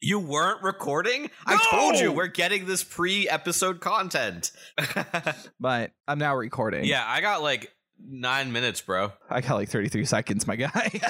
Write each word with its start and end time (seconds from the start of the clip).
You 0.00 0.20
weren't 0.20 0.62
recording? 0.62 1.28
I 1.44 1.58
told 1.70 1.98
you 1.98 2.12
we're 2.12 2.28
getting 2.28 2.66
this 2.66 2.84
pre-episode 2.84 3.80
content. 3.80 4.52
But 5.60 5.90
I'm 6.06 6.18
now 6.18 6.36
recording. 6.36 6.84
yeah, 6.84 7.04
I 7.06 7.20
got 7.20 7.42
like 7.42 7.72
nine 8.00 8.52
minutes, 8.52 8.80
bro. 8.80 9.12
I 9.28 9.40
got 9.40 9.54
like 9.54 9.68
33 9.70 10.04
seconds, 10.04 10.46
my 10.46 10.54
guy. 10.54 11.00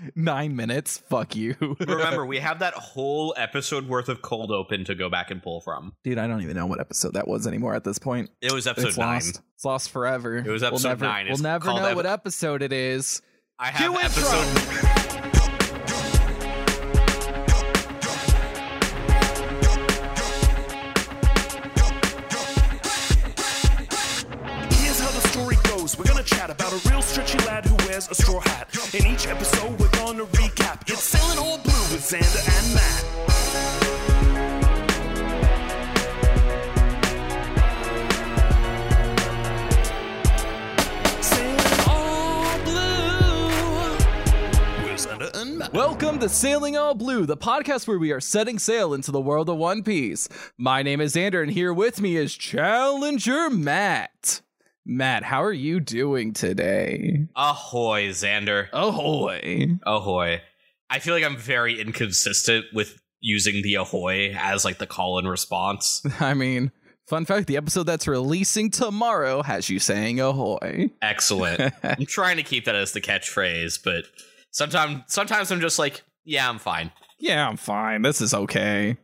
Nine 0.16 0.56
minutes. 0.56 0.96
Fuck 1.10 1.36
you. 1.36 1.54
Remember, 1.80 2.24
we 2.24 2.38
have 2.38 2.60
that 2.60 2.72
whole 2.72 3.34
episode 3.36 3.86
worth 3.86 4.08
of 4.08 4.22
cold 4.22 4.50
open 4.50 4.84
to 4.86 4.94
go 4.94 5.10
back 5.10 5.30
and 5.30 5.42
pull 5.42 5.60
from. 5.60 5.92
Dude, 6.04 6.16
I 6.16 6.26
don't 6.26 6.40
even 6.40 6.56
know 6.56 6.66
what 6.66 6.80
episode 6.80 7.12
that 7.14 7.28
was 7.28 7.46
anymore 7.46 7.74
at 7.74 7.84
this 7.84 7.98
point. 7.98 8.30
It 8.40 8.50
was 8.52 8.66
episode 8.66 8.88
it's 8.88 8.96
nine. 8.98 9.14
lost. 9.16 9.42
It's 9.56 9.64
lost 9.64 9.90
forever. 9.90 10.38
It 10.38 10.46
was 10.48 10.62
we'll 10.62 10.68
episode 10.68 10.88
never, 10.88 11.04
nine. 11.04 11.26
We'll 11.26 11.34
It's 11.34 11.42
never 11.42 11.66
know 11.66 11.84
ep- 11.86 11.96
what 11.96 12.06
episode 12.06 12.62
it 12.62 12.72
is. 12.72 13.20
I 13.58 13.70
have 13.70 13.90
Cue 13.92 14.00
episode. 14.00 15.11
To 46.22 46.28
Sailing 46.28 46.76
All 46.76 46.94
Blue, 46.94 47.26
the 47.26 47.36
podcast 47.36 47.88
where 47.88 47.98
we 47.98 48.12
are 48.12 48.20
setting 48.20 48.56
sail 48.56 48.94
into 48.94 49.10
the 49.10 49.20
world 49.20 49.48
of 49.48 49.56
One 49.56 49.82
Piece. 49.82 50.28
My 50.56 50.80
name 50.80 51.00
is 51.00 51.16
Xander, 51.16 51.42
and 51.42 51.50
here 51.50 51.74
with 51.74 52.00
me 52.00 52.14
is 52.14 52.36
Challenger 52.36 53.50
Matt. 53.50 54.40
Matt, 54.86 55.24
how 55.24 55.42
are 55.42 55.52
you 55.52 55.80
doing 55.80 56.32
today? 56.32 57.26
Ahoy, 57.34 58.10
Xander. 58.10 58.68
Ahoy. 58.72 59.70
Ahoy. 59.84 60.42
I 60.88 61.00
feel 61.00 61.12
like 61.12 61.24
I'm 61.24 61.36
very 61.36 61.80
inconsistent 61.80 62.66
with 62.72 63.02
using 63.18 63.60
the 63.62 63.74
ahoy 63.74 64.32
as 64.38 64.64
like 64.64 64.78
the 64.78 64.86
call 64.86 65.18
and 65.18 65.28
response. 65.28 66.06
I 66.20 66.34
mean, 66.34 66.70
fun 67.08 67.24
fact 67.24 67.48
the 67.48 67.56
episode 67.56 67.82
that's 67.82 68.06
releasing 68.06 68.70
tomorrow 68.70 69.42
has 69.42 69.68
you 69.68 69.80
saying 69.80 70.20
ahoy. 70.20 70.90
Excellent. 71.02 71.74
I'm 71.82 72.06
trying 72.06 72.36
to 72.36 72.44
keep 72.44 72.66
that 72.66 72.76
as 72.76 72.92
the 72.92 73.00
catchphrase, 73.00 73.80
but 73.82 74.04
sometimes 74.52 75.02
sometimes 75.08 75.50
I'm 75.50 75.60
just 75.60 75.80
like, 75.80 76.04
yeah, 76.24 76.48
I'm 76.48 76.58
fine. 76.58 76.92
Yeah, 77.18 77.48
I'm 77.48 77.56
fine. 77.56 78.02
This 78.02 78.20
is 78.20 78.34
okay. 78.34 78.96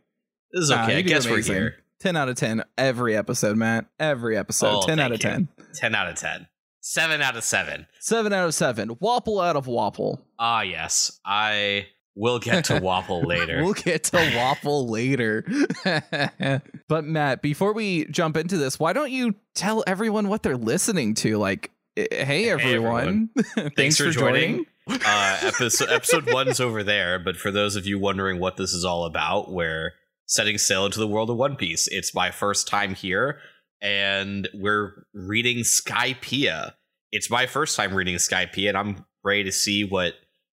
This 0.51 0.63
is 0.63 0.69
Nah, 0.69 0.83
okay. 0.83 0.97
I 0.97 1.01
guess 1.01 1.27
we're 1.27 1.41
here. 1.41 1.75
10 1.99 2.15
out 2.15 2.29
of 2.29 2.35
10 2.37 2.63
every 2.77 3.15
episode, 3.15 3.57
Matt. 3.57 3.85
Every 3.99 4.37
episode. 4.37 4.83
Oh, 4.83 4.87
10 4.87 4.99
out 4.99 5.11
of 5.11 5.17
you. 5.23 5.29
10. 5.29 5.47
10 5.73 5.95
out 5.95 6.09
of 6.09 6.15
10. 6.15 6.47
7 6.81 7.21
out 7.21 7.35
of 7.35 7.43
7. 7.43 7.85
7 7.99 8.33
out 8.33 8.45
of 8.45 8.53
7. 8.53 8.89
Wapple 8.95 9.45
out 9.45 9.55
of 9.55 9.65
Wapple. 9.67 10.21
Ah, 10.39 10.61
yes. 10.61 11.19
I 11.25 11.87
will 12.15 12.39
get 12.39 12.65
to 12.65 12.79
Waffle 12.79 13.21
later. 13.27 13.63
We'll 13.63 13.73
get 13.73 14.05
to 14.05 14.33
Waffle 14.35 14.87
later. 14.87 15.45
but 16.87 17.03
Matt, 17.03 17.41
before 17.41 17.73
we 17.73 18.05
jump 18.05 18.37
into 18.37 18.57
this, 18.57 18.79
why 18.79 18.93
don't 18.93 19.11
you 19.11 19.35
tell 19.53 19.83
everyone 19.85 20.29
what 20.29 20.41
they're 20.43 20.57
listening 20.57 21.15
to? 21.15 21.37
Like, 21.37 21.71
eh, 21.97 22.23
hey 22.23 22.49
everyone. 22.49 23.29
Thanks, 23.75 23.97
for 23.97 24.05
for 24.05 24.11
joining. 24.11 24.65
Uh, 24.89 25.37
episode 25.43 25.89
episode 25.89 26.31
one's 26.31 26.59
over 26.59 26.83
there, 26.83 27.19
but 27.19 27.35
for 27.35 27.51
those 27.51 27.75
of 27.75 27.85
you 27.85 27.99
wondering 27.99 28.39
what 28.39 28.57
this 28.57 28.73
is 28.73 28.83
all 28.83 29.05
about, 29.05 29.51
we're 29.51 29.93
setting 30.25 30.57
sail 30.57 30.85
into 30.85 30.99
the 30.99 31.07
world 31.07 31.29
of 31.29 31.37
One 31.37 31.55
Piece. 31.55 31.87
It's 31.87 32.13
my 32.13 32.31
first 32.31 32.67
time 32.67 32.95
here, 32.95 33.39
and 33.81 34.47
we're 34.53 35.05
reading 35.13 35.59
Skypiea. 35.59 36.73
It's 37.11 37.29
my 37.29 37.45
first 37.45 37.75
time 37.75 37.93
reading 37.93 38.15
Skypiea, 38.15 38.69
and 38.69 38.77
I'm 38.77 39.05
ready 39.23 39.43
to 39.43 39.51
see 39.51 39.83
what 39.83 40.13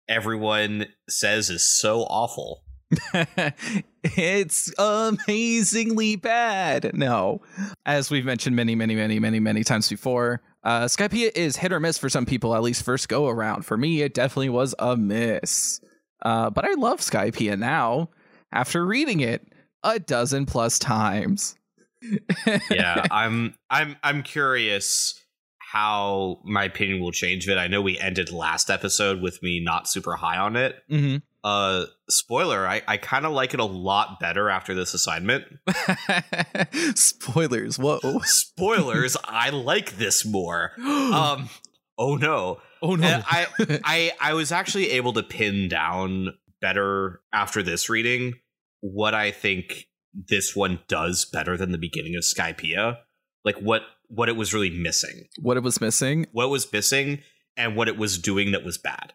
everyone 0.07 0.87
says 1.09 1.49
is 1.49 1.63
so 1.63 2.01
awful. 2.01 2.63
it's 4.03 4.73
amazingly 4.77 6.17
bad. 6.17 6.91
No, 6.93 7.41
as 7.85 8.11
we've 8.11 8.25
mentioned 8.25 8.55
many, 8.55 8.75
many, 8.75 8.95
many, 8.95 9.19
many, 9.19 9.39
many 9.39 9.63
times 9.63 9.87
before, 9.89 10.41
uh, 10.63 10.85
Skypiea 10.85 11.31
is 11.35 11.57
hit 11.57 11.71
or 11.71 11.79
miss 11.79 11.97
for 11.97 12.09
some 12.09 12.25
people, 12.25 12.55
at 12.55 12.61
least 12.61 12.83
first 12.83 13.09
go 13.09 13.27
around. 13.27 13.65
For 13.65 13.77
me, 13.77 14.01
it 14.01 14.13
definitely 14.13 14.49
was 14.49 14.75
a 14.79 14.95
miss. 14.95 15.81
Uh, 16.21 16.49
but 16.49 16.65
I 16.65 16.73
love 16.73 16.99
Skypiea 16.99 17.57
now 17.57 18.09
after 18.51 18.85
reading 18.85 19.21
it 19.21 19.47
a 19.83 19.99
dozen 19.99 20.45
plus 20.45 20.77
times. 20.77 21.55
yeah, 22.71 23.05
I'm 23.11 23.55
I'm 23.69 23.95
I'm 24.03 24.23
curious 24.23 25.19
how 25.59 26.39
my 26.43 26.65
opinion 26.65 27.01
will 27.01 27.11
change 27.11 27.47
of 27.47 27.51
it. 27.51 27.59
I 27.59 27.67
know 27.67 27.81
we 27.81 27.97
ended 27.97 28.31
last 28.31 28.69
episode 28.69 29.21
with 29.21 29.41
me 29.41 29.61
not 29.63 29.87
super 29.87 30.15
high 30.15 30.37
on 30.37 30.55
it. 30.55 30.75
hmm 30.89 31.17
Uh 31.43 31.85
spoiler, 32.09 32.67
I, 32.67 32.81
I 32.87 32.97
kinda 32.97 33.29
like 33.29 33.53
it 33.53 33.59
a 33.59 33.65
lot 33.65 34.19
better 34.19 34.49
after 34.49 34.73
this 34.75 34.93
assignment. 34.93 35.45
Spoilers. 36.95 37.77
Whoa. 37.79 38.19
Spoilers, 38.23 39.17
I 39.25 39.49
like 39.49 39.97
this 39.97 40.25
more. 40.25 40.71
Um 40.81 41.49
oh 41.97 42.15
no. 42.15 42.59
oh 42.81 42.93
And 42.93 43.23
I 43.27 43.47
I 43.83 44.11
I 44.19 44.33
was 44.33 44.51
actually 44.51 44.91
able 44.91 45.13
to 45.13 45.23
pin 45.23 45.67
down 45.67 46.33
better 46.61 47.21
after 47.33 47.63
this 47.63 47.89
reading 47.89 48.33
what 48.81 49.13
I 49.13 49.31
think 49.31 49.87
this 50.13 50.55
one 50.55 50.79
does 50.87 51.25
better 51.25 51.55
than 51.57 51.71
the 51.71 51.77
beginning 51.77 52.15
of 52.15 52.23
Skypiea. 52.23 52.97
Like 53.43 53.57
what 53.57 53.81
what 54.07 54.29
it 54.29 54.35
was 54.35 54.53
really 54.53 54.69
missing. 54.69 55.27
what 55.39 55.57
it 55.57 55.63
was 55.63 55.79
missing. 55.81 56.27
what 56.33 56.49
was 56.49 56.71
missing 56.71 57.21
and 57.57 57.75
what 57.75 57.87
it 57.87 57.97
was 57.97 58.17
doing 58.17 58.51
that 58.51 58.63
was 58.63 58.77
bad. 58.77 59.13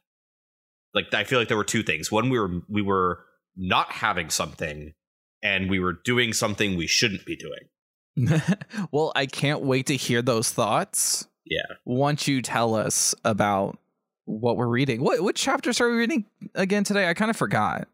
Like 0.96 1.14
I 1.14 1.22
feel 1.24 1.38
like 1.38 1.48
there 1.48 1.56
were 1.56 1.62
two 1.64 1.84
things. 1.84 2.10
One, 2.10 2.30
we 2.30 2.40
were 2.40 2.62
we 2.68 2.82
were 2.82 3.20
not 3.56 3.92
having 3.92 4.30
something, 4.30 4.94
and 5.42 5.70
we 5.70 5.78
were 5.78 5.92
doing 5.92 6.32
something 6.32 6.76
we 6.76 6.88
shouldn't 6.88 7.24
be 7.24 7.36
doing. 7.36 8.40
well, 8.90 9.12
I 9.14 9.26
can't 9.26 9.60
wait 9.60 9.86
to 9.86 9.96
hear 9.96 10.22
those 10.22 10.50
thoughts. 10.50 11.28
Yeah. 11.44 11.76
Once 11.84 12.26
you 12.26 12.40
tell 12.42 12.74
us 12.74 13.14
about 13.24 13.78
what 14.24 14.56
we're 14.56 14.68
reading. 14.68 15.02
What 15.02 15.22
what 15.22 15.36
chapters 15.36 15.80
are 15.80 15.88
we 15.90 15.96
reading 15.96 16.24
again 16.54 16.82
today? 16.82 17.08
I 17.08 17.14
kind 17.14 17.30
of 17.30 17.36
forgot. 17.36 17.88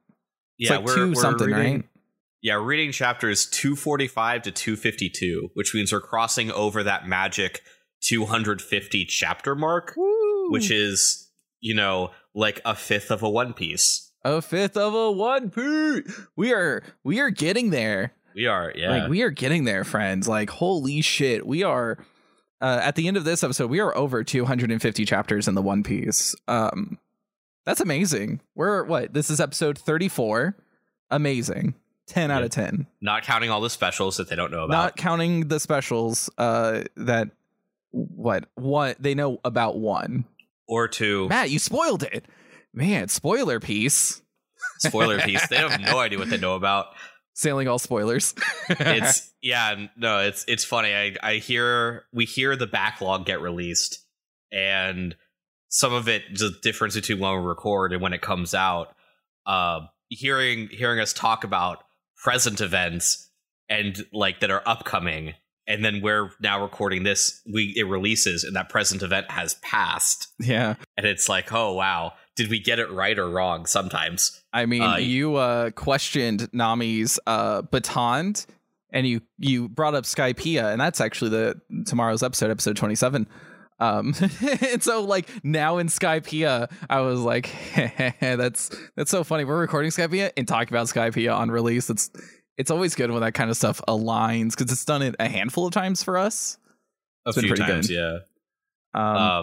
It's 0.59 0.71
yeah, 0.71 0.79
like 0.79 0.95
two 0.95 1.15
something, 1.15 1.49
reading, 1.49 1.75
right? 1.75 1.85
Yeah, 2.41 2.57
we're 2.57 2.65
reading 2.65 2.93
chapters 2.93 3.47
two 3.47 3.77
forty 3.77 4.09
five 4.09 4.43
to 4.43 4.51
two 4.51 4.77
fifty 4.77 5.11
two, 5.11 5.51
which 5.55 5.75
means 5.75 5.93
we're 5.93 6.01
crossing 6.01 6.51
over 6.51 6.83
that 6.83 7.07
magic 7.07 7.63
two 8.01 8.27
hundred 8.27 8.63
fifty 8.63 9.05
chapter 9.05 9.55
mark, 9.55 9.95
which 10.51 10.71
is 10.71 11.31
you 11.63 11.75
know 11.75 12.11
like 12.35 12.61
a 12.67 12.75
fifth 12.75 13.11
of 13.11 13.23
a 13.23 13.31
One 13.31 13.55
Piece. 13.55 14.11
a 14.25 14.43
fifth 14.43 14.77
of 14.77 14.95
a 14.95 15.11
one 15.11 15.49
Piece. 15.51 16.21
We 16.37 16.53
are 16.53 16.83
we 17.03 17.21
are 17.21 17.31
getting 17.31 17.71
there. 17.71 18.13
We 18.35 18.47
are, 18.47 18.73
yeah. 18.75 18.91
Like 18.91 19.11
we 19.11 19.23
are 19.23 19.31
getting 19.31 19.65
there, 19.65 19.85
friends. 19.85 20.29
Like 20.29 20.51
holy 20.51 21.01
shit, 21.01 21.47
we 21.47 21.63
are. 21.63 21.99
Uh, 22.61 22.79
at 22.81 22.95
the 22.95 23.09
end 23.09 23.17
of 23.17 23.25
this 23.25 23.43
episode, 23.43 23.69
we 23.71 23.81
are 23.81 23.97
over 23.97 24.23
250 24.23 25.05
chapters 25.05 25.49
in 25.49 25.55
the 25.57 25.63
One 25.63 25.83
Piece. 25.83 26.35
Um, 26.47 26.99
that's 27.65 27.81
amazing. 27.81 28.41
We're 28.55 28.85
what? 28.85 29.13
This 29.15 29.31
is 29.31 29.41
episode 29.41 29.77
34. 29.79 30.57
Amazing. 31.11 31.75
10 32.07 32.31
out 32.31 32.43
of 32.43 32.51
10. 32.51 32.87
not 33.01 33.23
counting 33.25 33.51
all 33.51 33.61
the 33.61 33.71
specials 33.71 34.17
that 34.17 34.29
they 34.29 34.37
don't 34.37 34.51
know 34.51 34.65
about. 34.65 34.73
Not 34.75 34.97
counting 34.97 35.49
the 35.49 35.59
specials. 35.61 36.29
Uh, 36.39 36.83
that 36.97 37.31
what? 37.91 38.45
What 38.55 39.03
they 39.03 39.15
know 39.15 39.41
about 39.45 39.77
one. 39.79 40.25
Or 40.69 40.89
two. 40.89 41.29
Matt, 41.29 41.51
you 41.51 41.59
spoiled 41.59 42.03
it. 42.03 42.27
Man, 42.75 43.09
spoiler 43.09 43.61
piece. 43.61 44.23
spoiler 44.79 45.19
piece. 45.25 45.47
They 45.49 45.57
have 45.57 45.81
no 45.81 45.99
idea 45.99 46.19
what 46.19 46.31
they 46.31 46.39
know 46.39 46.55
about. 46.55 46.87
Sailing 47.35 47.69
all 47.69 47.79
spoilers. 47.79 48.35
It's 48.69 49.33
yeah, 49.43 49.87
no, 49.97 50.21
it's 50.21 50.45
it's 50.47 50.65
funny. 50.65 50.95
I 50.95 51.17
I 51.23 51.35
hear 51.37 52.05
we 52.13 52.25
hear 52.25 52.57
the 52.57 52.67
backlog 52.67 53.27
get 53.27 53.41
released, 53.41 53.99
and 54.53 55.17
some 55.69 55.93
of 55.93 56.09
it 56.09 56.23
the 56.39 56.55
difference 56.63 56.95
between 56.95 57.19
when 57.19 57.33
we 57.33 57.47
record 57.47 57.93
and 57.93 58.01
when 58.03 58.13
it 58.13 58.21
comes 58.23 58.55
out. 58.55 58.95
Uh, 59.47 59.81
hearing 60.09 60.69
hearing 60.71 61.01
us 61.01 61.13
talk 61.13 61.43
about 61.45 61.85
present 62.23 62.61
events 62.61 63.31
and 63.69 64.07
like 64.13 64.41
that 64.41 64.51
are 64.51 64.63
upcoming, 64.67 65.35
and 65.67 65.85
then 65.85 66.01
we're 66.03 66.31
now 66.41 66.63
recording 66.63 67.03
this. 67.03 67.41
We 67.53 67.75
it 67.77 67.85
releases, 67.85 68.45
and 68.45 68.57
that 68.57 68.69
present 68.69 69.03
event 69.03 69.31
has 69.31 69.55
passed, 69.57 70.29
yeah. 70.39 70.75
and 70.97 71.07
it's 71.07 71.29
like, 71.29 71.53
oh 71.53 71.73
wow, 71.73 72.13
did 72.37 72.51
we 72.51 72.61
get 72.61 72.79
it 72.79 72.91
right 72.91 73.19
or 73.19 73.29
wrong? 73.29 73.67
Sometimes. 73.67 74.43
I 74.53 74.67
mean, 74.67 74.83
Uh, 74.83 74.97
you 74.97 75.37
uh, 75.37 75.71
questioned 75.71 76.51
Nami's 76.53 77.19
uh, 77.27 77.63
baton, 77.63 78.35
and 78.93 79.07
you 79.07 79.23
you 79.39 79.69
brought 79.69 79.95
up 79.95 80.05
Skypiea, 80.05 80.73
and 80.73 80.81
that's 80.81 81.01
actually 81.01 81.31
the 81.31 81.61
tomorrow's 81.87 82.23
episode, 82.23 82.51
episode 82.51 82.77
twenty 82.77 82.95
seven. 82.95 83.27
Um, 83.79 84.15
and 84.73 84.83
so 84.83 85.03
like 85.03 85.29
now 85.43 85.79
in 85.79 85.89
Skypiea, 85.89 86.71
I 86.89 87.01
was 87.01 87.21
like, 87.21 87.51
that's 88.21 88.71
that's 88.97 89.11
so 89.11 89.25
funny. 89.25 89.45
We're 89.45 89.59
recording 89.61 89.91
Skypiea 89.91 90.31
and 90.37 90.47
talking 90.47 90.73
about 90.73 90.87
Skypiea 90.87 91.37
on 91.37 91.51
release. 91.51 91.91
It's 91.91 92.11
it's 92.63 92.71
always 92.71 92.95
good 92.95 93.11
when 93.11 93.21
that 93.23 93.35
kind 93.35 93.51
of 93.51 93.57
stuff 93.57 93.81
aligns 93.89 94.51
because 94.57 94.71
it's 94.73 94.85
done 94.85 95.03
it 95.03 95.17
a 95.19 95.29
handful 95.29 95.67
of 95.67 95.73
times 95.73 96.03
for 96.05 96.17
us. 96.17 96.59
A 97.27 97.31
It's 97.31 97.41
few 97.41 97.55
times, 97.57 97.89
good. 97.89 97.95
yeah. 97.95 98.19
Um, 98.95 99.17
uh, 99.17 99.43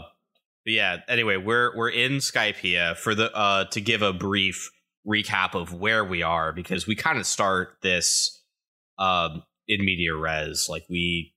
but 0.65 0.71
yeah. 0.73 0.97
Anyway, 1.09 1.35
we're 1.35 1.75
we're 1.75 1.89
in 1.89 2.13
Skypiea 2.13 2.95
for 2.95 3.13
the 3.13 3.29
uh 3.35 3.65
to 3.65 3.81
give 3.81 4.01
a 4.01 4.13
brief 4.13 4.71
recap 5.05 5.53
of 5.53 5.73
where 5.73 6.05
we 6.05 6.23
are 6.23 6.53
because 6.53 6.87
we 6.87 6.95
kind 6.95 7.19
of 7.19 7.25
start 7.25 7.75
this 7.81 8.41
um 8.97 9.43
in 9.67 9.83
media 9.83 10.15
res 10.15 10.67
like 10.69 10.83
we 10.89 11.33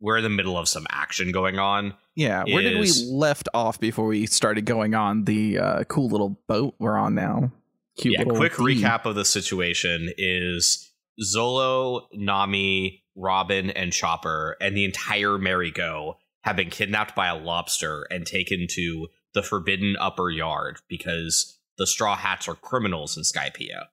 we're 0.00 0.16
in 0.16 0.22
the 0.24 0.30
middle 0.30 0.56
of 0.56 0.68
some 0.68 0.86
action 0.90 1.32
going 1.32 1.58
on. 1.58 1.94
yeah, 2.14 2.44
where 2.44 2.62
did 2.62 2.78
we 2.78 2.90
left 3.10 3.48
off 3.54 3.78
before 3.78 4.06
we 4.06 4.26
started 4.26 4.64
going 4.64 4.94
on 4.94 5.24
the 5.24 5.58
uh, 5.58 5.84
cool 5.84 6.08
little 6.08 6.38
boat 6.48 6.74
we're 6.78 6.96
on 6.98 7.14
now? 7.14 7.50
Cute 7.98 8.14
yeah, 8.18 8.24
quick 8.24 8.54
theme. 8.54 8.66
recap 8.66 9.06
of 9.06 9.14
the 9.14 9.24
situation 9.24 10.12
is 10.18 10.92
Zolo, 11.22 12.06
Nami, 12.12 13.02
Robin, 13.14 13.70
and 13.70 13.92
Chopper 13.92 14.56
and 14.60 14.76
the 14.76 14.84
entire 14.84 15.38
Merry 15.38 15.70
Go 15.70 16.16
have 16.42 16.56
been 16.56 16.70
kidnapped 16.70 17.14
by 17.14 17.26
a 17.28 17.36
lobster 17.36 18.06
and 18.10 18.26
taken 18.26 18.66
to 18.70 19.08
the 19.34 19.42
forbidden 19.42 19.96
upper 19.98 20.30
yard 20.30 20.78
because 20.88 21.58
the 21.78 21.86
Straw 21.86 22.16
Hats 22.16 22.48
are 22.48 22.54
criminals 22.54 23.16
in 23.16 23.22
Skypiea. 23.22 23.86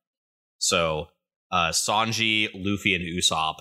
So 0.57 1.07
uh, 1.51 1.69
Sanji, 1.69 2.49
Luffy, 2.53 2.95
and 2.95 3.03
Usopp, 3.03 3.57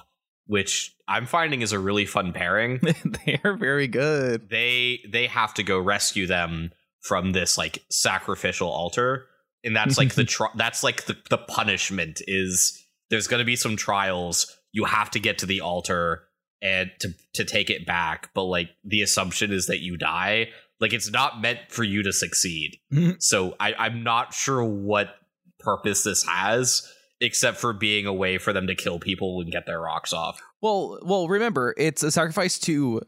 which 0.47 0.95
I'm 1.09 1.27
finding 1.27 1.63
is 1.63 1.73
a 1.73 1.79
really 1.79 2.07
fun 2.07 2.33
pairing. 2.33 2.81
they 3.27 3.41
are 3.45 3.57
very 3.57 3.89
good. 3.89 4.49
they 4.49 5.01
they 5.09 5.27
have 5.27 5.55
to 5.55 5.63
go 5.63 5.79
rescue 5.79 6.27
them 6.27 6.73
from 7.03 7.33
this 7.33 7.59
like 7.59 7.85
sacrificial 7.91 8.69
altar 8.69 9.27
and 9.65 9.75
that's 9.75 9.99
like 9.99 10.15
the 10.15 10.25
tr- 10.37 10.45
that's 10.57 10.83
like 10.83 11.05
the, 11.07 11.17
the 11.31 11.39
punishment 11.39 12.21
is 12.27 12.85
there's 13.13 13.29
going 13.29 13.39
to 13.39 13.45
be 13.45 13.55
some 13.55 13.77
trials 13.77 14.59
you 14.73 14.85
have 14.85 15.11
to 15.13 15.21
get 15.21 15.39
to 15.39 15.47
the 15.47 15.61
altar 15.61 16.25
and 16.61 16.91
to 16.99 17.11
to 17.35 17.45
take 17.45 17.71
it 17.71 17.87
back 17.87 18.31
but 18.35 18.43
like 18.45 18.71
the 18.85 19.03
assumption 19.03 19.53
is 19.53 19.67
that 19.67 19.79
you 19.81 19.97
die 19.97 20.49
like 20.81 20.93
it's 20.93 21.11
not 21.13 21.41
meant 21.41 21.61
for 21.69 21.85
you 21.85 22.03
to 22.03 22.13
succeed 22.13 22.79
Mhm. 22.93 23.23
so 23.23 23.55
i 23.61 23.73
i'm 23.75 24.03
not 24.03 24.35
sure 24.35 24.65
what 24.65 25.15
purpose 25.61 26.03
this 26.03 26.25
has 26.25 26.83
except 27.21 27.59
for 27.59 27.73
being 27.73 28.05
a 28.07 28.13
way 28.13 28.37
for 28.39 28.53
them 28.53 28.67
to 28.67 28.75
kill 28.75 28.99
people 28.99 29.41
and 29.41 29.53
get 29.53 29.65
their 29.67 29.81
rocks 29.81 30.13
off 30.13 30.41
Well, 30.61 30.99
well, 31.05 31.29
remember 31.29 31.73
it's 31.79 32.03
a 32.03 32.11
sacrifice 32.11 32.59
to 32.61 33.03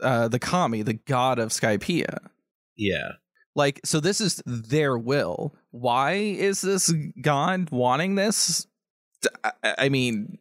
uh, 0.00 0.26
the 0.26 0.40
kami, 0.40 0.82
the 0.82 0.94
god 0.94 1.38
of 1.38 1.50
Skypiea. 1.50 2.18
yeah 2.76 3.12
Like, 3.54 3.80
so 3.84 4.00
this 4.00 4.20
is 4.20 4.42
their 4.46 4.96
will. 4.98 5.54
Why 5.70 6.12
is 6.14 6.60
this 6.60 6.92
god 7.20 7.70
wanting 7.70 8.16
this? 8.16 8.66
I, 9.62 9.88
mean, 9.88 10.38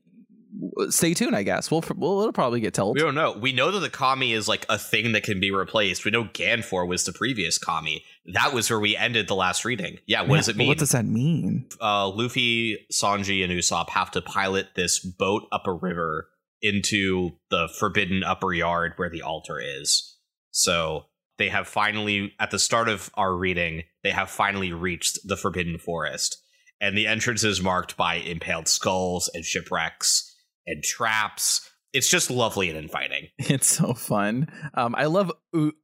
stay 0.89 1.13
tuned. 1.13 1.35
I 1.35 1.43
guess 1.43 1.71
we'll 1.71 1.83
we'll 1.95 2.21
it'll 2.21 2.33
probably 2.33 2.59
get 2.59 2.73
told. 2.73 2.95
We 2.95 3.01
don't 3.01 3.15
know. 3.15 3.33
We 3.33 3.53
know 3.53 3.71
that 3.71 3.79
the 3.79 3.89
kami 3.89 4.33
is 4.33 4.47
like 4.47 4.65
a 4.69 4.77
thing 4.77 5.11
that 5.13 5.23
can 5.23 5.39
be 5.39 5.51
replaced. 5.51 6.05
We 6.05 6.11
know 6.11 6.25
Ganfor 6.25 6.87
was 6.87 7.05
the 7.05 7.13
previous 7.13 7.57
kami. 7.57 8.03
That 8.33 8.53
was 8.53 8.69
where 8.69 8.79
we 8.79 8.95
ended 8.95 9.27
the 9.27 9.35
last 9.35 9.65
reading. 9.65 9.97
Yeah, 10.05 10.21
what 10.21 10.37
does 10.37 10.49
it 10.49 10.57
mean? 10.57 10.67
What 10.67 10.77
does 10.77 10.91
that 10.91 11.05
mean? 11.05 11.67
uh, 11.81 12.09
Luffy, 12.09 12.85
Sanji, 12.91 13.43
and 13.43 13.51
Usopp 13.51 13.89
have 13.89 14.11
to 14.11 14.21
pilot 14.21 14.69
this 14.75 14.99
boat 14.99 15.43
up 15.51 15.67
a 15.67 15.73
river 15.73 16.27
into 16.61 17.31
the 17.49 17.67
forbidden 17.79 18.23
upper 18.23 18.53
yard 18.53 18.93
where 18.97 19.09
the 19.09 19.21
altar 19.21 19.59
is. 19.59 20.17
So 20.51 21.05
they 21.37 21.49
have 21.49 21.67
finally, 21.67 22.33
at 22.39 22.51
the 22.51 22.59
start 22.59 22.87
of 22.87 23.09
our 23.15 23.35
reading, 23.35 23.83
they 24.03 24.11
have 24.11 24.29
finally 24.29 24.71
reached 24.71 25.27
the 25.27 25.37
forbidden 25.37 25.79
forest. 25.79 26.37
And 26.81 26.97
the 26.97 27.07
entrance 27.07 27.43
is 27.43 27.61
marked 27.61 27.95
by 27.95 28.15
impaled 28.15 28.67
skulls 28.67 29.29
and 29.33 29.45
shipwrecks 29.45 30.35
and 30.65 30.83
traps. 30.83 31.69
It's 31.93 32.09
just 32.09 32.31
lovely 32.31 32.69
and 32.69 32.77
inviting. 32.77 33.27
It's 33.37 33.67
so 33.67 33.93
fun. 33.93 34.47
Um, 34.73 34.95
I 34.97 35.05
love 35.05 35.31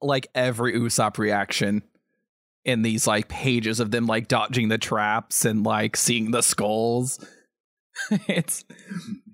like 0.02 0.28
every 0.34 0.74
Usopp 0.74 1.18
reaction 1.18 1.84
in 2.66 2.82
these 2.82 3.08
like 3.08 3.30
pages 3.30 3.80
of 3.80 3.92
them 3.92 4.08
like 4.08 4.28
dodging 4.28 4.68
the 4.68 4.78
traps 4.78 5.46
and 5.46 5.64
like 5.64 5.96
seeing 5.96 6.32
the 6.32 6.42
skulls. 6.42 7.24
it's 8.28 8.66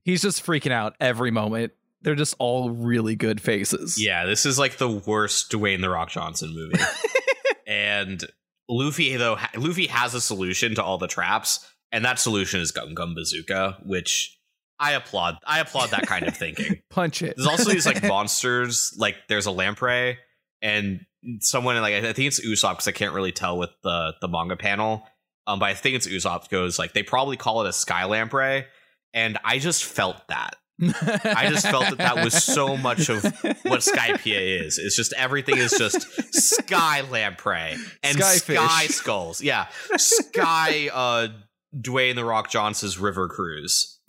he's 0.04 0.22
just 0.22 0.46
freaking 0.46 0.72
out 0.72 0.96
every 1.00 1.32
moment. 1.32 1.74
They're 2.02 2.16
just 2.16 2.36
all 2.38 2.70
really 2.70 3.16
good 3.16 3.40
faces. 3.40 4.02
Yeah, 4.02 4.26
this 4.26 4.46
is 4.46 4.60
like 4.60 4.78
the 4.78 4.90
worst 4.90 5.52
Dwayne 5.52 5.82
the 5.82 5.90
Rock 5.90 6.10
Johnson 6.10 6.54
movie. 6.54 6.84
and 7.68 8.24
Luffy 8.70 9.16
though 9.18 9.36
ha- 9.36 9.52
Luffy 9.56 9.88
has 9.88 10.14
a 10.14 10.22
solution 10.22 10.76
to 10.76 10.84
all 10.84 10.98
the 10.98 11.08
traps, 11.08 11.68
and 11.92 12.06
that 12.06 12.20
solution 12.20 12.60
is 12.62 12.72
Gum 12.72 12.94
Gum 12.94 13.16
Bazooka, 13.16 13.80
which 13.86 14.38
I 14.80 14.94
applaud. 14.94 15.38
I 15.46 15.60
applaud 15.60 15.92
that 15.92 16.08
kind 16.08 16.28
of 16.28 16.36
thinking. 16.38 16.82
Punch 16.90 17.22
it. 17.22 17.36
There's 17.36 17.48
also 17.48 17.72
these 17.72 17.86
like 17.86 18.04
monsters, 18.08 18.94
like 18.98 19.16
there's 19.30 19.46
a 19.46 19.52
lamprey, 19.52 20.18
and 20.62 21.02
someone 21.40 21.80
like 21.82 21.94
I 21.94 22.14
think 22.14 22.28
it's 22.28 22.40
Usopp 22.40 22.74
because 22.74 22.88
I 22.88 22.92
can't 22.92 23.14
really 23.14 23.32
tell 23.32 23.58
with 23.58 23.72
the 23.84 24.14
the 24.22 24.28
manga 24.28 24.56
panel. 24.56 25.08
Um, 25.46 25.60
but 25.60 25.66
I 25.66 25.74
think 25.74 25.96
it's 25.96 26.08
Usopp 26.08 26.50
goes 26.50 26.80
like 26.80 26.94
they 26.94 27.04
probably 27.04 27.38
call 27.38 27.64
it 27.66 27.70
a 27.70 27.74
sky 27.74 28.06
lamprey, 28.06 28.66
and 29.14 29.38
I 29.44 29.60
just 29.60 29.84
felt 29.84 30.28
that. 30.30 30.56
I 30.82 31.48
just 31.50 31.68
felt 31.68 31.90
that 31.90 31.98
that 32.00 32.24
was 32.24 32.44
so 32.44 32.76
much 32.76 33.10
of 33.10 33.24
what 33.64 33.82
Skypiea 33.82 34.66
is. 34.66 34.78
It's 34.78 34.96
just 34.96 35.14
everything 35.14 35.58
is 35.58 35.76
just 35.78 36.02
sky 36.34 37.02
lamprey 37.02 37.76
and 38.02 38.18
Skyfish. 38.18 38.56
sky 38.56 38.88
skulls. 38.88 39.42
Yeah, 39.42 39.68
sky. 39.98 40.90
Uh, 40.92 41.28
Dwayne 41.76 42.16
the 42.16 42.26
Rock 42.26 42.50
Johnson's 42.50 43.00
River 43.00 43.28
Cruise. 43.28 44.00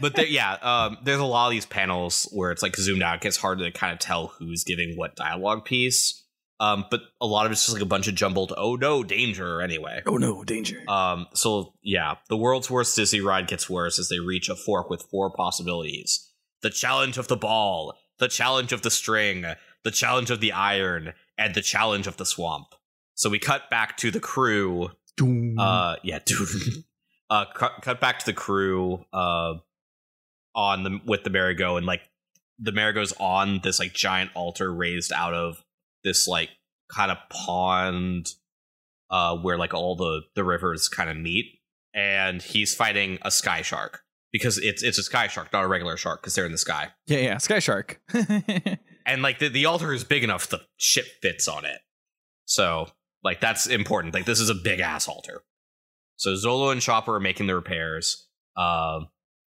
but 0.00 0.14
there, 0.14 0.26
yeah, 0.26 0.54
um, 0.54 0.98
there's 1.04 1.20
a 1.20 1.24
lot 1.24 1.46
of 1.46 1.52
these 1.52 1.64
panels 1.64 2.28
where 2.32 2.50
it's 2.50 2.62
like 2.62 2.76
zoomed 2.76 3.02
out. 3.02 3.16
It 3.16 3.20
gets 3.22 3.36
hard 3.36 3.60
to 3.60 3.70
kind 3.70 3.92
of 3.92 3.98
tell 3.98 4.28
who's 4.38 4.64
giving 4.64 4.94
what 4.96 5.16
dialogue 5.16 5.64
piece. 5.64 6.22
Um, 6.58 6.86
but 6.90 7.02
a 7.20 7.26
lot 7.26 7.44
of 7.46 7.52
it's 7.52 7.64
just 7.64 7.74
like 7.74 7.82
a 7.82 7.86
bunch 7.86 8.08
of 8.08 8.14
jumbled. 8.14 8.52
Oh 8.56 8.76
no, 8.76 9.04
danger! 9.04 9.60
Anyway, 9.60 10.02
oh 10.06 10.16
no, 10.16 10.42
danger. 10.42 10.82
um, 10.88 11.26
so 11.34 11.74
yeah, 11.82 12.14
the 12.28 12.36
world's 12.36 12.70
worst 12.70 12.96
Disney 12.96 13.20
ride 13.20 13.46
gets 13.46 13.68
worse 13.68 13.98
as 13.98 14.08
they 14.08 14.20
reach 14.20 14.48
a 14.48 14.56
fork 14.56 14.88
with 14.88 15.02
four 15.02 15.30
possibilities: 15.30 16.32
the 16.62 16.70
challenge 16.70 17.18
of 17.18 17.28
the 17.28 17.36
ball, 17.36 17.94
the 18.18 18.28
challenge 18.28 18.72
of 18.72 18.80
the 18.82 18.90
string, 18.90 19.44
the 19.84 19.90
challenge 19.90 20.30
of 20.30 20.40
the 20.40 20.52
iron, 20.52 21.12
and 21.36 21.54
the 21.54 21.60
challenge 21.62 22.06
of 22.06 22.16
the 22.16 22.24
swamp. 22.26 22.68
So 23.14 23.28
we 23.28 23.38
cut 23.38 23.68
back 23.68 23.96
to 23.98 24.10
the 24.10 24.20
crew. 24.20 24.90
Doom. 25.16 25.58
Uh, 25.58 25.96
yeah, 26.02 26.20
dude. 26.24 26.84
uh, 27.28 27.44
cut, 27.54 27.82
cut 27.82 28.00
back 28.00 28.18
to 28.20 28.26
the 28.26 28.32
crew. 28.32 29.04
Uh, 29.12 29.54
on 30.54 30.82
the 30.84 31.00
with 31.04 31.22
the 31.22 31.30
merry-go 31.30 31.76
and 31.76 31.84
like 31.86 32.00
the 32.58 32.72
merry-go's 32.72 33.12
on 33.20 33.60
this 33.62 33.78
like 33.78 33.92
giant 33.92 34.30
altar 34.34 34.72
raised 34.72 35.12
out 35.12 35.34
of 35.34 35.62
this 36.06 36.26
like 36.26 36.48
kind 36.90 37.10
of 37.10 37.18
pond 37.28 38.30
uh 39.10 39.36
where 39.36 39.58
like 39.58 39.74
all 39.74 39.96
the 39.96 40.22
the 40.34 40.44
rivers 40.44 40.88
kind 40.88 41.10
of 41.10 41.16
meet 41.16 41.46
and 41.92 42.42
he's 42.42 42.74
fighting 42.74 43.18
a 43.22 43.30
sky 43.30 43.60
shark 43.60 44.00
because 44.32 44.58
it's 44.58 44.82
it's 44.82 44.98
a 44.98 45.02
sky 45.02 45.26
shark 45.26 45.52
not 45.52 45.64
a 45.64 45.68
regular 45.68 45.96
shark 45.96 46.20
because 46.20 46.34
they're 46.34 46.46
in 46.46 46.52
the 46.52 46.58
sky. 46.58 46.88
Yeah, 47.06 47.18
yeah, 47.18 47.38
Sky 47.38 47.58
Shark. 47.58 48.00
and 49.06 49.22
like 49.22 49.38
the, 49.38 49.48
the 49.48 49.66
altar 49.66 49.92
is 49.92 50.04
big 50.04 50.22
enough 50.22 50.48
the 50.48 50.60
ship 50.76 51.06
fits 51.22 51.48
on 51.48 51.64
it. 51.64 51.78
So 52.44 52.88
like 53.24 53.40
that's 53.40 53.66
important 53.66 54.14
like 54.14 54.26
this 54.26 54.40
is 54.40 54.50
a 54.50 54.54
big 54.54 54.80
ass 54.80 55.08
altar. 55.08 55.42
So 56.16 56.30
zolo 56.34 56.70
and 56.70 56.80
chopper 56.80 57.16
are 57.16 57.20
making 57.20 57.46
the 57.46 57.54
repairs 57.54 58.28
um 58.56 59.08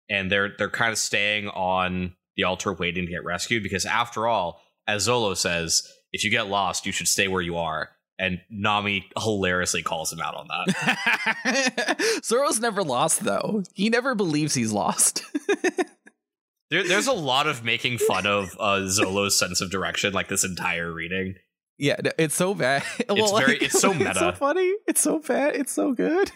and 0.08 0.30
they're 0.30 0.52
they're 0.56 0.70
kind 0.70 0.92
of 0.92 0.98
staying 0.98 1.48
on 1.48 2.14
the 2.36 2.44
altar 2.44 2.72
waiting 2.72 3.04
to 3.04 3.12
get 3.12 3.24
rescued 3.24 3.62
because 3.62 3.84
after 3.84 4.26
all 4.26 4.62
as 4.86 5.08
zolo 5.08 5.36
says 5.36 5.86
if 6.12 6.24
you 6.24 6.30
get 6.30 6.48
lost 6.48 6.86
you 6.86 6.92
should 6.92 7.08
stay 7.08 7.28
where 7.28 7.42
you 7.42 7.56
are 7.56 7.90
and 8.18 8.40
nami 8.50 9.08
hilariously 9.18 9.82
calls 9.82 10.12
him 10.12 10.20
out 10.20 10.34
on 10.34 10.46
that 10.48 12.20
Zoro's 12.24 12.60
never 12.60 12.82
lost 12.82 13.24
though. 13.24 13.62
He 13.74 13.88
never 13.90 14.14
believes 14.14 14.54
he's 14.54 14.72
lost. 14.72 15.24
there, 16.70 16.86
there's 16.86 17.06
a 17.06 17.12
lot 17.12 17.46
of 17.46 17.64
making 17.64 17.98
fun 17.98 18.26
of 18.26 18.56
uh, 18.60 18.86
zolo's 18.86 19.38
sense 19.38 19.60
of 19.60 19.70
direction 19.70 20.12
like 20.12 20.28
this 20.28 20.44
entire 20.44 20.92
reading 20.92 21.34
yeah, 21.82 21.96
it's 22.18 22.34
so 22.34 22.52
bad. 22.52 22.82
Well, 23.08 23.38
very- 23.38 23.56
it's 23.56 23.80
so 23.80 23.92
It's 23.92 23.98
so 23.98 24.04
meta. 24.04 24.36
funny. 24.38 24.70
It's 24.86 25.00
so 25.00 25.18
bad. 25.18 25.56
It's 25.56 25.72
so 25.72 25.94
good. 25.94 26.30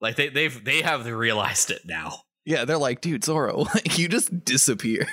like 0.00 0.16
they, 0.16 0.30
they've 0.30 0.64
they 0.64 0.80
have 0.80 1.04
realized 1.04 1.70
it 1.70 1.82
now 1.84 2.22
Yeah, 2.46 2.64
they're 2.64 2.78
like, 2.78 3.02
dude, 3.02 3.22
Zoro, 3.22 3.58
like 3.74 3.98
you 3.98 4.08
just 4.08 4.46
disappear. 4.46 5.06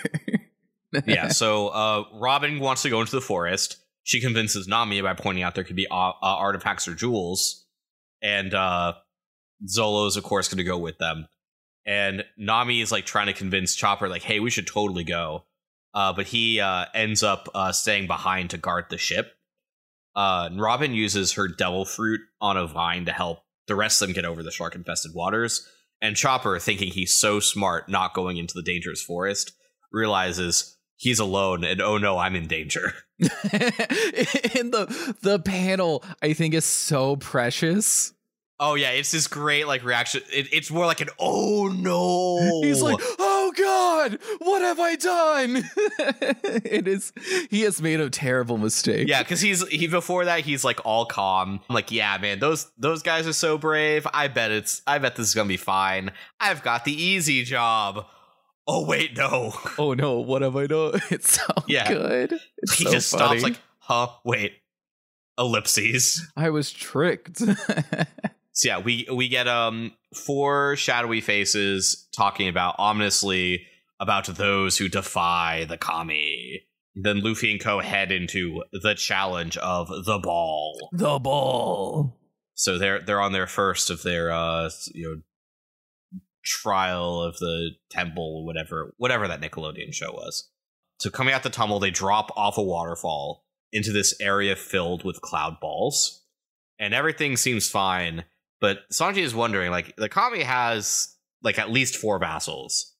yeah, 1.05 1.27
so 1.27 1.67
uh, 1.67 2.03
Robin 2.13 2.59
wants 2.59 2.83
to 2.83 2.89
go 2.89 3.01
into 3.01 3.11
the 3.11 3.19
forest. 3.21 3.75
She 4.05 4.21
convinces 4.21 4.67
Nami 4.67 5.01
by 5.01 5.13
pointing 5.13 5.43
out 5.43 5.55
there 5.55 5.65
could 5.65 5.75
be 5.75 5.87
uh, 5.91 5.93
uh, 5.93 6.13
artifacts 6.21 6.87
or 6.87 6.95
jewels, 6.95 7.65
and 8.21 8.53
uh, 8.53 8.93
Zolo 9.67 10.07
is 10.07 10.15
of 10.15 10.23
course 10.23 10.47
going 10.47 10.57
to 10.59 10.63
go 10.63 10.77
with 10.77 10.97
them. 10.97 11.27
And 11.85 12.23
Nami 12.37 12.79
is 12.79 12.91
like 12.91 13.05
trying 13.05 13.27
to 13.27 13.33
convince 13.33 13.75
Chopper, 13.75 14.07
like, 14.07 14.23
"Hey, 14.23 14.39
we 14.39 14.49
should 14.49 14.67
totally 14.67 15.03
go." 15.03 15.43
uh, 15.95 16.11
but 16.11 16.27
he 16.27 16.59
uh, 16.59 16.85
ends 16.93 17.23
up 17.23 17.47
uh, 17.55 17.71
staying 17.71 18.05
behind 18.05 18.49
to 18.49 18.57
guard 18.57 18.85
the 18.89 18.97
ship. 18.97 19.31
Robin 20.15 20.93
uses 20.93 21.33
her 21.33 21.47
devil 21.47 21.85
fruit 21.85 22.19
on 22.41 22.57
a 22.57 22.67
vine 22.67 23.05
to 23.05 23.13
help 23.13 23.39
the 23.67 23.75
rest 23.75 24.01
of 24.01 24.09
them 24.09 24.13
get 24.13 24.25
over 24.25 24.43
the 24.43 24.51
shark 24.51 24.75
infested 24.75 25.13
waters. 25.15 25.67
And 26.01 26.17
Chopper, 26.17 26.59
thinking 26.59 26.91
he's 26.91 27.15
so 27.15 27.39
smart 27.39 27.89
not 27.89 28.13
going 28.13 28.37
into 28.37 28.53
the 28.53 28.61
dangerous 28.61 29.01
forest, 29.01 29.53
realizes 29.91 30.77
he's 30.97 31.19
alone 31.19 31.63
and 31.63 31.81
oh 31.81 31.97
no, 31.97 32.17
I'm 32.17 32.35
in 32.35 32.47
danger. 32.47 32.93
and 33.19 34.73
the 34.73 35.15
the 35.21 35.39
panel 35.39 36.03
I 36.21 36.33
think 36.33 36.53
is 36.53 36.65
so 36.65 37.15
precious. 37.15 38.13
Oh 38.57 38.75
yeah, 38.75 38.91
it's 38.91 39.11
this 39.11 39.27
great 39.27 39.67
like 39.67 39.83
reaction. 39.83 40.21
It, 40.31 40.47
it's 40.53 40.71
more 40.71 40.85
like 40.85 41.01
an 41.01 41.09
oh 41.19 41.67
no. 41.67 42.61
He's 42.61 42.81
like, 42.81 42.97
"Oh 43.19 43.53
god, 43.57 44.17
what 44.39 44.61
have 44.61 44.79
I 44.79 44.95
done?" 44.95 45.69
it 46.63 46.87
is 46.87 47.11
he 47.49 47.61
has 47.61 47.81
made 47.81 47.99
a 47.99 48.09
terrible 48.09 48.57
mistake. 48.57 49.09
yeah, 49.09 49.23
because 49.23 49.41
he's 49.41 49.67
he 49.67 49.87
before 49.87 50.23
that 50.25 50.41
he's 50.41 50.63
like 50.63 50.79
all 50.85 51.05
calm. 51.05 51.59
I'm 51.69 51.73
like, 51.73 51.91
yeah, 51.91 52.17
man, 52.17 52.39
those 52.39 52.71
those 52.77 53.01
guys 53.01 53.27
are 53.27 53.33
so 53.33 53.57
brave. 53.57 54.07
I 54.13 54.29
bet 54.29 54.51
it's 54.51 54.81
I 54.87 54.99
bet 54.99 55.17
this 55.17 55.27
is 55.27 55.35
gonna 55.35 55.49
be 55.49 55.57
fine. 55.57 56.11
I've 56.39 56.63
got 56.63 56.85
the 56.85 56.93
easy 56.93 57.43
job. 57.43 58.05
Oh 58.67 58.85
wait, 58.85 59.15
no. 59.17 59.53
Oh 59.77 59.93
no, 59.93 60.19
what 60.19 60.41
have 60.41 60.55
I 60.55 60.67
done? 60.67 60.99
It's 61.11 61.33
so 61.33 61.43
Yeah. 61.67 61.87
good. 61.87 62.39
It's 62.57 62.73
he 62.75 62.83
so 62.85 62.91
just 62.91 63.11
funny. 63.11 63.39
stops 63.39 63.43
like, 63.43 63.61
huh? 63.79 64.07
Wait, 64.23 64.53
ellipses. 65.37 66.25
I 66.35 66.49
was 66.49 66.71
tricked. 66.71 67.41
So 68.57 68.69
yeah, 68.69 68.79
we 68.79 69.05
we 69.13 69.27
get 69.27 69.49
um 69.49 69.91
four 70.25 70.77
shadowy 70.77 71.19
faces 71.19 72.07
talking 72.15 72.47
about 72.47 72.75
ominously 72.79 73.67
about 73.99 74.27
those 74.27 74.77
who 74.77 74.87
defy 74.87 75.65
the 75.67 75.77
kami. 75.77 76.61
Then 76.95 77.19
Luffy 77.21 77.51
and 77.51 77.59
Co 77.59 77.81
head 77.81 78.13
into 78.13 78.63
the 78.71 78.93
challenge 78.95 79.57
of 79.57 79.89
the 79.89 80.19
ball. 80.23 80.89
the 80.93 81.19
ball. 81.19 82.17
So 82.53 82.77
they're 82.77 83.01
they're 83.01 83.19
on 83.19 83.33
their 83.33 83.45
first 83.45 83.89
of 83.89 84.03
their 84.03 84.31
uh 84.31 84.69
you 84.93 85.03
know 85.03 85.21
trial 86.45 87.21
of 87.21 87.37
the 87.37 87.71
temple, 87.89 88.45
whatever 88.45 88.93
whatever 88.97 89.27
that 89.27 89.41
Nickelodeon 89.41 89.93
show 89.93 90.11
was. 90.11 90.49
So 90.99 91.09
coming 91.09 91.33
out 91.33 91.43
the 91.43 91.49
tunnel, 91.49 91.79
they 91.79 91.91
drop 91.91 92.31
off 92.37 92.57
a 92.57 92.63
waterfall 92.63 93.43
into 93.73 93.91
this 93.91 94.15
area 94.21 94.55
filled 94.55 95.03
with 95.03 95.19
cloud 95.21 95.59
balls, 95.59 96.23
and 96.79 96.93
everything 96.93 97.35
seems 97.35 97.69
fine. 97.69 98.23
But 98.61 98.79
Sanji 98.91 99.17
is 99.17 99.35
wondering, 99.35 99.71
like 99.71 99.95
the 99.97 100.07
Kami 100.09 100.43
has 100.43 101.15
like 101.43 101.59
at 101.59 101.69
least 101.71 101.97
four 101.97 102.17
vassals, 102.19 102.93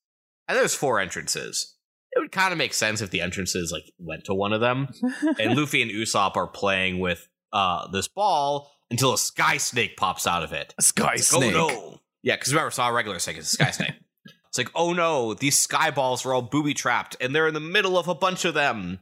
and 0.48 0.58
there's 0.58 0.75
four 0.75 1.00
entrances. 1.00 1.72
It 2.12 2.20
would 2.20 2.32
kind 2.32 2.52
of 2.54 2.58
make 2.58 2.74
sense 2.74 3.02
if 3.02 3.10
the 3.10 3.22
entrances 3.22 3.72
like 3.72 3.92
went 4.00 4.24
to 4.25 4.34
one 4.34 4.54
of 4.54 4.62
them 4.62 4.88
and 5.40 5.56
Luffy 5.58 5.82
and 5.82 5.92
Usopp 5.92 6.36
are 6.38 6.48
playing 6.48 7.00
with 7.00 7.28
uh 7.52 7.88
this 7.92 8.08
ball 8.08 8.72
until 8.90 9.14
a 9.14 9.18
sky 9.18 9.58
snake 9.58 9.98
pops 9.98 10.25
out 10.28 10.42
of 10.44 10.54
it. 10.54 10.74
A 10.78 10.82
Sky 10.82 11.14
It's 11.16 11.28
snake. 11.28 11.54
like, 11.56 11.56
Oh 11.56 11.68
no! 11.68 12.00
Yeah, 12.25 12.36
because 12.36 12.51
remember, 12.51 12.67
it's 12.70 12.77
not 12.77 12.91
a 12.91 12.94
regular 12.94 13.20
snake; 13.20 13.38
it's 13.38 13.53
a 13.53 13.55
sky 13.55 13.72
snake. 13.72 13.94
It's 14.48 14.58
like, 14.58 14.72
oh 14.74 14.94
no, 14.94 15.34
these 15.34 15.58
sky 15.58 15.91
balls 15.91 16.25
are 16.25 16.34
all 16.34 16.41
booby 16.41 16.74
trapped, 16.74 17.17
and 17.20 17.36
they're 17.36 17.50
in 17.50 17.53
the 17.53 17.60
middle 17.60 17.98
of 17.98 18.08
a 18.08 18.15
bunch 18.15 18.46
of 18.46 18.53
them. 18.53 19.01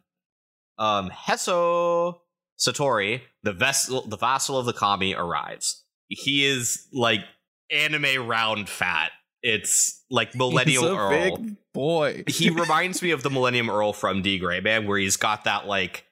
Um, 0.80 1.12
Heso 1.12 2.22
Satori, 2.60 3.22
the 3.44 3.54
vessel, 3.54 4.02
the 4.08 4.18
vassal 4.18 4.58
of 4.58 4.66
the 4.66 4.74
kami, 4.74 5.14
arrives. 5.14 5.84
He 6.08 6.44
is 6.44 6.88
like 6.92 7.20
anime 7.70 8.28
round 8.28 8.68
fat. 8.68 9.12
It's 9.44 10.04
like 10.10 10.34
a 10.34 10.98
Earl 10.98 11.10
big 11.10 11.58
boy. 11.72 12.24
he 12.26 12.50
reminds 12.50 13.04
me 13.04 13.12
of 13.12 13.22
the 13.22 13.30
Millennium 13.30 13.70
Earl 13.70 13.94
from 13.94 14.24
D 14.24 14.40
Gray 14.40 14.60
Man, 14.60 14.88
where 14.88 14.98
he's 14.98 15.18
got 15.18 15.44
that 15.44 15.68
like 15.68 16.04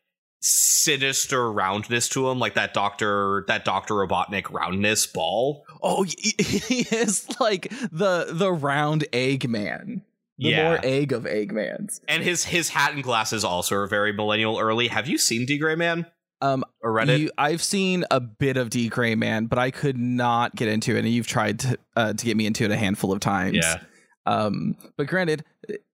sinister 0.41 1.51
roundness 1.51 2.09
to 2.09 2.29
him, 2.29 2.39
like 2.39 2.55
that 2.55 2.73
Doctor 2.73 3.45
that 3.47 3.63
Doctor 3.65 3.93
Robotnik 3.95 4.51
roundness 4.51 5.05
ball. 5.07 5.65
Oh, 5.81 6.03
he 6.17 6.85
is 6.91 7.27
like 7.39 7.69
the 7.91 8.27
the 8.29 8.51
round 8.51 9.05
Eggman. 9.13 10.01
The 10.37 10.49
Yeah. 10.49 10.63
more 10.69 10.79
egg 10.83 11.11
of 11.11 11.23
Eggmans. 11.25 12.01
And 12.07 12.23
his 12.23 12.45
his 12.45 12.69
hat 12.69 12.93
and 12.93 13.03
glasses 13.03 13.43
also 13.43 13.75
are 13.75 13.87
very 13.87 14.11
Millennial 14.11 14.57
early. 14.59 14.87
Have 14.87 15.07
you 15.07 15.17
seen 15.19 15.45
D 15.45 15.57
Gray 15.59 15.75
Man 15.75 16.07
Um, 16.41 16.63
or 16.81 16.91
read 16.91 17.09
it? 17.09 17.19
you, 17.19 17.31
I've 17.37 17.61
seen 17.61 18.05
a 18.09 18.19
bit 18.19 18.57
of 18.57 18.71
D 18.71 18.89
Gray 18.89 19.13
Man, 19.13 19.45
but 19.45 19.59
I 19.59 19.69
could 19.69 19.97
not 19.99 20.55
get 20.55 20.67
into 20.67 20.95
it, 20.95 20.99
and 20.99 21.09
you've 21.09 21.27
tried 21.27 21.59
to 21.59 21.77
uh, 21.95 22.13
to 22.13 22.25
get 22.25 22.35
me 22.37 22.47
into 22.47 22.63
it 22.65 22.71
a 22.71 22.77
handful 22.77 23.11
of 23.11 23.19
times. 23.19 23.57
yeah. 23.61 23.81
Um, 24.25 24.77
but 24.97 25.05
granted, 25.07 25.43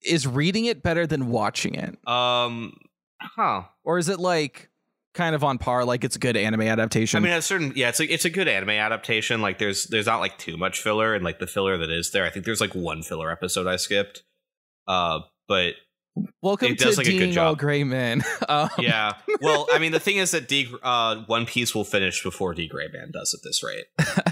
is 0.02 0.26
reading 0.28 0.66
it 0.66 0.82
better 0.84 1.06
than 1.08 1.28
watching 1.30 1.76
it, 1.76 1.98
Um. 2.08 2.74
Huh. 3.36 3.64
or 3.84 3.98
is 3.98 4.10
it 4.10 4.20
like 4.20 4.70
kind 5.14 5.36
of 5.36 5.44
on 5.44 5.58
par? 5.58 5.86
Like 5.86 6.04
it's 6.04 6.16
a 6.16 6.20
good 6.20 6.38
anime 6.38 6.62
adaptation. 6.62 7.18
I 7.18 7.28
mean, 7.28 7.34
a 7.34 7.42
certain 7.42 7.74
yeah, 7.76 7.90
it's 7.90 8.00
a 8.00 8.12
it's 8.12 8.26
a 8.26 8.30
good 8.30 8.48
anime 8.48 8.70
adaptation. 8.72 9.42
Like, 9.42 9.58
there's 9.60 9.86
there's 9.86 10.06
not 10.06 10.20
like 10.20 10.38
too 10.38 10.58
much 10.58 10.82
filler, 10.82 11.14
and 11.14 11.24
like 11.24 11.40
the 11.40 11.48
filler 11.48 11.78
that 11.78 11.90
is 11.90 12.12
there, 12.12 12.26
I 12.26 12.30
think 12.30 12.46
there's 12.46 12.62
like 12.62 12.76
one 12.76 13.02
filler 13.04 13.32
episode 13.32 13.68
I 13.68 13.76
skipped. 13.76 14.24
Uh, 14.88 15.20
but 15.48 15.74
Welcome 16.42 16.72
it 16.72 16.80
to 16.80 16.86
does, 16.86 16.98
like, 16.98 17.08
a 17.08 17.18
good 17.18 17.28
All 17.28 17.52
job. 17.54 17.60
Gray 17.60 17.84
Men. 17.84 18.24
um, 18.50 18.70
yeah. 18.80 19.14
Well, 19.42 19.68
I 19.72 19.78
mean, 19.78 19.92
the 19.92 20.00
thing 20.00 20.18
is 20.18 20.32
that 20.32 20.48
D 20.48 20.68
uh 20.82 21.24
One 21.28 21.46
Piece 21.46 21.76
will 21.76 21.84
finish 21.84 22.24
before 22.24 22.56
D 22.56 22.68
Gray 22.68 22.88
Man 22.92 23.12
does 23.12 23.36
at 23.36 23.42
this 23.44 23.62
rate. 23.64 23.86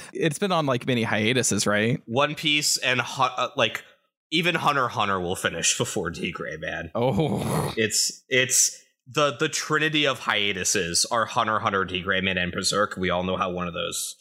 it's 0.14 0.40
been 0.40 0.52
on 0.52 0.66
like 0.66 0.88
many 0.88 1.04
hiatuses, 1.04 1.68
right? 1.68 2.02
One 2.06 2.34
Piece 2.34 2.78
and 2.78 3.02
uh, 3.04 3.50
like 3.56 3.84
even 4.32 4.56
Hunter 4.56 4.88
Hunter 4.88 5.20
will 5.20 5.36
finish 5.36 5.78
before 5.78 6.10
D 6.10 6.32
Gray 6.32 6.58
Man. 6.58 6.90
Oh, 6.96 7.74
It's 7.78 8.24
it's 8.30 8.82
the 9.08 9.36
the 9.38 9.50
trinity 9.50 10.06
of 10.08 10.20
hiatuses 10.20 11.06
are 11.12 11.26
Hunter 11.26 11.60
Hunter, 11.60 11.86
D 11.86 12.02
Gray 12.02 12.22
Man, 12.22 12.38
and 12.38 12.52
Berserk. 12.52 12.96
We 12.98 13.10
all 13.10 13.24
know 13.24 13.38
how 13.38 13.52
one 13.52 13.68
of 13.68 13.74
those. 13.74 14.16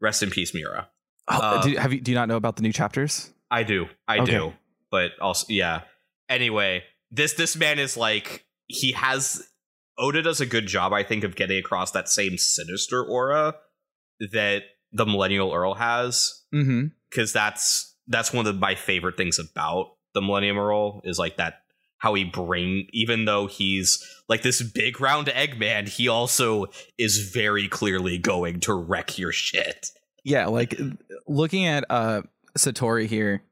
Rest 0.00 0.22
in 0.22 0.30
peace, 0.30 0.54
Miura. 0.54 0.88
Uh, 1.28 1.62
do, 1.62 1.76
have 1.76 1.92
you 1.92 2.00
do 2.00 2.10
you 2.10 2.14
not 2.14 2.26
know 2.28 2.36
about 2.36 2.56
the 2.56 2.62
new 2.62 2.72
chapters? 2.72 3.30
I 3.50 3.62
do, 3.64 3.86
I 4.08 4.20
Okay. 4.20 4.30
do, 4.32 4.54
but 4.90 5.12
also 5.20 5.46
yeah. 5.50 5.82
Anyway, 6.28 6.84
this 7.10 7.34
this 7.34 7.54
man 7.56 7.78
is 7.78 7.96
like 7.96 8.46
he 8.66 8.92
has 8.92 9.46
Oda 9.98 10.22
does 10.22 10.40
a 10.40 10.46
good 10.46 10.66
job, 10.66 10.92
I 10.94 11.02
think, 11.02 11.24
of 11.24 11.36
getting 11.36 11.58
across 11.58 11.90
that 11.90 12.08
same 12.08 12.38
sinister 12.38 13.04
aura 13.04 13.56
that 14.32 14.62
the 14.92 15.04
Millennial 15.04 15.52
Earl 15.52 15.74
has, 15.74 16.42
Mm-hmm. 16.54 16.86
because 17.10 17.32
that's 17.34 17.94
that's 18.08 18.32
one 18.32 18.46
of 18.46 18.58
my 18.58 18.74
favorite 18.74 19.16
things 19.18 19.38
about 19.38 19.96
the 20.14 20.22
Millennium 20.22 20.58
Earl 20.58 21.02
is 21.04 21.18
like 21.18 21.36
that 21.36 21.62
how 22.00 22.14
he 22.14 22.24
bring 22.24 22.88
even 22.92 23.26
though 23.26 23.46
he's 23.46 24.04
like 24.28 24.42
this 24.42 24.60
big 24.62 25.00
round 25.00 25.28
Eggman, 25.28 25.88
he 25.88 26.08
also 26.08 26.66
is 26.98 27.30
very 27.32 27.68
clearly 27.68 28.18
going 28.18 28.60
to 28.60 28.74
wreck 28.74 29.18
your 29.18 29.32
shit. 29.32 29.90
Yeah, 30.24 30.46
like 30.46 30.78
looking 31.26 31.66
at 31.66 31.84
uh 31.88 32.22
Satori 32.58 33.06
here, 33.06 33.42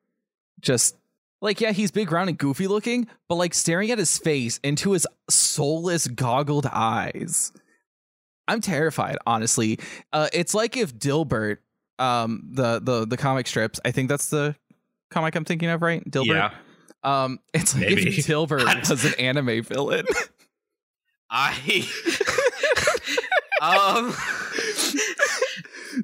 just 0.60 0.96
like 1.40 1.60
yeah, 1.60 1.72
he's 1.72 1.90
big, 1.90 2.10
round, 2.10 2.28
and 2.28 2.38
goofy 2.38 2.66
looking, 2.66 3.06
but 3.28 3.36
like 3.36 3.54
staring 3.54 3.90
at 3.90 3.98
his 3.98 4.18
face 4.18 4.58
into 4.64 4.92
his 4.92 5.06
soulless, 5.30 6.08
goggled 6.08 6.66
eyes. 6.66 7.52
I'm 8.48 8.60
terrified, 8.60 9.18
honestly. 9.26 9.78
Uh, 10.12 10.28
it's 10.32 10.54
like 10.54 10.76
if 10.76 10.96
Dilbert, 10.96 11.58
um, 11.98 12.48
the 12.50 12.80
the 12.80 13.06
the 13.06 13.16
comic 13.16 13.46
strips, 13.46 13.78
I 13.84 13.90
think 13.90 14.08
that's 14.08 14.30
the 14.30 14.56
comic 15.10 15.34
I'm 15.36 15.44
thinking 15.44 15.68
of, 15.68 15.82
right? 15.82 16.02
Dilbert. 16.10 16.26
Yeah. 16.26 16.54
Um, 17.08 17.40
it's 17.54 17.74
like 17.74 17.86
Maybe. 17.88 18.08
if 18.08 18.26
Dilbert 18.26 18.88
was 18.90 19.04
an 19.04 19.14
anime 19.14 19.62
villain. 19.62 20.06
I 21.30 21.86
um 23.60 24.14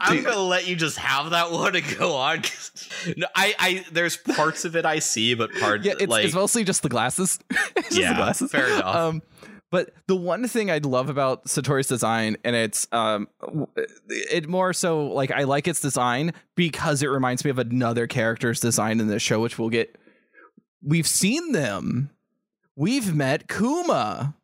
I'm 0.01 0.17
Dude. 0.17 0.25
gonna 0.27 0.39
let 0.39 0.67
you 0.67 0.77
just 0.77 0.99
have 0.99 1.31
that 1.31 1.51
one 1.51 1.77
and 1.77 1.99
go 1.99 2.15
on. 2.17 2.43
No, 3.17 3.27
I, 3.35 3.55
I, 3.59 3.85
there's 3.93 4.17
parts 4.17 4.65
of 4.65 4.77
it 4.77 4.85
I 4.85 4.99
see, 4.99 5.35
but 5.35 5.53
parts 5.55 5.85
yeah, 5.87 5.95
it's, 5.99 6.11
like 6.11 6.25
it's 6.25 6.35
mostly 6.35 6.65
just 6.65 6.83
the 6.83 6.89
glasses. 6.89 7.39
Just 7.77 7.93
Yeah, 7.93 8.11
the 8.11 8.17
glasses. 8.17 8.51
fair 8.51 8.67
enough. 8.67 8.95
Um, 8.97 9.23
but 9.71 9.91
the 10.07 10.17
one 10.17 10.47
thing 10.49 10.71
I 10.71 10.79
love 10.79 11.09
about 11.09 11.47
Satori's 11.47 11.87
design, 11.87 12.37
and 12.45 12.55
it's 12.57 12.87
um, 12.93 13.29
it 14.09 14.49
more 14.49 14.73
so 14.73 15.07
like 15.07 15.31
I 15.31 15.45
like 15.45 15.69
its 15.69 15.81
design 15.81 16.33
because 16.55 17.03
it 17.03 17.09
reminds 17.09 17.45
me 17.45 17.51
of 17.51 17.59
another 17.59 18.07
character's 18.07 18.61
design 18.61 19.01
in 19.01 19.07
this 19.09 19.23
show, 19.23 19.41
which 19.41 19.59
we'll 19.59 19.71
get. 19.71 19.97
We've 20.85 21.07
seen 21.07 21.53
them. 21.53 22.11
We've 22.77 23.15
met 23.15 23.49
Kuma. 23.49 24.35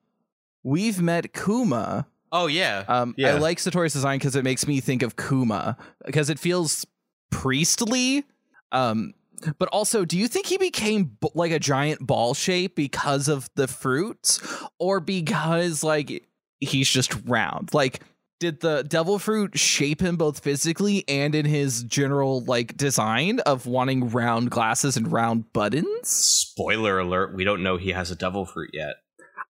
We've 0.63 1.01
met 1.01 1.33
Kuma. 1.33 2.07
oh 2.33 2.47
yeah, 2.47 2.85
Um, 2.89 3.15
Yeah. 3.17 3.35
I 3.35 3.39
like 3.39 3.59
Satori's 3.59 3.93
design 3.93 4.19
because 4.19 4.37
it 4.37 4.45
makes 4.45 4.67
me 4.67 4.81
think 4.81 5.03
of 5.03 5.17
Kuma 5.17 5.77
because 6.07 6.31
it 6.31 6.39
feels 6.39 6.87
priestly. 7.31 8.25
Um, 8.73 9.15
but 9.59 9.69
also, 9.71 10.05
do 10.05 10.19
you 10.19 10.29
think 10.29 10.47
he 10.47 10.59
became 10.59 11.17
b- 11.21 11.29
like 11.35 11.51
a 11.51 11.59
giant 11.59 12.07
ball 12.07 12.35
shape 12.35 12.77
because 12.77 13.27
of 13.27 13.49
the 13.57 13.67
fruits, 13.67 14.39
or 14.79 15.01
because 15.01 15.83
like 15.83 16.29
he's 16.61 16.89
just 16.89 17.15
round? 17.27 17.73
Like 17.73 18.01
did 18.41 18.61
the 18.61 18.83
devil 18.83 19.21
fruit 19.21 19.57
shape 19.57 20.01
him 20.01 20.17
both 20.17 20.41
physically 20.41 21.05
and 21.07 21.35
in 21.35 21.45
his 21.47 21.85
general 21.85 22.41
like 22.41 22.77
design 22.77 23.39
of 23.41 23.67
wanting 23.67 24.11
round 24.11 24.51
glasses 24.51 24.97
and 24.97 25.13
round 25.13 25.53
buttons? 25.53 26.09
Spoiler 26.09 26.99
alert: 26.99 27.35
We 27.35 27.45
don't 27.45 27.63
know 27.63 27.77
he 27.77 27.91
has 27.91 28.11
a 28.11 28.17
devil 28.17 28.45
fruit 28.45 28.71
yet. 28.73 28.97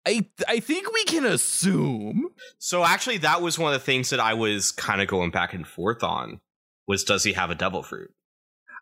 I 0.07 0.27
I 0.49 0.59
think 0.61 0.93
we 0.93 1.05
can 1.05 1.25
assume. 1.25 2.31
So 2.59 2.85
actually, 2.85 3.19
that 3.19 3.43
was 3.43 3.59
one 3.59 3.73
of 3.73 3.79
the 3.79 3.85
things 3.85 4.11
that 4.11 4.21
I 4.21 4.35
was 4.35 4.73
kind 4.73 5.01
of 5.01 5.07
going 5.07 5.31
back 5.31 5.53
and 5.53 5.67
forth 5.67 6.03
on. 6.03 6.41
Was 6.89 7.05
does 7.05 7.23
he 7.25 7.35
have 7.35 7.51
a 7.51 7.55
devil 7.55 7.83
fruit? 7.83 8.11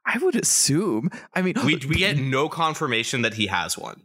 I 0.07 0.19
would 0.19 0.37
assume. 0.37 1.11
I 1.35 1.43
mean, 1.43 1.55
We 1.65 1.77
we 1.77 1.97
get 1.97 2.17
no 2.17 2.49
confirmation 2.49 3.23
that 3.23 3.35
he 3.35 3.49
has 3.49 3.77
one. 3.77 4.03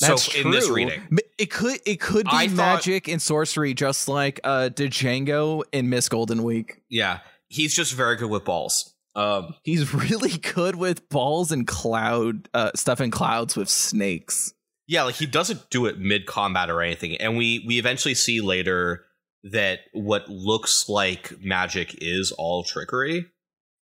That's 0.00 0.32
so 0.32 0.40
in 0.40 0.50
this 0.50 0.68
reading, 0.68 1.02
It 1.38 1.50
could 1.50 1.78
it 1.86 2.00
could 2.00 2.24
be 2.26 2.30
I 2.32 2.48
thought- 2.48 2.56
magic 2.56 3.08
and 3.08 3.20
sorcery, 3.20 3.74
just 3.74 4.08
like 4.08 4.40
uh 4.44 4.70
Django 4.72 5.62
in 5.72 5.88
Miss 5.88 6.08
Golden 6.08 6.42
Week. 6.42 6.82
yeah, 6.88 7.20
he's 7.48 7.74
just 7.74 7.92
very 7.94 8.16
good 8.16 8.30
with 8.30 8.44
balls. 8.44 8.92
Um, 9.14 9.54
He's 9.62 9.94
really 10.10 10.36
good 10.38 10.76
with 10.76 11.08
balls 11.08 11.50
and 11.50 11.66
cloud 11.66 12.48
uh, 12.52 12.72
stuff 12.74 13.00
in 13.00 13.10
clouds 13.10 13.56
with 13.56 13.70
snakes. 13.70 14.52
yeah, 14.86 15.04
like 15.04 15.14
he 15.14 15.24
doesn't 15.24 15.70
do 15.70 15.86
it 15.86 15.98
mid 15.98 16.26
combat 16.26 16.68
or 16.68 16.82
anything, 16.82 17.16
and 17.16 17.36
we 17.38 17.64
we 17.66 17.78
eventually 17.78 18.14
see 18.14 18.40
later 18.42 19.04
that 19.44 19.80
what 19.94 20.28
looks 20.28 20.88
like 20.88 21.32
magic 21.42 21.96
is 22.02 22.32
all 22.32 22.62
trickery. 22.64 23.26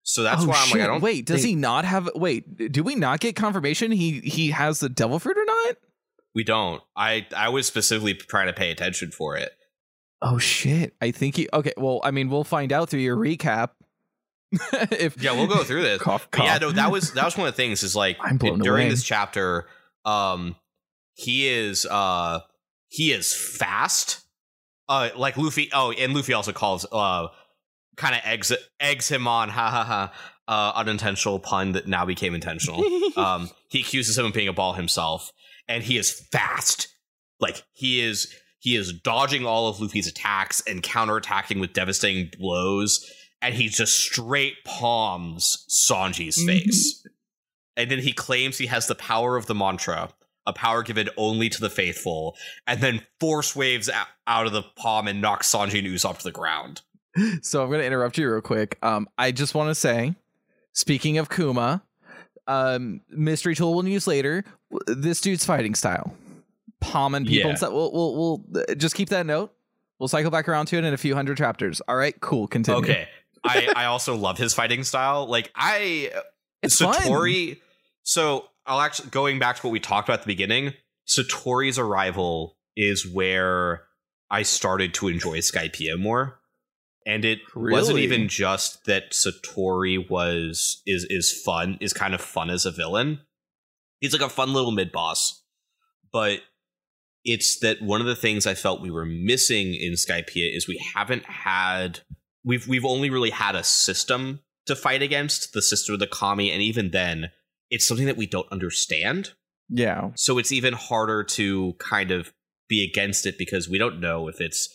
So 0.03 0.23
that's 0.23 0.43
oh, 0.45 0.49
why 0.49 0.57
I'm 0.63 0.71
like, 0.73 0.81
I 0.83 0.87
don't 0.87 1.01
wait. 1.01 1.25
Does 1.25 1.41
think- 1.41 1.49
he 1.49 1.55
not 1.55 1.87
have? 1.87 2.11
Wait, 2.15 2.71
do 2.73 2.83
we 2.83 2.95
not 2.95 3.21
get 3.21 3.35
confirmation 3.35 3.91
he 3.93 4.21
he 4.21 4.51
has 4.51 4.81
the 4.81 4.91
devil 4.91 5.19
fruit 5.19 5.39
or 5.39 5.45
not? 5.47 5.77
We 6.35 6.45
don't. 6.45 6.83
I 6.97 7.27
I 7.37 7.49
was 7.51 7.67
specifically 7.67 8.15
trying 8.15 8.47
to 8.49 8.53
pay 8.53 8.71
attention 8.71 9.11
for 9.11 9.37
it. 9.37 9.53
Oh 10.21 10.39
shit! 10.39 10.95
I 11.01 11.11
think 11.11 11.37
he. 11.37 11.49
Okay, 11.53 11.73
well, 11.77 12.01
I 12.03 12.11
mean, 12.11 12.31
we'll 12.31 12.45
find 12.45 12.73
out 12.73 12.89
through 12.89 13.01
your 13.01 13.17
recap. 13.17 13.71
if 14.73 15.21
Yeah, 15.23 15.33
we'll 15.33 15.47
go 15.47 15.65
through 15.65 15.83
this. 15.83 16.01
cough, 16.01 16.29
But 16.31 16.45
yeah, 16.45 16.59
no, 16.59 16.73
that 16.73 16.91
was 16.91 17.13
that 17.13 17.25
was 17.25 17.37
one 17.37 17.47
of 17.47 17.55
the 17.55 17.57
things. 17.57 17.83
Is 17.83 17.95
like 17.97 18.19
during 18.41 18.61
away. 18.61 18.89
this 18.89 19.03
chapter, 19.03 19.67
um, 20.05 20.57
he 21.15 21.49
is 21.49 21.87
uh 21.87 22.41
he 22.89 23.13
is 23.13 23.33
fast. 23.35 24.21
Uh, 24.89 25.09
like 25.17 25.37
Luffy. 25.39 25.71
Oh, 25.73 25.93
and 25.93 26.15
Luffy 26.15 26.35
also 26.35 26.53
calls 26.53 26.87
uh 26.91 27.29
kind 27.97 28.15
of 28.15 28.21
eggs 28.25 28.53
eggs 28.81 29.09
him 29.09 29.27
on. 29.27 29.49
Ha 29.49 29.71
ha 29.71 29.85
ha. 29.85 30.13
Uh, 30.47 30.73
unintentional 30.77 31.39
pun 31.39 31.73
that 31.73 31.89
now 31.89 32.05
became 32.05 32.35
intentional. 32.35 32.85
um, 33.17 33.49
he 33.71 33.81
accuses 33.81 34.19
him 34.19 34.27
of 34.27 34.35
being 34.35 34.47
a 34.47 34.53
ball 34.53 34.75
himself, 34.75 35.33
and 35.69 35.83
he 35.83 35.97
is 35.99 36.11
fast. 36.33 36.89
Like 37.41 37.63
he 37.73 38.01
is 38.01 38.33
he 38.59 38.77
is 38.77 38.93
dodging 38.93 39.45
all 39.45 39.69
of 39.69 39.81
Luffy's 39.81 40.07
attacks 40.07 40.63
and 40.67 40.83
counterattacking 40.83 41.61
with 41.61 41.73
devastating 41.75 42.31
blows, 42.39 43.05
and 43.43 43.55
he 43.55 43.69
just 43.69 43.97
straight 43.99 44.55
palms 44.65 45.67
Sanji's 45.69 46.39
Mhm. 46.43 46.47
face. 46.47 47.07
And 47.77 47.91
then 47.91 47.99
he 47.99 48.13
claims 48.13 48.57
he 48.59 48.67
has 48.67 48.87
the 48.87 48.95
power 48.95 49.37
of 49.37 49.47
the 49.47 49.55
mantra, 49.55 50.15
a 50.47 50.53
power 50.53 50.83
given 50.83 51.09
only 51.17 51.49
to 51.51 51.61
the 51.61 51.69
faithful, 51.69 52.37
and 52.67 52.81
then 52.81 53.05
force 53.21 53.55
waves 53.57 53.91
out 54.27 54.47
of 54.47 54.53
the 54.53 54.63
palm 54.63 55.09
and 55.09 55.21
knocks 55.21 55.51
Sanji 55.53 55.81
and 55.81 55.89
Usopp 55.89 56.19
to 56.19 56.25
the 56.25 56.31
ground. 56.33 56.81
so 57.43 57.63
I'm 57.63 57.69
going 57.69 57.81
to 57.81 57.87
interrupt 57.87 58.17
you 58.17 58.31
real 58.31 58.41
quick. 58.41 58.79
Um, 58.83 59.09
I 59.19 59.31
just 59.33 59.55
want 59.55 59.69
to 59.71 59.75
say, 59.75 60.15
speaking 60.73 61.19
of 61.19 61.29
Kuma, 61.29 61.83
um, 62.47 63.01
mystery 63.09 63.55
tool 63.55 63.75
we'll 63.75 63.87
use 63.87 64.07
later. 64.07 64.45
This 64.87 65.21
dude's 65.21 65.45
fighting 65.45 65.75
style, 65.75 66.15
palming 66.81 67.25
people. 67.25 67.37
Yeah. 67.37 67.49
And 67.49 67.59
stuff. 67.59 67.73
We'll, 67.73 67.93
we'll 67.93 68.15
we'll 68.15 68.63
uh, 68.69 68.75
just 68.75 68.95
keep 68.95 69.11
that 69.11 69.27
note. 69.27 69.53
We'll 69.99 70.09
cycle 70.09 70.31
back 70.31 70.49
around 70.49 70.67
to 70.67 70.77
it 70.77 70.85
in 70.85 70.93
a 70.93 70.99
few 70.99 71.15
hundred 71.15 71.39
chapters. 71.39 71.81
All 71.89 71.97
right, 71.97 72.19
cool. 72.21 72.47
Continue. 72.47 72.81
Okay. 72.81 73.09
I, 73.45 73.69
I 73.77 73.85
also 73.87 74.17
love 74.17 74.39
his 74.39 74.55
fighting 74.55 74.85
style. 74.85 75.27
Like 75.27 75.53
I 75.55 76.11
it's 76.63 76.79
fun. 76.79 76.95
Satori. 76.95 77.59
So 78.03 78.49
I'll 78.67 78.81
actually 78.81 79.11
going 79.11 79.39
back 79.39 79.57
to 79.57 79.67
what 79.67 79.73
we 79.73 79.81
talked 79.81 80.09
about 80.09 80.21
at 80.21 80.25
the 80.25 80.33
beginning. 80.33 80.73
Satori's 81.07 81.79
arrival 81.79 82.57
is 82.77 83.07
where 83.07 83.83
I 84.31 84.43
started 84.43 84.95
to 84.95 85.09
enjoy 85.09 85.39
Skypiea 85.39 85.99
more, 85.99 86.41
and 87.07 87.25
it 87.25 87.41
wasn't 87.55 87.99
even 87.99 88.29
just 88.29 88.85
that 88.87 89.13
Satori 89.13 90.09
was 90.09 90.83
is 90.87 91.07
is 91.11 91.33
fun 91.33 91.77
is 91.81 91.93
kind 91.93 92.15
of 92.15 92.21
fun 92.21 92.51
as 92.51 92.65
a 92.67 92.71
villain. 92.71 93.21
He's 94.01 94.13
like 94.13 94.23
a 94.23 94.29
fun 94.29 94.53
little 94.53 94.73
mid 94.73 94.93
boss, 94.93 95.43
but 96.13 96.41
it's 97.25 97.59
that 97.61 97.81
one 97.81 98.01
of 98.01 98.07
the 98.07 98.17
things 98.17 98.47
I 98.47 98.55
felt 98.55 98.81
we 98.83 98.91
were 98.91 99.07
missing 99.07 99.75
in 99.75 99.93
Skypiea 99.93 100.55
is 100.55 100.69
we 100.69 100.83
haven't 100.95 101.25
had 101.25 102.01
we've 102.45 102.67
we've 102.69 102.85
only 102.85 103.11
really 103.11 103.31
had 103.31 103.55
a 103.55 103.65
system 103.65 104.41
to 104.67 104.77
fight 104.77 105.03
against 105.03 105.53
the 105.53 105.63
sister 105.63 105.93
of 105.93 105.99
the 105.99 106.07
kami 106.07 106.51
and 106.51 106.63
even 106.63 106.91
then 106.91 107.31
it's 107.71 107.87
something 107.87 108.07
that 108.07 108.17
we 108.17 108.27
don't 108.27 108.51
understand 108.53 109.33
Yeah. 109.69 110.11
so 110.15 110.39
it's 110.39 110.53
even 110.53 110.75
harder 110.75 111.25
to 111.25 111.75
kind 111.79 112.11
of 112.11 112.33
be 112.69 112.83
against 112.85 113.27
it 113.27 113.37
because 113.39 113.69
we 113.69 113.79
don't 113.79 114.01
know 114.01 114.29
if 114.29 114.41
it's 114.41 114.69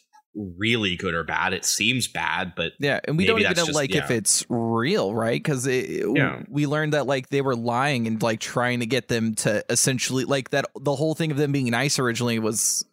really 0.58 0.96
good 0.96 1.14
or 1.14 1.24
bad 1.24 1.52
it 1.54 1.66
seems 1.66 2.08
bad 2.08 2.54
but 2.56 2.72
Yeah, 2.80 3.00
and 3.06 3.18
we 3.18 3.26
don't 3.26 3.40
even 3.42 3.52
know 3.58 3.66
just- 3.66 3.76
like 3.76 3.94
if 3.94 4.10
it's 4.10 4.46
real, 4.50 5.14
right? 5.14 5.42
Because 5.42 5.68
Yeah. 5.68 6.44
we 6.48 6.66
learned 6.66 6.94
that 6.94 7.06
like 7.08 7.30
they 7.30 7.42
were 7.42 7.56
lying 7.56 8.08
and 8.08 8.22
like 8.24 8.40
trying 8.40 8.80
to 8.80 8.86
get 8.86 9.10
them 9.10 9.36
to 9.36 9.64
essentially 9.70 10.24
like 10.26 10.52
that. 10.52 10.66
The 10.80 10.96
whole 10.96 11.14
thing 11.16 11.32
of 11.32 11.38
them 11.38 11.52
being 11.52 11.70
nice 11.70 12.00
originally 12.00 12.40
was, 12.40 12.86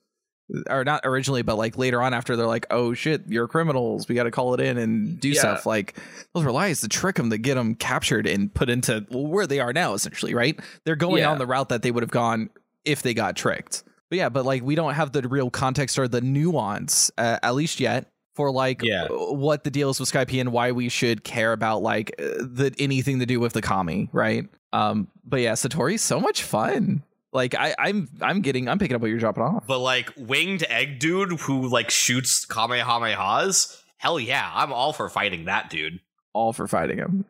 or 0.71 0.85
not 0.85 1.01
originally, 1.05 1.43
but 1.43 1.57
like 1.57 1.77
later 1.79 2.03
on 2.03 2.15
after 2.15 2.37
they're 2.37 2.47
like, 2.47 2.67
"Oh 2.71 2.95
shit, 2.95 3.23
you're 3.29 3.49
criminals. 3.49 4.09
We 4.09 4.15
got 4.15 4.25
to 4.25 4.31
call 4.31 4.55
it 4.55 4.61
in 4.61 4.79
and 4.79 5.19
do 5.21 5.29
Yeah. 5.31 5.41
stuff." 5.41 5.67
Like 5.67 5.97
those 6.35 6.45
were 6.45 6.53
lies 6.53 6.81
to 6.83 6.89
trick 6.89 7.17
them 7.17 7.31
to 7.31 7.39
get 7.39 7.55
them 7.55 7.75
captured 7.75 8.27
and 8.27 8.53
put 8.55 8.69
into 8.71 9.05
well, 9.11 9.27
where 9.27 9.47
they 9.47 9.61
are 9.61 9.73
now, 9.73 9.95
essentially, 9.95 10.35
right? 10.35 10.59
They're 10.85 10.97
going 10.97 11.19
Yeah. 11.23 11.31
on 11.31 11.39
the 11.39 11.47
route 11.47 11.69
that 11.71 11.83
they 11.83 11.91
would 11.91 12.03
have 12.03 12.11
gone 12.11 12.51
if 12.85 13.03
they 13.03 13.15
got 13.15 13.37
tricked. 13.37 13.83
But 14.11 14.19
yeah, 14.19 14.29
but 14.29 14.45
like 14.45 14.63
we 14.63 14.75
don't 14.75 14.95
have 14.95 15.13
the 15.13 15.23
real 15.29 15.51
context 15.51 15.99
or 15.99 16.07
the 16.09 16.21
nuance, 16.21 17.11
uh, 17.19 17.39
at 17.43 17.55
least 17.55 17.81
yet, 17.81 18.11
for 18.35 18.51
like 18.53 18.83
Yeah. 18.83 19.09
what 19.09 19.65
the 19.65 19.71
deal 19.71 19.91
is 19.91 19.99
with 19.99 20.11
Skype 20.13 20.39
and 20.41 20.53
why 20.53 20.73
we 20.73 20.89
should 20.89 21.25
care 21.25 21.53
about 21.53 21.83
like 21.83 22.15
uh, 22.19 22.25
the 22.41 22.75
anything 22.79 23.19
to 23.21 23.27
do 23.27 23.41
with 23.41 23.53
the 23.53 23.63
kami, 23.63 24.09
right? 24.13 24.47
Um, 24.73 25.09
but 25.25 25.41
yeah, 25.41 25.53
Satori's 25.53 26.03
so 26.03 26.21
much 26.21 26.43
fun. 26.43 27.03
Like 27.33 27.55
I, 27.55 27.75
I'm, 27.79 28.09
I'm 28.23 28.41
getting, 28.41 28.69
I'm 28.69 28.79
picking 28.79 28.95
up 28.95 29.03
what 29.03 29.11
you're 29.11 29.19
dropping 29.19 29.43
off. 29.43 29.67
but 29.67 29.79
like 29.81 30.11
winged 30.17 30.65
egg 30.71 30.99
dude 31.01 31.39
who 31.41 31.69
like 31.69 31.91
shoots 31.91 32.47
kamehamehas 32.47 33.83
hell 33.99 34.21
yeah 34.21 34.51
i'm 34.55 34.73
all 34.73 34.93
for 34.93 35.09
fighting 35.09 35.47
that 35.47 35.71
dude 35.71 36.01
All 36.33 36.53
for 36.53 36.67
fighting 36.67 36.99
him. 36.99 37.25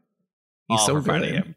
He's 0.69 0.81
All 0.81 0.87
so 0.87 0.95
for 0.97 1.01
good. 1.03 1.21
fighting 1.23 1.35
him. 1.35 1.55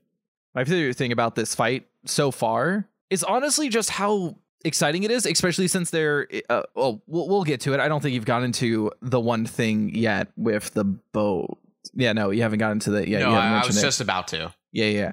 My 0.53 0.63
favorite 0.65 0.95
thing 0.95 1.11
about 1.11 1.33
this 1.35 1.55
fight 1.55 1.87
so 2.05 2.29
far 2.31 2.87
is 3.09 3.23
honestly 3.23 3.69
just 3.69 3.89
how 3.89 4.35
exciting 4.65 5.03
it 5.03 5.11
is, 5.11 5.25
especially 5.25 5.67
since 5.67 5.89
they're. 5.89 6.27
Uh, 6.49 6.63
well, 6.75 7.01
we'll 7.07 7.27
we'll 7.27 7.43
get 7.43 7.61
to 7.61 7.73
it. 7.73 7.79
I 7.79 7.87
don't 7.87 8.01
think 8.01 8.13
you've 8.13 8.25
gotten 8.25 8.45
into 8.45 8.91
the 9.01 9.19
one 9.19 9.45
thing 9.45 9.93
yet 9.95 10.29
with 10.37 10.73
the 10.73 10.83
boat. 10.83 11.57
Yeah, 11.93 12.13
no, 12.13 12.31
you 12.31 12.41
haven't 12.41 12.59
gotten 12.59 12.77
into 12.77 12.91
that 12.91 13.07
yet. 13.07 13.21
no 13.21 13.31
I, 13.31 13.61
I 13.61 13.65
was 13.65 13.77
it. 13.77 13.81
just 13.81 14.01
about 14.01 14.27
to 14.29 14.53
Yeah, 14.71 14.85
yeah. 14.85 15.11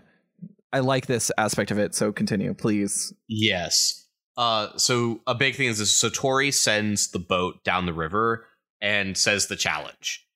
I 0.73 0.81
like 0.81 1.07
this 1.07 1.31
aspect 1.39 1.71
of 1.71 1.79
it, 1.79 1.95
so 1.95 2.13
continue, 2.13 2.53
please. 2.53 3.13
Yes. 3.29 4.07
Uh, 4.37 4.77
so 4.77 5.21
a 5.27 5.35
big 5.35 5.55
thing 5.55 5.69
is 5.69 5.79
that 5.79 5.85
Satori 5.85 6.53
sends 6.53 7.11
the 7.11 7.19
boat 7.19 7.65
down 7.65 7.87
the 7.87 7.95
river 7.95 8.47
and 8.81 9.17
says 9.17 9.47
the 9.47 9.57
challenge. 9.57 10.27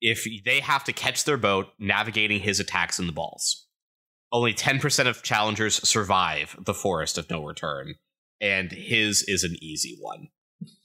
If 0.00 0.26
they 0.44 0.60
have 0.60 0.84
to 0.84 0.92
catch 0.92 1.24
their 1.24 1.38
boat 1.38 1.68
navigating 1.78 2.40
his 2.40 2.60
attacks 2.60 2.98
in 2.98 3.06
the 3.06 3.12
balls, 3.12 3.66
only 4.30 4.52
10% 4.52 5.06
of 5.06 5.22
challengers 5.22 5.76
survive 5.88 6.56
the 6.60 6.74
forest 6.74 7.16
of 7.16 7.30
no 7.30 7.42
return, 7.42 7.94
and 8.40 8.72
his 8.72 9.22
is 9.22 9.44
an 9.44 9.56
easy 9.60 9.96
one. 10.00 10.28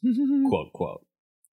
Quote, 0.50 0.74
quote. 0.74 1.06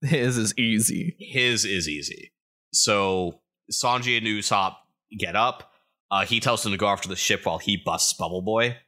His 0.03 0.37
is 0.37 0.57
easy. 0.57 1.17
His 1.19 1.65
is 1.65 1.89
easy. 1.89 2.33
So 2.73 3.41
Sanji 3.73 4.17
and 4.17 4.27
Usopp 4.27 4.77
get 5.19 5.37
up. 5.37 5.73
Uh, 6.11 6.25
he 6.25 6.41
tells 6.41 6.63
them 6.63 6.73
to 6.73 6.79
go 6.79 6.89
after 6.89 7.09
the 7.09 7.17
ship 7.17 7.45
while 7.45 7.59
he 7.59 7.77
busts 7.77 8.15
Bubble 8.15 8.43
Boy 8.43 8.79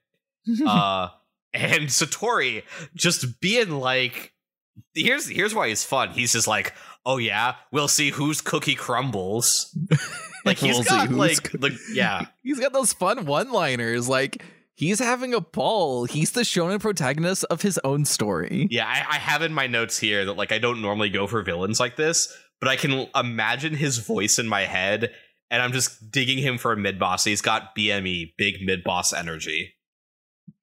uh 0.67 1.09
and 1.53 1.85
Satori 1.89 2.63
just 2.95 3.41
being 3.41 3.71
like 3.71 4.33
here's 4.95 5.29
here's 5.29 5.55
why 5.55 5.69
he's 5.69 5.85
fun. 5.85 6.11
He's 6.11 6.33
just 6.33 6.47
like, 6.47 6.73
"Oh 7.05 7.19
yeah, 7.19 7.57
we'll 7.73 7.89
see 7.89 8.11
whose 8.11 8.41
cookie 8.41 8.75
crumbles." 8.75 9.77
Like 10.43 10.57
he's 10.57 10.77
We'll 10.77 10.85
got 10.85 11.11
like 11.11 11.53
the 11.53 11.79
yeah. 11.93 12.25
He's 12.43 12.59
got 12.59 12.73
those 12.73 12.95
fun 12.95 13.27
one-liners. 13.27 14.09
Like 14.09 14.43
he's 14.81 14.99
having 14.99 15.35
a 15.35 15.41
ball. 15.41 16.07
He's 16.07 16.33
the 16.33 16.41
shonen 16.41 16.81
protagonist 16.81 17.45
of 17.51 17.61
his 17.61 17.79
own 17.85 18.07
story. 18.07 18.67
Yeah, 18.71 18.87
I, 18.87 19.17
I 19.17 19.19
have 19.19 19.43
in 19.43 19.53
my 19.53 19.67
notes 19.67 19.99
here 19.99 20.25
that 20.25 20.33
like 20.33 20.53
I 20.53 20.59
don't 20.59 20.81
normally 20.81 21.11
go 21.11 21.27
for 21.27 21.43
villains 21.43 21.79
like 21.79 21.97
this, 21.97 22.35
but 22.61 22.69
I 22.69 22.77
can 22.77 23.07
imagine 23.15 23.75
his 23.75 23.99
voice 23.99 24.39
in 24.39 24.49
my 24.49 24.63
head 24.63 25.13
and 25.51 25.63
I'm 25.63 25.73
just 25.73 26.11
digging 26.11 26.39
him 26.39 26.57
for 26.57 26.73
a 26.73 26.77
mid 26.77 26.99
boss. 26.99 27.25
He's 27.25 27.43
got 27.43 27.77
BME, 27.77 28.33
big 28.39 28.63
mid 28.63 28.83
boss 28.83 29.13
energy. 29.13 29.75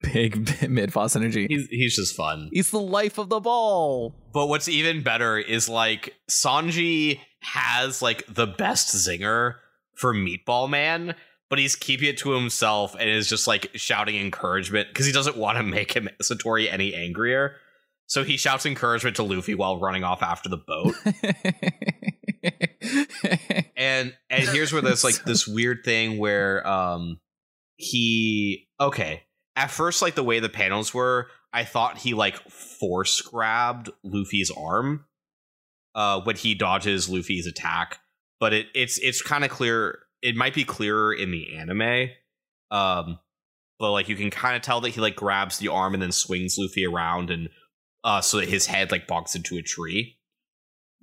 Big 0.01 0.49
mid 0.69 0.91
boss 0.93 1.15
energy. 1.15 1.45
He's 1.47 1.67
he's 1.67 1.95
just 1.95 2.15
fun. 2.15 2.49
He's 2.51 2.71
the 2.71 2.80
life 2.80 3.19
of 3.19 3.30
the 3.30 3.39
ball. 3.39 4.15
But 4.34 4.47
what's 4.47 4.67
even 4.67 5.03
better 5.03 5.38
is 5.38 5.69
like 5.69 6.15
Sanji 6.27 7.19
has 7.41 8.01
like 8.01 8.25
the 8.27 8.47
best 8.47 8.95
zinger 8.95 9.56
for 9.95 10.13
Meatball 10.13 10.69
Man, 10.69 11.15
but 11.50 11.60
he's 11.60 11.76
keeping 11.76 12.10
it 12.10 12.18
to 12.20 12.32
himself 12.32 12.96
and 13.00 13.10
is 13.10 13.30
just 13.30 13.48
like 13.48 13.72
shouting 13.76 14.16
encouragement 14.16 14.90
because 14.90 15.06
he 15.06 15.12
doesn't 15.12 15.38
want 15.38 15.58
to 15.58 15.64
make 15.64 15.94
him 15.94 16.10
Satori 16.22 16.72
any 16.72 16.94
angrier. 16.94 17.56
So 18.08 18.24
he 18.24 18.38
shouts 18.38 18.66
encouragement 18.66 19.18
to 19.18 19.24
Luffy 19.24 19.54
while 19.54 19.80
running 19.80 20.04
off 20.04 20.24
after 20.24 20.50
the 20.50 20.58
boat. 20.58 20.96
and 23.76 24.16
and 24.30 24.50
here's 24.50 24.74
where 24.74 24.82
there's 24.82 25.04
like 25.04 25.16
this 25.26 25.48
weird 25.48 25.84
thing 25.84 26.18
where 26.18 26.66
um 26.68 27.20
he 27.78 28.68
okay 28.80 29.24
at 29.56 29.72
first 29.72 30.02
like 30.02 30.16
the 30.16 30.24
way 30.24 30.40
the 30.40 30.50
panels 30.50 30.94
were 30.94 31.28
i 31.54 31.64
thought 31.64 31.98
he 31.98 32.14
like 32.14 32.38
force 32.50 33.22
grabbed 33.22 33.90
luffy's 34.04 34.52
arm 34.52 35.06
uh 35.96 36.20
when 36.22 36.36
he 36.36 36.56
dodges 36.56 37.10
luffy's 37.10 37.48
attack 37.48 38.00
but 38.40 38.54
it 38.54 38.68
it's 38.74 38.98
it's 39.00 39.22
kind 39.22 39.44
of 39.44 39.52
clear 39.52 40.00
it 40.21 40.36
might 40.36 40.53
be 40.53 40.63
clearer 40.63 41.13
in 41.13 41.32
the 41.32 41.56
anime 41.58 42.10
um 42.71 43.19
but 43.80 43.91
like 43.91 44.10
you 44.10 44.15
can 44.15 44.32
kind 44.32 44.56
of 44.56 44.62
tell 44.62 44.82
that 44.82 44.89
he 44.89 45.01
like 45.01 45.15
grabs 45.15 45.60
the 45.60 45.67
arm 45.67 45.93
and 45.93 46.01
then 46.01 46.12
swings 46.12 46.58
luffy 46.58 46.86
around 46.86 47.30
and 47.30 47.49
uh 48.03 48.21
so 48.21 48.38
that 48.38 48.49
his 48.49 48.65
head 48.65 48.91
like 48.91 49.08
bonks 49.08 49.36
into 49.36 49.58
a 49.58 49.62
tree 49.62 50.17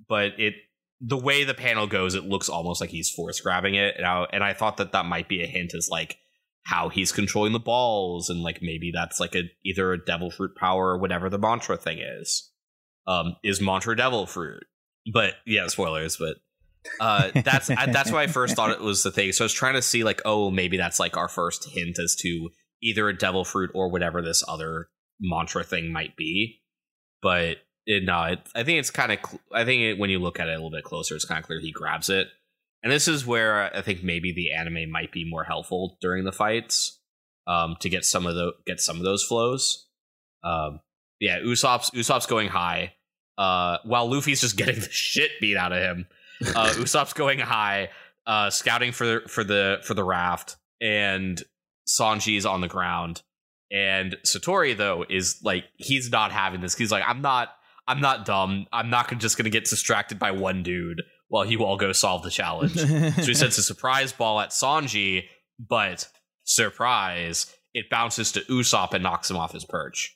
but 0.07 0.39
it 0.39 0.55
the 1.01 1.17
way 1.17 1.43
the 1.43 1.53
panel 1.53 1.87
goes, 1.87 2.15
it 2.15 2.25
looks 2.25 2.49
almost 2.49 2.81
like 2.81 2.89
he's 2.89 3.09
force 3.09 3.39
grabbing 3.39 3.75
it, 3.75 3.95
and 3.97 4.05
I, 4.05 4.25
and 4.31 4.43
I 4.43 4.53
thought 4.53 4.77
that 4.77 4.93
that 4.93 5.05
might 5.05 5.27
be 5.27 5.43
a 5.43 5.47
hint 5.47 5.73
as 5.75 5.89
like 5.89 6.17
how 6.63 6.89
he's 6.89 7.11
controlling 7.11 7.53
the 7.53 7.59
balls, 7.59 8.29
and 8.29 8.41
like 8.41 8.59
maybe 8.61 8.91
that's 8.93 9.19
like 9.19 9.35
a 9.35 9.43
either 9.63 9.93
a 9.93 10.03
devil 10.03 10.31
fruit 10.31 10.55
power 10.55 10.89
or 10.89 10.97
whatever 10.97 11.29
the 11.29 11.37
mantra 11.37 11.77
thing 11.77 11.99
is. 11.99 12.51
Um, 13.07 13.35
is 13.43 13.61
mantra 13.61 13.95
devil 13.95 14.25
fruit? 14.25 14.63
But 15.11 15.35
yeah, 15.45 15.67
spoilers. 15.67 16.17
But 16.17 16.37
uh, 16.99 17.31
that's 17.43 17.69
I, 17.69 17.87
that's 17.87 18.11
why 18.11 18.23
I 18.23 18.27
first 18.39 18.55
thought 18.55 18.71
it 18.71 18.81
was 18.81 19.03
the 19.03 19.11
thing. 19.11 19.31
So 19.31 19.43
I 19.43 19.45
was 19.45 19.53
trying 19.53 19.73
to 19.75 19.81
see 19.81 20.03
like, 20.03 20.21
oh, 20.25 20.51
maybe 20.51 20.77
that's 20.77 20.99
like 20.99 21.17
our 21.17 21.27
first 21.27 21.69
hint 21.69 21.99
as 21.99 22.15
to 22.17 22.49
either 22.81 23.09
a 23.09 23.17
devil 23.17 23.43
fruit 23.43 23.71
or 23.73 23.89
whatever 23.89 24.21
this 24.21 24.43
other 24.47 24.89
mantra 25.19 25.63
thing 25.63 25.91
might 25.91 26.15
be. 26.15 26.61
But 27.21 27.57
it, 27.85 28.03
no, 28.03 28.23
it, 28.23 28.39
I 28.55 28.63
think 28.63 28.79
it's 28.79 28.91
kind 28.91 29.11
of. 29.11 29.19
Cl- 29.25 29.41
I 29.53 29.65
think 29.65 29.81
it, 29.81 29.99
when 29.99 30.09
you 30.09 30.19
look 30.19 30.39
at 30.39 30.47
it 30.47 30.51
a 30.51 30.55
little 30.55 30.71
bit 30.71 30.83
closer, 30.83 31.15
it's 31.15 31.25
kind 31.25 31.39
of 31.39 31.45
clear 31.45 31.59
he 31.59 31.71
grabs 31.71 32.09
it, 32.09 32.27
and 32.83 32.91
this 32.91 33.07
is 33.07 33.25
where 33.25 33.75
I 33.75 33.81
think 33.81 34.03
maybe 34.03 34.33
the 34.33 34.53
anime 34.53 34.89
might 34.89 35.11
be 35.11 35.29
more 35.29 35.43
helpful 35.43 35.97
during 36.01 36.23
the 36.23 36.31
fights, 36.31 36.99
um, 37.47 37.75
to 37.79 37.89
get 37.89 38.05
some 38.05 38.25
of 38.25 38.35
the 38.35 38.53
get 38.65 38.79
some 38.79 38.97
of 38.97 39.03
those 39.03 39.23
flows. 39.23 39.87
Um, 40.43 40.79
yeah, 41.19 41.39
Usopp's 41.39 41.91
Usopp's 41.91 42.25
going 42.25 42.49
high, 42.49 42.93
uh, 43.37 43.77
while 43.83 44.09
Luffy's 44.09 44.41
just 44.41 44.57
getting 44.57 44.79
the 44.79 44.89
shit 44.91 45.31
beat 45.39 45.57
out 45.57 45.71
of 45.71 45.79
him. 45.79 46.07
Uh, 46.41 46.69
Usopp's 46.73 47.13
going 47.13 47.39
high, 47.39 47.89
uh, 48.27 48.49
scouting 48.49 48.91
for 48.91 49.21
for 49.27 49.43
the 49.43 49.79
for 49.83 49.93
the 49.93 50.03
raft, 50.03 50.57
and 50.81 51.41
Sanji's 51.87 52.45
on 52.45 52.61
the 52.61 52.67
ground. 52.67 53.21
And 53.71 54.15
Satori 54.25 54.75
though 54.75 55.05
is 55.09 55.39
like 55.43 55.65
he's 55.77 56.09
not 56.11 56.31
having 56.31 56.61
this. 56.61 56.75
He's 56.75 56.91
like, 56.91 57.03
I'm 57.07 57.21
not 57.21 57.49
I'm 57.87 58.01
not 58.01 58.25
dumb. 58.25 58.67
I'm 58.71 58.89
not 58.89 59.17
just 59.19 59.37
going 59.37 59.45
to 59.45 59.51
get 59.51 59.65
distracted 59.65 60.19
by 60.19 60.31
one 60.31 60.63
dude 60.63 61.03
while 61.27 61.45
you 61.45 61.63
all 61.63 61.77
go 61.77 61.91
solve 61.91 62.23
the 62.23 62.29
challenge. 62.29 62.73
so 62.75 62.87
he 62.87 63.33
sends 63.33 63.57
a 63.57 63.63
surprise 63.63 64.11
ball 64.11 64.39
at 64.39 64.49
Sanji, 64.49 65.25
but 65.59 66.07
surprise, 66.43 67.53
it 67.73 67.89
bounces 67.89 68.31
to 68.33 68.41
Usopp 68.41 68.93
and 68.93 69.03
knocks 69.03 69.29
him 69.29 69.37
off 69.37 69.51
his 69.51 69.65
perch. 69.65 70.15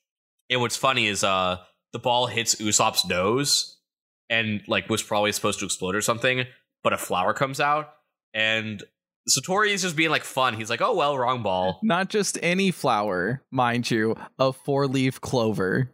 And 0.50 0.62
what's 0.62 0.78
funny 0.78 1.08
is 1.08 1.24
uh 1.24 1.58
the 1.92 2.00
ball 2.00 2.28
hits 2.28 2.56
Usopp's 2.56 3.06
nose 3.06 3.79
and 4.30 4.62
like 4.68 4.90
was 4.90 5.02
probably 5.04 5.32
supposed 5.32 5.60
to 5.60 5.66
explode 5.66 5.96
or 5.96 6.02
something, 6.02 6.46
but 6.84 6.94
a 6.94 6.98
flower 6.98 7.34
comes 7.34 7.60
out 7.60 7.94
and 8.34 8.84
Satori 9.30 9.70
is 9.70 9.82
just 9.84 9.96
being 9.96 10.10
like 10.10 10.24
fun. 10.24 10.56
He's 10.56 10.70
like, 10.70 10.82
"Oh 10.82 10.96
well, 10.96 11.18
wrong 11.18 11.44
ball." 11.44 11.80
Not 11.84 12.10
just 12.10 12.38
any 12.42 12.72
flower, 12.72 13.44
mind 13.52 13.92
you, 13.92 14.16
a 14.40 14.52
four-leaf 14.54 15.22
clover. 15.22 15.92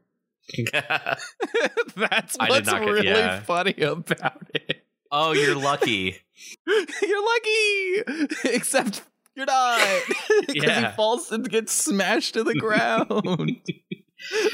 That's 0.74 2.38
I 2.40 2.46
did 2.46 2.50
what's 2.50 2.68
not 2.68 2.80
get- 2.82 2.90
really 2.92 3.08
yeah. 3.08 3.40
funny 3.42 3.74
about 3.82 4.48
it. 4.54 4.86
oh, 5.12 5.34
you're 5.34 5.56
lucky. 5.56 6.18
You're 7.02 7.26
lucky, 7.26 8.28
except 8.56 9.04
you're 9.36 9.46
not, 9.46 10.02
because 10.48 10.54
Yeah. 10.56 10.90
he 10.92 10.96
falls 10.98 11.32
and 11.32 11.50
gets 11.50 11.72
smashed 11.72 12.34
to 12.34 12.44
the 12.44 12.56
ground. 12.56 13.58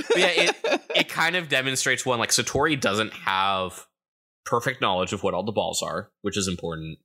But 0.10 0.18
yeah, 0.20 0.28
it 0.28 0.82
it 0.96 1.10
kind 1.10 1.36
of 1.36 1.50
demonstrates 1.50 2.06
one 2.06 2.20
like 2.20 2.30
Satori 2.30 2.80
doesn't 2.80 3.14
have 3.14 3.86
perfect 4.46 4.82
knowledge 4.82 5.14
of 5.14 5.24
what 5.24 5.34
all 5.34 5.44
the 5.44 5.52
balls 5.52 5.82
are, 5.84 6.12
which 6.22 6.38
is 6.38 6.48
important, 6.48 6.98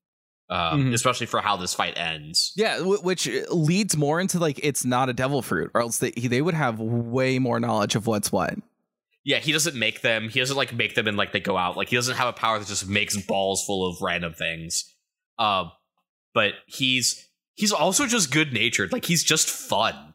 um, 0.51 0.87
Mhm. 0.87 0.95
especially 0.95 1.27
for 1.27 1.41
how 1.41 1.57
this 1.57 1.75
fight 1.75 1.97
ends. 1.99 2.53
yeah, 2.57 2.79
w- 2.79 3.01
which 3.03 3.29
leads 3.51 3.97
more 3.97 4.21
into 4.21 4.39
like 4.39 4.59
it's 4.63 4.85
not 4.85 5.09
a 5.09 5.13
devil 5.13 5.43
fruit, 5.43 5.71
or 5.75 5.81
else 5.83 5.99
they 5.99 6.11
they 6.13 6.41
would 6.43 6.55
have 6.55 6.81
way 6.81 7.39
more 7.39 7.61
knowledge 7.61 7.95
of 7.95 8.07
what's 8.07 8.33
what. 8.33 8.55
Yeah, 9.25 9.39
he 9.41 9.51
doesn't 9.53 9.77
make 9.77 10.03
them. 10.03 10.29
He 10.29 10.39
doesn't 10.39 10.57
like 10.57 10.73
make 10.73 10.95
them 10.95 11.09
and 11.09 11.17
like 11.17 11.33
they 11.33 11.41
go 11.41 11.57
out. 11.57 11.77
Like 11.77 11.89
he 11.89 11.97
doesn't 11.97 12.17
have 12.17 12.29
a 12.29 12.33
power 12.33 12.59
that 12.61 12.69
just 12.69 12.89
makes 12.89 13.17
balls 13.27 13.65
full 13.67 13.85
of 13.89 14.01
random 14.01 14.33
things. 14.35 14.95
Um, 15.39 15.73
but 16.33 16.55
he's 16.67 17.27
he's 17.55 17.73
also 17.73 18.07
just 18.07 18.31
good 18.31 18.53
natured. 18.53 18.93
Like 18.93 19.05
he's 19.05 19.25
just 19.25 19.49
fun. 19.51 20.15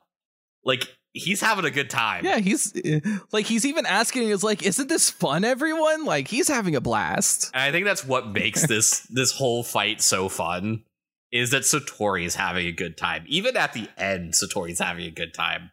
Like 0.63 0.87
he's 1.13 1.41
having 1.41 1.65
a 1.65 1.71
good 1.71 1.89
time. 1.89 2.25
Yeah, 2.25 2.39
he's 2.39 2.73
like 3.31 3.45
he's 3.45 3.65
even 3.65 3.85
asking, 3.85 4.29
is 4.29 4.43
like, 4.43 4.63
isn't 4.63 4.89
this 4.89 5.09
fun, 5.09 5.43
everyone? 5.43 6.05
Like 6.05 6.27
he's 6.27 6.47
having 6.47 6.75
a 6.75 6.81
blast. 6.81 7.51
And 7.53 7.63
I 7.63 7.71
think 7.71 7.85
that's 7.85 8.05
what 8.05 8.29
makes 8.29 8.67
this 8.67 8.99
this 9.09 9.31
whole 9.31 9.63
fight 9.63 10.01
so 10.01 10.29
fun 10.29 10.83
is 11.31 11.51
that 11.51 11.63
Satori's 11.63 12.35
having 12.35 12.67
a 12.67 12.71
good 12.71 12.97
time. 12.97 13.23
Even 13.27 13.55
at 13.55 13.73
the 13.73 13.87
end, 13.97 14.33
Satori's 14.33 14.79
having 14.79 15.05
a 15.05 15.11
good 15.11 15.33
time. 15.33 15.71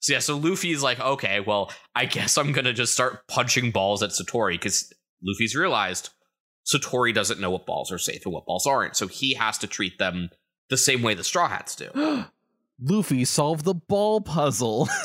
So 0.00 0.12
yeah, 0.12 0.18
so 0.20 0.36
Luffy's 0.36 0.82
like, 0.82 1.00
okay, 1.00 1.40
well, 1.40 1.72
I 1.94 2.04
guess 2.04 2.36
I'm 2.38 2.52
gonna 2.52 2.72
just 2.72 2.92
start 2.92 3.26
punching 3.28 3.70
balls 3.70 4.02
at 4.02 4.10
Satori 4.10 4.52
because 4.52 4.92
Luffy's 5.22 5.56
realized 5.56 6.10
Satori 6.72 7.14
doesn't 7.14 7.40
know 7.40 7.50
what 7.50 7.66
balls 7.66 7.90
are 7.90 7.98
safe 7.98 8.24
and 8.24 8.32
what 8.32 8.46
balls 8.46 8.66
aren't, 8.66 8.96
so 8.96 9.06
he 9.06 9.34
has 9.34 9.58
to 9.58 9.66
treat 9.66 9.98
them 9.98 10.30
the 10.70 10.76
same 10.76 11.02
way 11.02 11.14
the 11.14 11.24
Straw 11.24 11.48
Hats 11.48 11.74
do. 11.74 11.90
Luffy 12.80 13.24
solved 13.24 13.64
the 13.64 13.74
ball 13.74 14.20
puzzle. 14.20 14.88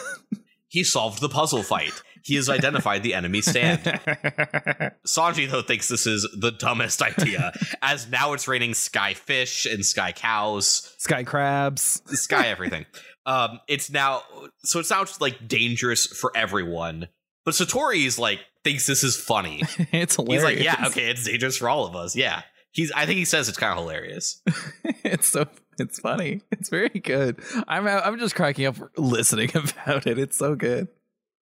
He 0.68 0.84
solved 0.84 1.22
the 1.22 1.30
puzzle 1.30 1.62
fight. 1.62 1.94
He 2.24 2.34
has 2.34 2.50
identified 2.50 3.04
the 3.04 3.14
enemy 3.14 3.42
stand. 3.42 3.82
Sanji, 5.06 5.48
though, 5.48 5.62
thinks 5.62 5.88
this 5.88 6.08
is 6.08 6.28
the 6.36 6.50
dumbest 6.50 7.00
idea, 7.04 7.54
as 7.84 8.10
now 8.10 8.34
it's 8.34 8.48
raining 8.48 8.74
sky 8.74 9.14
fish 9.14 9.68
and 9.68 9.86
sky 9.86 10.12
cows, 10.14 10.96
Sky 10.98 11.24
crabs. 11.24 12.02
sky 12.20 12.48
everything. 12.48 12.88
um, 13.28 13.60
it's 13.68 13.92
now 13.92 14.24
so 14.64 14.80
it 14.80 14.88
sounds 14.88 15.22
like 15.22 15.48
dangerous 15.48 16.08
for 16.08 16.32
everyone, 16.36 17.08
but 17.46 17.54
Satori's 17.54 18.18
like 18.18 18.40
thinks 18.64 18.88
this 18.88 19.04
is 19.04 19.16
funny. 19.16 19.62
It's 19.92 20.16
He's 20.16 20.44
like, 20.44 20.58
yeah, 20.58 20.86
okay, 20.88 21.12
it's 21.12 21.24
dangerous 21.26 21.58
for 21.58 21.70
all 21.70 21.86
of 21.86 21.96
us. 21.96 22.16
Yeah, 22.16 22.42
he's. 22.72 22.92
I 22.94 23.06
think 23.06 23.20
he 23.20 23.26
says 23.26 23.48
it's 23.48 23.60
kind 23.60 23.74
of 23.78 23.84
hilarious. 23.86 24.42
it's 25.04 25.28
so 25.28 25.46
it's 25.80 26.00
funny. 26.00 26.42
It's 26.52 26.70
very 26.70 26.90
good. 26.90 27.40
I'm 27.68 27.88
I'm 27.88 28.20
just 28.20 28.36
cracking 28.36 28.66
up 28.66 28.76
listening 28.98 29.52
about 29.56 30.08
it. 30.08 30.18
It's 30.18 30.38
so 30.38 30.56
good. 30.56 30.88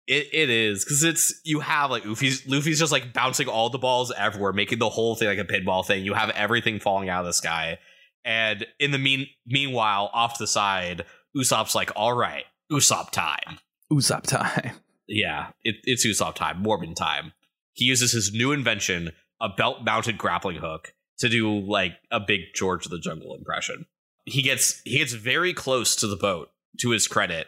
It 0.07 0.27
it 0.33 0.49
is 0.49 0.83
because 0.83 1.03
it's 1.03 1.33
you 1.45 1.61
have 1.61 1.89
like 1.89 2.05
Luffy's 2.05 2.45
Luffy's 2.47 2.79
just 2.79 2.91
like 2.91 3.13
bouncing 3.13 3.47
all 3.47 3.69
the 3.69 3.77
balls 3.77 4.11
everywhere, 4.17 4.51
making 4.51 4.79
the 4.79 4.89
whole 4.89 5.15
thing 5.15 5.27
like 5.27 5.37
a 5.37 5.45
pinball 5.45 5.85
thing. 5.85 6.03
You 6.03 6.13
have 6.13 6.29
everything 6.31 6.79
falling 6.79 7.09
out 7.09 7.21
of 7.21 7.27
the 7.27 7.33
sky, 7.33 7.77
and 8.25 8.65
in 8.79 8.91
the 8.91 8.97
mean 8.97 9.27
meanwhile, 9.45 10.09
off 10.13 10.37
to 10.37 10.43
the 10.43 10.47
side, 10.47 11.05
Usopp's 11.37 11.73
like, 11.75 11.91
"All 11.95 12.13
right, 12.13 12.43
Usopp 12.71 13.11
time." 13.11 13.59
Usopp 13.91 14.23
time. 14.23 14.71
Yeah, 15.05 15.49
it, 15.65 15.75
it's 15.83 16.07
Usopp 16.07 16.35
time, 16.35 16.63
Morbin 16.63 16.95
time. 16.95 17.33
He 17.73 17.83
uses 17.83 18.13
his 18.13 18.31
new 18.33 18.53
invention, 18.53 19.11
a 19.41 19.49
belt-mounted 19.49 20.17
grappling 20.17 20.57
hook, 20.57 20.93
to 21.19 21.27
do 21.27 21.59
like 21.59 21.93
a 22.09 22.21
big 22.21 22.53
George 22.55 22.85
of 22.85 22.91
the 22.91 22.99
Jungle 22.99 23.35
impression. 23.35 23.85
He 24.25 24.41
gets 24.41 24.81
he 24.83 24.97
gets 24.99 25.13
very 25.13 25.53
close 25.53 25.95
to 25.97 26.07
the 26.07 26.15
boat, 26.15 26.49
to 26.79 26.91
his 26.91 27.07
credit, 27.07 27.47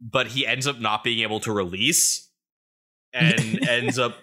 but 0.00 0.28
he 0.28 0.46
ends 0.46 0.66
up 0.66 0.78
not 0.80 1.02
being 1.04 1.20
able 1.20 1.40
to 1.40 1.52
release, 1.52 2.30
and 3.12 3.66
ends 3.68 3.98
up 3.98 4.16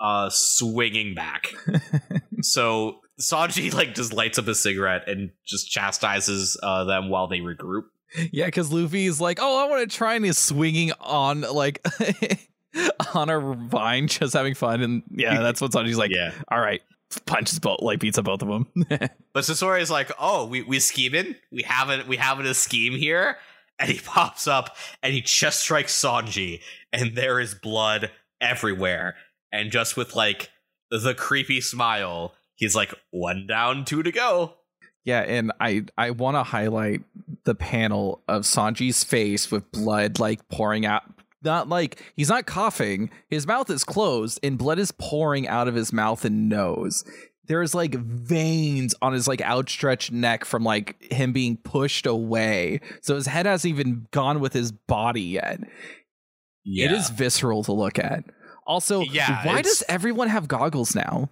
uh 0.00 0.30
swinging 0.30 1.14
back. 1.14 1.48
So 2.42 3.00
Sanji 3.20 3.72
like 3.74 3.94
just 3.94 4.12
lights 4.12 4.38
up 4.38 4.46
a 4.46 4.54
cigarette 4.54 5.08
and 5.08 5.30
just 5.46 5.70
chastises 5.70 6.56
uh, 6.62 6.84
them 6.84 7.08
while 7.08 7.26
they 7.26 7.40
regroup. 7.40 7.82
Yeah, 8.30 8.46
because 8.46 8.72
Luffy's 8.72 9.20
like, 9.20 9.38
oh, 9.40 9.64
I 9.64 9.68
want 9.68 9.90
to 9.90 9.96
try 9.96 10.14
and 10.14 10.24
he's 10.24 10.38
swinging 10.38 10.92
on 11.00 11.40
like 11.40 11.84
on 13.14 13.28
a 13.28 13.40
vine, 13.68 14.06
just 14.06 14.34
having 14.34 14.54
fun, 14.54 14.82
and 14.82 15.02
yeah, 15.10 15.40
that's 15.40 15.60
what 15.60 15.72
Sanji's 15.72 15.98
like. 15.98 16.12
yeah, 16.12 16.32
All 16.48 16.60
right, 16.60 16.80
punches 17.26 17.58
both, 17.58 17.80
like 17.80 18.00
beats 18.00 18.18
up 18.18 18.24
both 18.24 18.42
of 18.42 18.48
them. 18.48 18.66
But 19.34 19.44
Satori 19.44 19.80
is 19.80 19.90
like, 19.90 20.10
oh, 20.18 20.46
we 20.46 20.62
we 20.62 20.80
scheming, 20.80 21.36
we 21.52 21.62
haven't 21.62 22.08
we 22.08 22.16
have 22.16 22.40
a 22.40 22.54
scheme 22.54 22.94
here, 22.94 23.36
and 23.78 23.90
he 23.90 24.00
pops 24.04 24.48
up 24.48 24.76
and 25.02 25.12
he 25.12 25.22
chest 25.22 25.60
strikes 25.60 25.94
Sanji, 25.94 26.60
and 26.92 27.14
there 27.14 27.38
is 27.38 27.54
blood 27.54 28.10
everywhere. 28.40 29.14
And 29.52 29.70
just 29.70 29.96
with 29.96 30.16
like 30.16 30.50
the 30.90 31.14
creepy 31.14 31.60
smile, 31.60 32.34
he's 32.56 32.74
like, 32.74 32.94
one 33.10 33.46
down, 33.46 33.84
two 33.84 34.02
to 34.02 34.10
go. 34.10 34.54
Yeah, 35.04 35.20
and 35.20 35.52
I 35.60 35.84
I 35.96 36.10
want 36.10 36.36
to 36.36 36.42
highlight 36.42 37.02
the 37.44 37.54
panel 37.54 38.22
of 38.28 38.42
Sanji's 38.42 39.04
face 39.04 39.50
with 39.50 39.70
blood 39.72 40.18
like 40.18 40.46
pouring 40.48 40.84
out. 40.84 41.02
Not 41.42 41.68
like 41.68 42.02
he's 42.16 42.28
not 42.28 42.46
coughing. 42.46 43.10
His 43.28 43.46
mouth 43.46 43.70
is 43.70 43.84
closed 43.84 44.40
and 44.42 44.58
blood 44.58 44.78
is 44.78 44.92
pouring 44.92 45.46
out 45.46 45.68
of 45.68 45.74
his 45.74 45.92
mouth 45.92 46.24
and 46.24 46.48
nose. 46.48 47.04
There's 47.46 47.74
like 47.74 47.94
veins 47.94 48.94
on 49.00 49.12
his 49.12 49.26
like 49.28 49.40
outstretched 49.40 50.12
neck 50.12 50.44
from 50.44 50.64
like 50.64 51.00
him 51.12 51.32
being 51.32 51.56
pushed 51.56 52.06
away. 52.06 52.80
So 53.02 53.14
his 53.14 53.26
head 53.26 53.46
hasn't 53.46 53.72
even 53.72 54.06
gone 54.10 54.40
with 54.40 54.52
his 54.52 54.72
body 54.72 55.22
yet. 55.22 55.60
It 56.64 56.92
is 56.92 57.08
visceral 57.10 57.62
to 57.64 57.72
look 57.72 57.98
at. 57.98 58.24
Also, 58.66 59.00
Yeah, 59.00 59.46
why 59.46 59.60
it's- 59.60 59.78
does 59.78 59.84
everyone 59.88 60.28
have 60.28 60.46
goggles 60.48 60.94
now? 60.94 61.30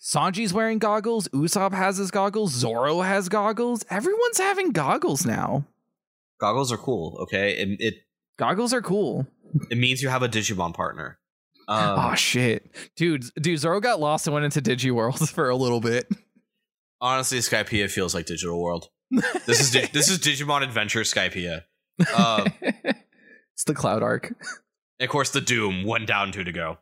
Sanji's 0.00 0.52
wearing 0.52 0.78
goggles. 0.78 1.28
Usopp 1.28 1.72
has 1.72 1.96
his 1.96 2.10
goggles. 2.10 2.52
Zoro 2.52 3.00
has 3.00 3.28
goggles. 3.28 3.84
Everyone's 3.90 4.38
having 4.38 4.72
goggles 4.72 5.24
now. 5.24 5.64
goggles 6.40 6.70
are 6.70 6.76
cool. 6.76 7.16
Okay, 7.22 7.52
it 7.58 7.68
it, 7.80 7.94
Goggles 8.38 8.72
are 8.72 8.82
cool. 8.82 9.26
it 9.70 9.78
means 9.78 10.02
you 10.02 10.08
have 10.08 10.22
a 10.22 10.28
Digimon 10.28 10.72
partner. 10.74 11.18
Um, 11.66 11.98
oh 11.98 12.14
shit, 12.14 12.74
dude! 12.96 13.24
Dude, 13.38 13.58
Zoro 13.58 13.80
got 13.80 14.00
lost 14.00 14.26
and 14.26 14.32
went 14.32 14.46
into 14.46 14.62
Digi 14.62 14.90
World 14.90 15.28
for 15.30 15.50
a 15.50 15.56
little 15.56 15.80
bit. 15.80 16.08
honestly, 17.00 17.38
Skypiea 17.38 17.90
feels 17.90 18.14
like 18.14 18.24
Digital 18.24 18.60
World. 18.60 18.88
This 19.10 19.60
is 19.60 19.72
this 19.92 20.08
is 20.08 20.18
Digimon 20.18 20.62
Adventure 20.62 21.00
Skypiea. 21.00 21.64
Um, 22.16 22.46
it's 22.62 23.64
the 23.66 23.74
Cloud 23.74 24.02
Arc. 24.02 24.28
And 24.28 25.06
of 25.06 25.10
course, 25.10 25.30
the 25.30 25.40
Doom 25.40 25.84
one 25.84 26.06
down, 26.06 26.32
two 26.32 26.44
to 26.44 26.52
go. 26.52 26.78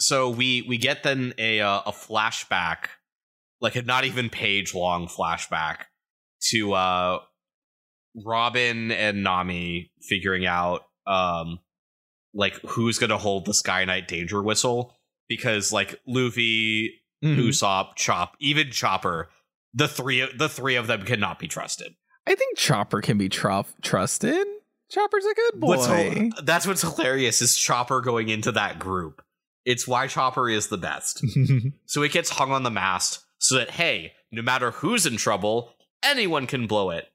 So 0.00 0.30
we 0.30 0.62
we 0.62 0.78
get 0.78 1.02
then 1.02 1.34
a 1.36 1.60
uh, 1.60 1.82
a 1.86 1.92
flashback, 1.92 2.86
like 3.60 3.76
a 3.76 3.82
not 3.82 4.04
even 4.04 4.30
page 4.30 4.74
long 4.74 5.08
flashback 5.08 5.84
to 6.50 6.72
uh 6.72 7.18
Robin 8.14 8.90
and 8.92 9.22
Nami 9.22 9.90
figuring 10.02 10.46
out 10.46 10.82
um 11.06 11.58
like 12.32 12.54
who's 12.66 12.98
gonna 12.98 13.18
hold 13.18 13.44
the 13.44 13.54
Sky 13.54 13.84
Knight 13.84 14.08
danger 14.08 14.42
whistle 14.42 14.94
because 15.28 15.72
like 15.72 16.00
Luffy, 16.06 17.00
Mhm. 17.22 17.38
Usopp, 17.38 17.96
Chop, 17.96 18.36
even 18.40 18.70
Chopper, 18.70 19.28
the 19.72 19.88
three 19.88 20.26
the 20.36 20.48
three 20.48 20.76
of 20.76 20.86
them 20.86 21.04
cannot 21.04 21.38
be 21.38 21.48
trusted. 21.48 21.94
I 22.26 22.34
think 22.34 22.56
Chopper 22.56 23.00
can 23.00 23.18
be 23.18 23.28
tru- 23.28 23.64
trusted. 23.82 24.46
Chopper's 24.90 25.24
a 25.24 25.34
good 25.34 25.60
boy. 25.60 25.76
What's 25.76 26.42
that's 26.42 26.66
what's 26.66 26.82
hilarious 26.82 27.40
is 27.42 27.56
Chopper 27.56 28.00
going 28.00 28.28
into 28.28 28.52
that 28.52 28.78
group. 28.78 29.22
It's 29.64 29.88
why 29.88 30.06
Chopper 30.06 30.48
is 30.48 30.68
the 30.68 30.76
best. 30.78 31.24
so 31.86 32.02
it 32.02 32.12
gets 32.12 32.30
hung 32.30 32.52
on 32.52 32.62
the 32.64 32.70
mast 32.70 33.24
so 33.38 33.56
that 33.56 33.70
hey, 33.70 34.12
no 34.30 34.42
matter 34.42 34.70
who's 34.72 35.06
in 35.06 35.16
trouble, 35.16 35.74
anyone 36.02 36.46
can 36.46 36.66
blow 36.66 36.90
it. 36.90 37.06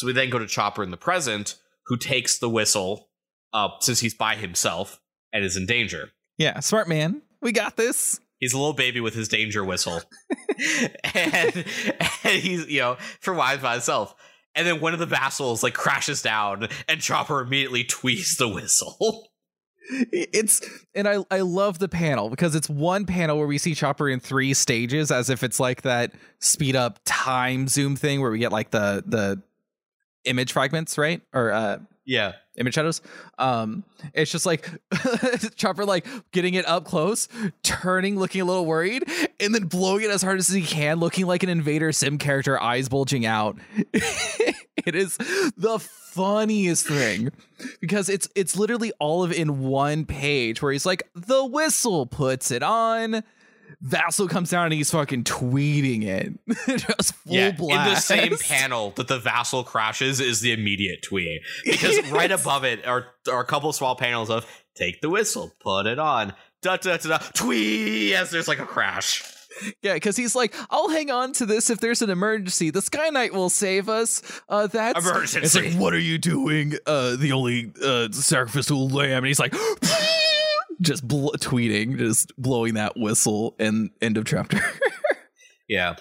So 0.00 0.06
we 0.06 0.14
then 0.14 0.30
go 0.30 0.38
to 0.38 0.46
Chopper 0.46 0.82
in 0.82 0.90
the 0.90 0.96
present, 0.96 1.56
who 1.84 1.98
takes 1.98 2.38
the 2.38 2.48
whistle 2.48 3.10
up 3.52 3.82
since 3.82 4.00
he's 4.00 4.14
by 4.14 4.34
himself 4.34 4.98
and 5.30 5.44
is 5.44 5.58
in 5.58 5.66
danger. 5.66 6.08
yeah, 6.38 6.58
smart 6.60 6.88
man. 6.88 7.20
We 7.42 7.52
got 7.52 7.76
this. 7.76 8.18
He's 8.38 8.54
a 8.54 8.58
little 8.58 8.72
baby 8.72 9.00
with 9.00 9.12
his 9.12 9.28
danger 9.28 9.62
whistle. 9.62 10.00
and, 11.14 11.66
and 12.24 12.40
he's, 12.40 12.66
you 12.66 12.80
know, 12.80 12.96
for 13.20 13.34
why 13.34 13.58
by 13.58 13.72
himself. 13.74 14.14
And 14.54 14.66
then 14.66 14.80
one 14.80 14.94
of 14.94 15.00
the 15.00 15.06
vassals 15.06 15.62
like 15.62 15.74
crashes 15.74 16.22
down 16.22 16.68
and 16.88 16.98
Chopper 17.02 17.42
immediately 17.42 17.84
tweaks 17.84 18.38
the 18.38 18.48
whistle. 18.48 19.28
It's 19.90 20.62
and 20.94 21.08
I 21.08 21.24
I 21.30 21.40
love 21.40 21.78
the 21.78 21.88
panel 21.88 22.30
because 22.30 22.54
it's 22.54 22.70
one 22.70 23.04
panel 23.04 23.36
where 23.36 23.46
we 23.46 23.58
see 23.58 23.74
Chopper 23.74 24.08
in 24.08 24.20
three 24.20 24.54
stages 24.54 25.10
as 25.10 25.28
if 25.28 25.42
it's 25.42 25.58
like 25.58 25.82
that 25.82 26.14
speed 26.38 26.76
up 26.76 27.00
time 27.04 27.66
zoom 27.66 27.96
thing 27.96 28.20
where 28.20 28.30
we 28.30 28.38
get 28.38 28.52
like 28.52 28.70
the 28.70 29.02
the 29.04 29.42
image 30.24 30.52
fragments, 30.52 30.98
right? 30.98 31.22
Or 31.32 31.52
uh 31.52 31.78
yeah. 32.04 32.32
image 32.56 32.74
shadows. 32.74 33.00
Um 33.38 33.84
it's 34.14 34.30
just 34.30 34.46
like 34.46 34.68
Chopper 35.56 35.84
like 35.84 36.06
getting 36.32 36.54
it 36.54 36.66
up 36.66 36.84
close, 36.84 37.28
turning, 37.62 38.18
looking 38.18 38.40
a 38.40 38.44
little 38.44 38.66
worried, 38.66 39.04
and 39.38 39.54
then 39.54 39.64
blowing 39.64 40.04
it 40.04 40.10
as 40.10 40.22
hard 40.22 40.38
as 40.38 40.48
he 40.48 40.62
can, 40.62 40.98
looking 40.98 41.26
like 41.26 41.42
an 41.42 41.48
Invader 41.48 41.92
Zim 41.92 42.18
character, 42.18 42.60
eyes 42.60 42.88
bulging 42.88 43.26
out. 43.26 43.58
it 44.86 44.94
is 44.94 45.16
the 45.56 45.78
funniest 45.78 46.86
thing 46.86 47.30
because 47.80 48.08
it's 48.08 48.28
it's 48.34 48.56
literally 48.56 48.92
all 48.98 49.22
of 49.22 49.32
in 49.32 49.60
one 49.60 50.04
page 50.04 50.60
where 50.60 50.72
he's 50.72 50.86
like 50.86 51.08
the 51.14 51.44
whistle 51.44 52.06
puts 52.06 52.50
it 52.50 52.62
on 52.62 53.22
Vassal 53.80 54.28
comes 54.28 54.50
down 54.50 54.66
and 54.66 54.74
he's 54.74 54.90
fucking 54.90 55.24
tweeting 55.24 56.04
it. 56.04 56.32
Just 56.78 57.14
full 57.14 57.32
yeah, 57.32 57.50
blast 57.52 58.10
in 58.10 58.26
the 58.26 58.36
same 58.36 58.38
panel 58.48 58.90
that 58.92 59.08
the 59.08 59.18
vassal 59.18 59.64
crashes 59.64 60.20
is 60.20 60.40
the 60.40 60.52
immediate 60.52 61.02
tweet. 61.02 61.42
Because 61.64 62.10
right 62.10 62.30
above 62.40 62.64
it 62.64 62.86
are, 62.86 63.06
are 63.30 63.40
a 63.40 63.44
couple 63.46 63.72
small 63.72 63.96
panels 63.96 64.30
of 64.30 64.46
take 64.74 65.00
the 65.00 65.10
whistle, 65.10 65.52
put 65.60 65.86
it 65.86 65.98
on, 65.98 66.34
da 66.62 66.76
da 66.76 66.96
da 66.96 67.08
da, 67.08 67.18
tweet! 67.34 68.14
As 68.14 68.30
there's 68.30 68.48
like 68.48 68.58
a 68.58 68.66
crash. 68.66 69.22
Yeah, 69.82 69.94
because 69.94 70.16
he's 70.16 70.34
like, 70.34 70.54
I'll 70.70 70.88
hang 70.88 71.10
on 71.10 71.32
to 71.34 71.46
this 71.46 71.70
if 71.70 71.80
there's 71.80 72.02
an 72.02 72.08
emergency. 72.10 72.70
The 72.70 72.80
Sky 72.80 73.10
Knight 73.10 73.32
will 73.32 73.50
save 73.50 73.88
us. 73.88 74.22
Uh, 74.48 74.68
that's 74.68 75.36
It's 75.36 75.54
like, 75.54 75.74
what 75.74 75.92
are 75.92 75.98
you 75.98 76.18
doing? 76.18 76.74
Uh, 76.86 77.16
the 77.16 77.32
only 77.32 77.72
uh 77.84 78.08
sacrificial 78.12 78.88
lamb, 78.88 79.18
and 79.18 79.26
he's 79.26 79.40
like, 79.40 79.54
just 80.80 81.06
bl- 81.06 81.30
tweeting, 81.38 81.98
just 81.98 82.32
blowing 82.36 82.74
that 82.74 82.96
whistle, 82.96 83.54
and 83.58 83.90
end 84.00 84.16
of 84.16 84.24
chapter. 84.24 84.60
Yeah. 85.68 85.94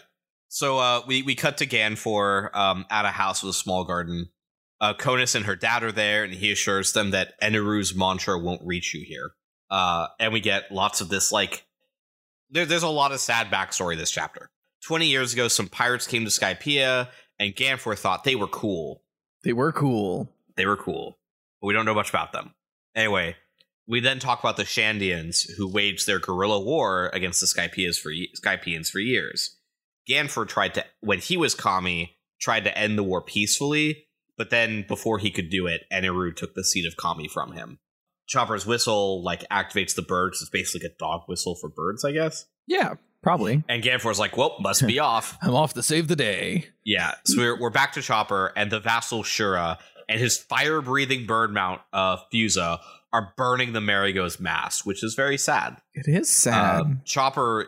So 0.48 0.80
uh, 0.80 1.02
we 1.06 1.22
we 1.22 1.36
cut 1.36 1.58
to 1.60 1.68
Ganfor 1.68 2.56
um, 2.56 2.86
at 2.90 3.06
a 3.06 3.10
house 3.10 3.44
with 3.44 3.52
a 3.52 3.54
small 3.58 3.84
garden. 3.84 4.30
Uh, 4.82 4.96
Conis 4.96 5.36
and 5.36 5.46
her 5.46 5.56
dad 5.56 5.84
are 5.84 5.92
there, 5.92 6.24
and 6.24 6.34
he 6.34 6.52
assures 6.52 6.94
them 6.94 7.12
that 7.12 7.40
Eneru's 7.40 7.94
mantra 7.94 8.40
won't 8.40 8.66
reach 8.66 8.96
you 8.96 9.06
here. 9.06 9.30
Uh, 9.70 10.08
and 10.20 10.34
we 10.34 10.40
get 10.40 10.72
lots 10.72 11.02
of 11.02 11.10
this 11.10 11.32
like 11.32 11.68
there, 12.50 12.66
there's 12.66 12.82
a 12.82 12.90
lot 12.90 13.12
of 13.12 13.20
sad 13.20 13.52
backstory 13.52 13.96
this 13.96 14.10
chapter. 14.10 14.50
Twenty 14.84 15.06
years 15.06 15.34
ago, 15.34 15.48
some 15.50 15.68
pirates 15.68 16.08
came 16.08 16.24
to 16.26 16.32
Skypiea, 16.32 17.10
and 17.38 17.54
Ganfor 17.56 17.96
thought 17.96 18.24
they 18.24 18.36
were 18.36 18.48
cool. 18.48 19.04
they 19.44 19.54
were 19.54 19.72
cool. 19.72 20.34
They 20.58 20.66
were 20.66 20.78
cool, 20.78 21.20
but 21.62 21.68
we 21.68 21.74
don't 21.76 21.86
know 21.86 21.94
much 21.94 22.10
about 22.10 22.32
them. 22.32 22.56
Anyway, 22.96 23.36
we 23.90 24.00
then 24.00 24.20
talk 24.20 24.40
about 24.40 24.56
the 24.56 24.64
Shandians 24.64 25.50
who 25.58 25.68
waged 25.68 26.06
their 26.06 26.20
guerrilla 26.20 26.60
war 26.60 27.10
against 27.12 27.42
the 27.42 27.48
Skypieans 27.48 28.00
for 28.00 28.12
Skypians 28.12 28.90
for 28.90 29.00
years. 29.00 29.58
Ganfor 30.08 30.48
tried 30.48 30.76
to, 30.76 30.86
when 31.02 31.18
he 31.20 31.36
was 31.36 31.56
Kami, 31.56 32.16
tried 32.40 32.66
to 32.66 32.78
end 32.78 32.98
the 32.98 33.04
war 33.04 33.20
peacefully, 33.20 34.06
but 34.38 34.52
then 34.52 34.86
before 34.88 35.18
he 35.18 35.32
could 35.32 35.50
do 35.50 35.66
it, 35.66 35.86
Eneru 35.92 36.36
took 36.36 36.54
the 36.54 36.64
seat 36.64 36.86
of 36.86 36.98
Kami 36.98 37.28
from 37.28 37.54
him. 37.54 37.80
Chopper's 38.28 38.66
whistle 38.66 39.24
like 39.24 39.44
activates 39.50 39.96
the 39.96 40.04
birds. 40.04 40.40
It's 40.40 40.52
basically 40.52 40.86
like 40.86 40.94
a 40.94 40.98
dog 41.00 41.22
whistle 41.28 41.56
for 41.56 41.68
birds, 41.68 42.06
I 42.06 42.12
guess. 42.12 42.46
Yeah, 42.68 42.94
probably. 43.24 43.64
And 43.68 43.82
Ganfor's 43.82 44.20
like, 44.20 44.38
"Well, 44.38 44.56
must 44.60 44.86
be 44.86 45.00
off." 45.00 45.36
I'm 45.42 45.56
off 45.56 45.74
to 45.74 45.82
save 45.82 46.08
the 46.08 46.16
day. 46.16 46.68
Yeah, 46.86 47.16
so 47.26 47.40
we're 47.40 47.60
we're 47.60 47.72
back 47.72 47.94
to 47.94 48.04
Chopper 48.04 48.54
and 48.56 48.72
the 48.72 48.80
vassal 48.80 49.24
Shura 49.24 49.80
and 50.08 50.20
his 50.20 50.38
fire 50.38 50.80
breathing 50.82 51.26
bird 51.26 51.52
mount 51.52 51.82
uh 51.92 52.18
Fuza 52.32 52.80
are 53.12 53.34
burning 53.38 53.74
the 53.74 53.82
Merry 53.82 54.14
Go's 54.14 54.40
mast, 54.40 54.86
which 54.86 55.04
is 55.04 55.16
very 55.16 55.38
sad. 55.38 55.78
It 55.94 56.08
is 56.08 56.30
sad. 56.30 56.82
Um, 56.82 57.02
Chopper 57.06 57.68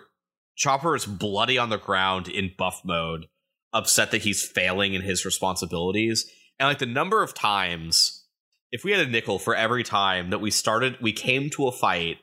Chopper 0.56 0.95
is 0.95 1.06
bloody 1.06 1.58
on 1.58 1.69
the 1.69 1.77
ground 1.77 2.27
in 2.27 2.51
buff 2.58 2.82
mode, 2.84 3.27
upset 3.73 4.12
that 4.12 4.21
he's 4.21 4.43
failing 4.43 4.93
in 4.93 5.01
his 5.01 5.25
responsibilities. 5.25 6.30
And 6.60 6.67
like 6.67 6.80
the 6.80 6.86
number 6.86 7.23
of 7.23 7.34
times, 7.34 8.25
if 8.71 8.84
we 8.84 8.91
had 8.91 9.08
a 9.08 9.10
nickel 9.10 9.39
for 9.39 9.56
every 9.56 9.84
time 9.84 10.30
that 10.30 10.39
we 10.39 10.51
started, 10.51 10.97
we 11.01 11.13
came 11.13 11.49
to 11.51 11.67
a 11.67 11.71
fight 11.71 12.17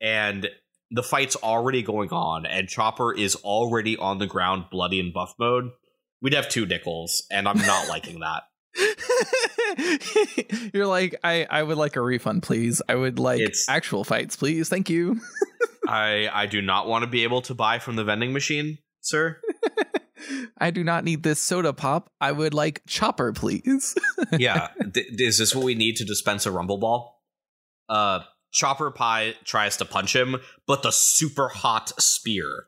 and 0.00 0.48
the 0.90 1.02
fight's 1.02 1.36
already 1.36 1.82
going 1.82 2.10
on 2.10 2.46
and 2.46 2.68
Chopper 2.68 3.12
is 3.12 3.36
already 3.36 3.96
on 3.96 4.18
the 4.18 4.26
ground 4.26 4.64
bloody 4.70 4.98
in 4.98 5.12
buff 5.12 5.34
mode, 5.38 5.70
we'd 6.20 6.34
have 6.34 6.48
two 6.48 6.66
nickels, 6.66 7.24
and 7.30 7.46
I'm 7.46 7.58
not 7.58 7.88
liking 7.88 8.20
that. 8.20 8.44
You're 10.74 10.86
like, 10.86 11.14
I, 11.24 11.46
I 11.48 11.62
would 11.62 11.76
like 11.76 11.96
a 11.96 12.00
refund, 12.00 12.42
please. 12.42 12.82
I 12.88 12.94
would 12.94 13.18
like 13.18 13.40
It's- 13.40 13.66
actual 13.68 14.04
fights, 14.04 14.36
please. 14.36 14.68
Thank 14.68 14.90
you. 14.90 15.20
I 15.88 16.28
I 16.32 16.46
do 16.46 16.60
not 16.60 16.88
want 16.88 17.02
to 17.04 17.06
be 17.06 17.22
able 17.22 17.42
to 17.42 17.54
buy 17.54 17.78
from 17.78 17.94
the 17.96 18.02
vending 18.04 18.32
machine, 18.32 18.78
sir. 19.02 19.40
I 20.58 20.70
do 20.70 20.82
not 20.82 21.04
need 21.04 21.22
this 21.22 21.38
soda 21.40 21.72
pop. 21.72 22.10
I 22.20 22.32
would 22.32 22.54
like 22.54 22.82
chopper, 22.88 23.32
please. 23.32 23.94
yeah. 24.36 24.68
Th- 24.94 25.06
is 25.12 25.38
this 25.38 25.54
what 25.54 25.64
we 25.64 25.74
need 25.76 25.96
to 25.96 26.04
dispense 26.04 26.44
a 26.46 26.50
rumble 26.50 26.78
ball? 26.78 27.22
Uh, 27.88 28.20
Chopper 28.52 28.90
Pie 28.90 29.34
tries 29.44 29.76
to 29.76 29.84
punch 29.84 30.16
him, 30.16 30.36
but 30.66 30.82
the 30.82 30.90
super 30.90 31.48
hot 31.48 31.92
spear 32.00 32.66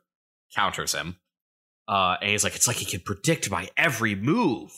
counters 0.55 0.93
him. 0.93 1.17
Uh, 1.87 2.15
and 2.21 2.29
he's 2.29 2.43
like, 2.43 2.55
it's 2.55 2.67
like 2.67 2.77
he 2.77 2.85
can 2.85 3.01
predict 3.01 3.49
my 3.51 3.67
every 3.75 4.15
move. 4.15 4.71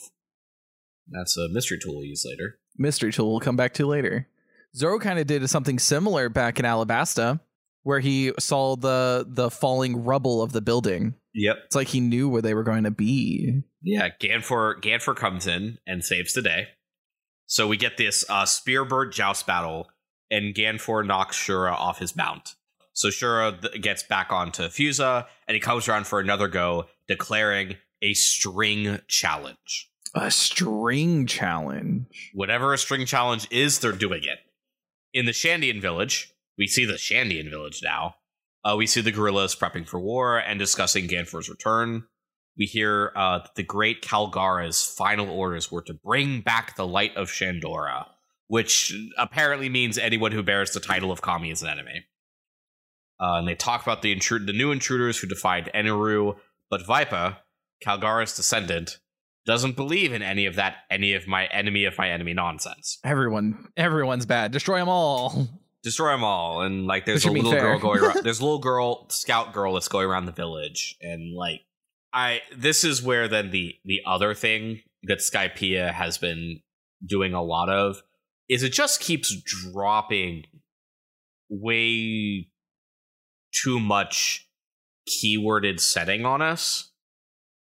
That's 1.08 1.36
a 1.36 1.48
mystery 1.48 1.78
tool 1.78 1.96
we'll 1.96 2.04
use 2.04 2.24
later. 2.26 2.58
mystery 2.76 3.12
tool 3.12 3.30
we'll 3.30 3.40
come 3.40 3.56
back 3.56 3.74
to 3.74 3.86
later. 3.86 4.28
Zoro 4.74 4.98
kind 4.98 5.18
of 5.18 5.26
did 5.26 5.48
something 5.50 5.78
similar 5.78 6.28
back 6.28 6.58
in 6.58 6.64
Alabasta, 6.64 7.40
where 7.82 8.00
he 8.00 8.32
saw 8.38 8.76
the 8.76 9.26
the 9.28 9.50
falling 9.50 10.04
rubble 10.04 10.42
of 10.42 10.52
the 10.52 10.62
building. 10.62 11.14
Yep. 11.34 11.56
It's 11.66 11.76
like 11.76 11.88
he 11.88 12.00
knew 12.00 12.28
where 12.28 12.42
they 12.42 12.54
were 12.54 12.62
going 12.62 12.84
to 12.84 12.90
be. 12.90 13.62
Yeah, 13.82 14.08
Ganfor 14.20 14.80
Ganfor 14.80 15.16
comes 15.16 15.46
in 15.46 15.78
and 15.86 16.04
saves 16.04 16.32
the 16.32 16.42
day. 16.42 16.68
So 17.46 17.68
we 17.68 17.76
get 17.76 17.96
this 17.98 18.24
uh, 18.30 18.44
Spearbird 18.44 19.12
joust 19.12 19.46
battle, 19.46 19.88
and 20.30 20.54
Ganfor 20.54 21.06
knocks 21.06 21.36
Shura 21.36 21.72
off 21.72 21.98
his 21.98 22.16
mount. 22.16 22.54
So 22.94 23.08
Shura 23.08 23.60
th- 23.60 23.82
gets 23.82 24.02
back 24.02 24.32
onto 24.32 24.68
Fuza, 24.68 25.26
and 25.46 25.54
he 25.54 25.60
comes 25.60 25.88
around 25.88 26.06
for 26.06 26.20
another 26.20 26.48
go, 26.48 26.86
declaring 27.08 27.76
a 28.00 28.14
string 28.14 29.00
challenge. 29.08 29.90
A 30.14 30.30
string 30.30 31.26
challenge. 31.26 32.32
Whatever 32.34 32.74
a 32.74 32.78
string 32.78 33.06
challenge 33.06 33.48
is, 33.50 33.78
they're 33.78 33.92
doing 33.92 34.22
it. 34.24 34.40
In 35.14 35.24
the 35.24 35.32
Shandian 35.32 35.80
village, 35.80 36.32
we 36.58 36.66
see 36.66 36.84
the 36.84 36.94
Shandian 36.94 37.48
village 37.48 37.80
now. 37.82 38.16
Uh, 38.64 38.76
we 38.76 38.86
see 38.86 39.00
the 39.00 39.10
guerrillas 39.10 39.56
prepping 39.56 39.88
for 39.88 39.98
war 39.98 40.38
and 40.38 40.58
discussing 40.58 41.06
Ganfor's 41.06 41.48
return. 41.48 42.04
We 42.58 42.66
hear 42.66 43.12
uh, 43.16 43.38
that 43.38 43.54
the 43.56 43.62
great 43.62 44.02
Calgara's 44.02 44.84
final 44.84 45.30
orders 45.30 45.72
were 45.72 45.82
to 45.82 45.94
bring 45.94 46.42
back 46.42 46.76
the 46.76 46.86
light 46.86 47.16
of 47.16 47.28
Shandora, 47.28 48.06
which 48.48 48.94
apparently 49.16 49.70
means 49.70 49.96
anyone 49.96 50.32
who 50.32 50.42
bears 50.42 50.72
the 50.72 50.80
title 50.80 51.10
of 51.10 51.22
Kami 51.22 51.50
is 51.50 51.62
an 51.62 51.70
enemy. 51.70 52.04
Uh, 53.18 53.38
and 53.38 53.48
they 53.48 53.54
talk 53.54 53.82
about 53.82 54.02
the, 54.02 54.14
the 54.14 54.52
new 54.52 54.72
intruders 54.72 55.18
who 55.18 55.26
defied 55.26 55.70
Eneru, 55.74 56.36
but 56.68 56.82
Vipa, 56.82 57.38
Calgara's 57.84 58.36
descendant, 58.36 58.98
doesn't 59.46 59.76
believe 59.76 60.12
in 60.12 60.22
any 60.22 60.46
of 60.46 60.56
that, 60.56 60.76
any 60.90 61.14
of 61.14 61.26
my 61.26 61.46
enemy 61.46 61.84
of 61.84 61.96
my 61.98 62.08
enemy 62.08 62.34
nonsense. 62.34 62.98
Everyone, 63.04 63.68
everyone's 63.76 64.26
bad. 64.26 64.52
Destroy 64.52 64.78
them 64.78 64.88
all. 64.88 65.48
Destroy 65.82 66.12
them 66.12 66.22
all, 66.22 66.62
and 66.62 66.86
like 66.86 67.06
there's 67.06 67.24
Which 67.24 67.40
a 67.40 67.42
little 67.42 67.60
girl 67.60 67.78
going 67.78 68.00
around. 68.00 68.20
There's 68.22 68.38
a 68.38 68.44
little 68.44 68.60
girl, 68.60 69.08
scout 69.10 69.52
girl 69.52 69.74
that's 69.74 69.88
going 69.88 70.06
around 70.06 70.26
the 70.26 70.32
village, 70.32 70.96
and 71.00 71.34
like 71.34 71.62
I, 72.12 72.40
this 72.56 72.84
is 72.84 73.02
where 73.02 73.26
then 73.26 73.50
the 73.50 73.74
the 73.84 74.00
other 74.06 74.32
thing 74.32 74.82
that 75.02 75.18
Skypiea 75.18 75.92
has 75.92 76.18
been 76.18 76.60
doing 77.04 77.34
a 77.34 77.42
lot 77.42 77.68
of 77.68 78.00
is 78.48 78.62
it 78.62 78.72
just 78.72 79.00
keeps 79.00 79.34
dropping 79.42 80.44
way 81.48 82.48
too 83.52 83.80
much 83.80 84.48
keyworded 85.08 85.80
setting 85.80 86.24
on 86.24 86.40
us 86.40 86.91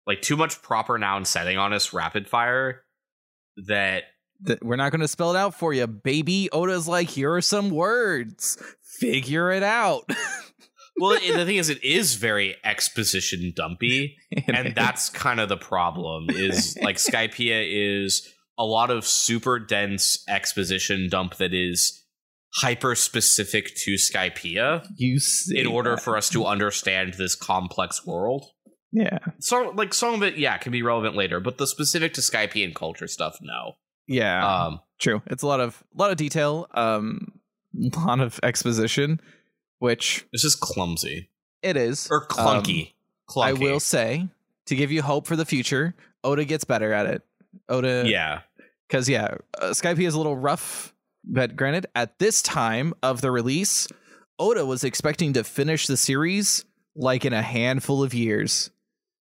like 0.06 0.22
too 0.22 0.36
much 0.36 0.62
proper 0.62 0.98
noun 0.98 1.24
setting 1.24 1.58
on 1.58 1.72
us 1.72 1.92
rapid 1.92 2.28
fire 2.28 2.82
that 3.66 4.04
Th- 4.46 4.58
We're 4.62 4.76
not 4.76 4.90
going 4.90 5.00
to 5.00 5.08
spell 5.08 5.34
it 5.34 5.38
out 5.38 5.54
for 5.54 5.72
you, 5.72 5.86
baby. 5.86 6.50
Oda's 6.50 6.88
like, 6.88 7.08
here 7.08 7.32
are 7.32 7.40
some 7.40 7.70
words. 7.70 8.60
Figure 8.98 9.52
it 9.52 9.62
out. 9.62 10.10
well 10.96 11.18
the 11.18 11.44
thing 11.44 11.56
is 11.56 11.68
it 11.68 11.82
is 11.82 12.14
very 12.14 12.56
exposition 12.64 13.52
dumpy 13.56 14.16
and 14.46 14.74
that's 14.74 15.08
kind 15.08 15.40
of 15.40 15.48
the 15.48 15.56
problem 15.56 16.26
is 16.30 16.76
like 16.82 16.96
Skypiea 16.96 18.04
is 18.04 18.32
a 18.58 18.64
lot 18.64 18.90
of 18.90 19.04
super 19.04 19.58
dense 19.58 20.22
exposition 20.28 21.08
dump 21.10 21.36
that 21.36 21.52
is 21.52 22.04
hyper 22.56 22.94
specific 22.94 23.74
to 23.74 23.94
Skypiea 23.94 24.86
you 24.96 25.18
in 25.50 25.66
order 25.66 25.96
that. 25.96 26.00
for 26.02 26.16
us 26.16 26.28
to 26.30 26.44
understand 26.44 27.14
this 27.14 27.34
complex 27.34 28.06
world 28.06 28.46
yeah, 28.94 29.18
so 29.40 29.72
like 29.74 29.92
some 29.92 30.14
of 30.14 30.22
it 30.22 30.38
yeah 30.38 30.56
can 30.56 30.72
be 30.72 30.82
relevant 30.82 31.16
later 31.16 31.40
but 31.40 31.58
the 31.58 31.66
specific 31.66 32.14
to 32.14 32.20
Skypiean 32.22 32.74
culture 32.74 33.08
stuff 33.08 33.38
no 33.42 33.74
yeah. 34.06 34.66
um 34.66 34.80
True. 34.98 35.22
It's 35.26 35.42
a 35.42 35.46
lot 35.46 35.60
of 35.60 35.82
a 35.96 36.00
lot 36.00 36.10
of 36.10 36.16
detail, 36.16 36.68
um 36.72 37.32
a 37.76 37.98
lot 38.06 38.20
of 38.20 38.38
exposition, 38.42 39.20
which 39.78 40.26
it's 40.32 40.42
just 40.42 40.60
clumsy 40.60 41.30
it 41.62 41.76
is. 41.76 42.08
or 42.10 42.26
clunky 42.26 42.92
clunky 43.28 43.44
I 43.44 43.52
will 43.54 43.80
say 43.80 44.28
to 44.66 44.76
give 44.76 44.92
you 44.92 45.02
hope 45.02 45.26
for 45.26 45.36
the 45.36 45.44
future, 45.44 45.94
Oda 46.22 46.44
gets 46.44 46.64
better 46.64 46.92
at 46.92 47.06
it. 47.06 47.22
Oda 47.68 48.04
yeah 48.06 48.40
cuz 48.88 49.08
yeah, 49.08 49.36
uh, 49.60 49.70
Skype 49.70 49.98
is 49.98 50.14
a 50.14 50.18
little 50.18 50.36
rough, 50.36 50.94
but 51.24 51.56
granted 51.56 51.86
at 51.94 52.18
this 52.18 52.42
time 52.42 52.94
of 53.02 53.20
the 53.20 53.30
release, 53.30 53.88
Oda 54.38 54.64
was 54.64 54.84
expecting 54.84 55.32
to 55.32 55.44
finish 55.44 55.86
the 55.86 55.96
series 55.96 56.64
like 56.94 57.24
in 57.24 57.32
a 57.32 57.42
handful 57.42 58.02
of 58.04 58.14
years. 58.14 58.70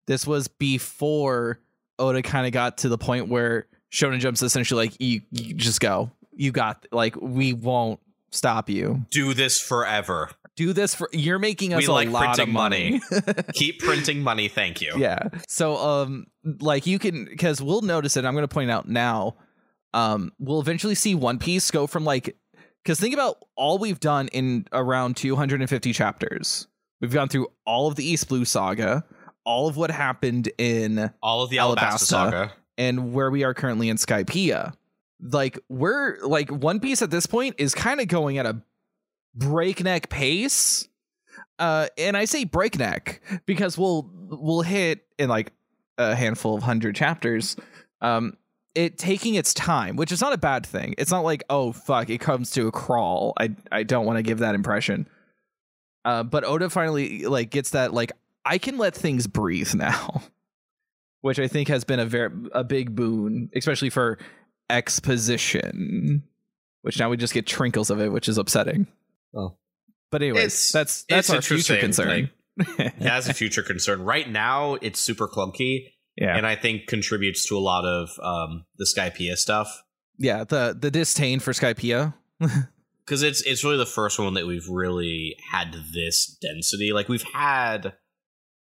This 0.06 0.26
was 0.26 0.48
before 0.48 1.60
Oda 1.98 2.22
kind 2.22 2.46
of 2.46 2.52
got 2.52 2.78
to 2.78 2.88
the 2.88 2.98
point 2.98 3.28
where 3.28 3.66
Shonen 3.92 4.20
Jump's 4.20 4.42
essentially 4.42 4.86
like 4.88 5.00
you, 5.00 5.22
you 5.30 5.54
just 5.54 5.80
go. 5.80 6.10
You 6.32 6.52
got 6.52 6.86
like 6.90 7.16
we 7.20 7.52
won't 7.52 8.00
stop 8.30 8.70
you. 8.70 9.04
do 9.10 9.34
this 9.34 9.60
forever 9.60 10.30
Do 10.56 10.72
this 10.72 10.94
for 10.94 11.08
you're 11.12 11.38
making 11.40 11.74
us 11.74 11.80
We 11.80 11.86
a 11.86 11.92
like 11.92 12.08
lot 12.08 12.38
of 12.38 12.46
printing 12.46 12.54
money. 12.54 13.00
keep 13.54 13.80
printing 13.80 14.22
money 14.22 14.48
thank 14.48 14.80
you 14.80 14.92
yeah. 14.96 15.28
So 15.48 15.76
um 15.76 16.26
like 16.44 16.86
you 16.86 16.98
can 16.98 17.36
cuz 17.36 17.60
we'll 17.60 17.82
notice 17.82 18.16
it. 18.16 18.24
I'm 18.24 18.34
going 18.34 18.46
to 18.46 18.48
point 18.54 18.70
out 18.70 18.88
now 18.88 19.36
um 19.92 20.32
we'll 20.38 20.60
eventually 20.60 20.94
see 20.94 21.14
One 21.14 21.38
Piece 21.38 21.70
go 21.70 21.86
from 21.86 22.04
like 22.04 22.36
cuz 22.84 23.00
think 23.00 23.14
about 23.14 23.36
all 23.56 23.78
we've 23.78 24.00
done 24.00 24.28
in 24.28 24.66
around 24.72 25.16
250 25.16 25.92
chapters. 25.92 26.68
We've 27.00 27.12
gone 27.12 27.28
through 27.28 27.48
all 27.66 27.88
of 27.88 27.96
the 27.96 28.04
East 28.04 28.28
Blue 28.28 28.44
saga, 28.44 29.04
all 29.50 29.66
of 29.66 29.76
what 29.76 29.90
happened 29.90 30.48
in 30.58 31.10
all 31.20 31.42
of 31.42 31.50
the 31.50 31.56
Alabasta, 31.56 31.76
Alabasta. 31.76 31.98
saga 31.98 32.52
and 32.78 33.12
where 33.12 33.32
we 33.32 33.42
are 33.42 33.52
currently 33.52 33.88
in 33.88 33.96
Skypiea. 33.96 34.72
Like 35.20 35.58
we're 35.68 36.18
like 36.22 36.50
One 36.50 36.78
Piece 36.78 37.02
at 37.02 37.10
this 37.10 37.26
point 37.26 37.56
is 37.58 37.74
kind 37.74 38.00
of 38.00 38.06
going 38.06 38.38
at 38.38 38.46
a 38.46 38.62
breakneck 39.34 40.08
pace. 40.08 40.88
Uh 41.58 41.88
and 41.98 42.16
I 42.16 42.26
say 42.26 42.44
breakneck 42.44 43.20
because 43.44 43.76
we'll 43.76 44.08
we'll 44.28 44.62
hit 44.62 45.04
in 45.18 45.28
like 45.28 45.52
a 45.98 46.14
handful 46.14 46.54
of 46.54 46.62
hundred 46.62 46.94
chapters. 46.94 47.56
Um 48.00 48.36
it 48.76 48.98
taking 48.98 49.34
its 49.34 49.52
time, 49.52 49.96
which 49.96 50.12
is 50.12 50.20
not 50.20 50.32
a 50.32 50.38
bad 50.38 50.64
thing. 50.64 50.94
It's 50.96 51.10
not 51.10 51.24
like, 51.24 51.42
oh 51.50 51.72
fuck, 51.72 52.08
it 52.08 52.18
comes 52.18 52.52
to 52.52 52.68
a 52.68 52.72
crawl. 52.72 53.32
I 53.36 53.50
I 53.72 53.82
don't 53.82 54.06
want 54.06 54.18
to 54.18 54.22
give 54.22 54.38
that 54.38 54.54
impression. 54.54 55.08
Uh 56.04 56.22
but 56.22 56.44
Oda 56.44 56.70
finally 56.70 57.26
like 57.26 57.50
gets 57.50 57.70
that 57.70 57.92
like 57.92 58.12
I 58.44 58.58
can 58.58 58.78
let 58.78 58.94
things 58.94 59.26
breathe 59.26 59.74
now. 59.74 60.22
which 61.22 61.38
I 61.38 61.48
think 61.48 61.68
has 61.68 61.84
been 61.84 62.00
a 62.00 62.06
very 62.06 62.30
a 62.52 62.64
big 62.64 62.94
boon, 62.94 63.50
especially 63.54 63.90
for 63.90 64.18
exposition. 64.68 66.22
Which 66.82 66.98
now 66.98 67.10
we 67.10 67.16
just 67.18 67.34
get 67.34 67.44
trinkles 67.46 67.90
of 67.90 68.00
it, 68.00 68.10
which 68.10 68.28
is 68.28 68.38
upsetting. 68.38 68.86
Oh. 69.36 69.56
but 70.10 70.22
anyways, 70.22 70.38
It's- 70.44 70.72
that's 70.72 71.04
that's 71.08 71.28
it's 71.28 71.36
our 71.36 71.42
future 71.42 71.74
interesting, 71.74 71.80
concern. 71.80 72.30
it 72.98 73.02
has 73.02 73.28
a 73.28 73.34
future 73.34 73.62
concern 73.62 74.02
right 74.02 74.28
now 74.28 74.74
it's 74.82 74.98
super 75.00 75.28
clunky 75.28 75.92
yeah, 76.16 76.36
and 76.36 76.44
i 76.46 76.56
think 76.56 76.88
contributes 76.88 77.46
to 77.46 77.56
a 77.56 77.60
lot 77.60 77.84
of 77.86 78.10
um 78.20 78.66
the 78.76 78.84
Skypiea 78.84 79.36
stuff 79.36 79.82
yeah. 80.18 80.44
The 80.44 80.76
the 80.78 80.90
disdain 80.90 81.38
for 81.40 81.52
Skypiea. 81.52 82.12
because 83.06 83.22
it's 83.22 83.40
it's 83.42 83.62
really 83.64 83.78
the 83.78 83.86
first 83.86 84.18
one 84.18 84.34
that 84.34 84.46
we've 84.46 84.68
really 84.68 85.36
had 85.52 85.74
this 85.94 86.26
density 86.42 86.92
like 86.92 87.08
we've 87.08 87.22
had 87.32 87.94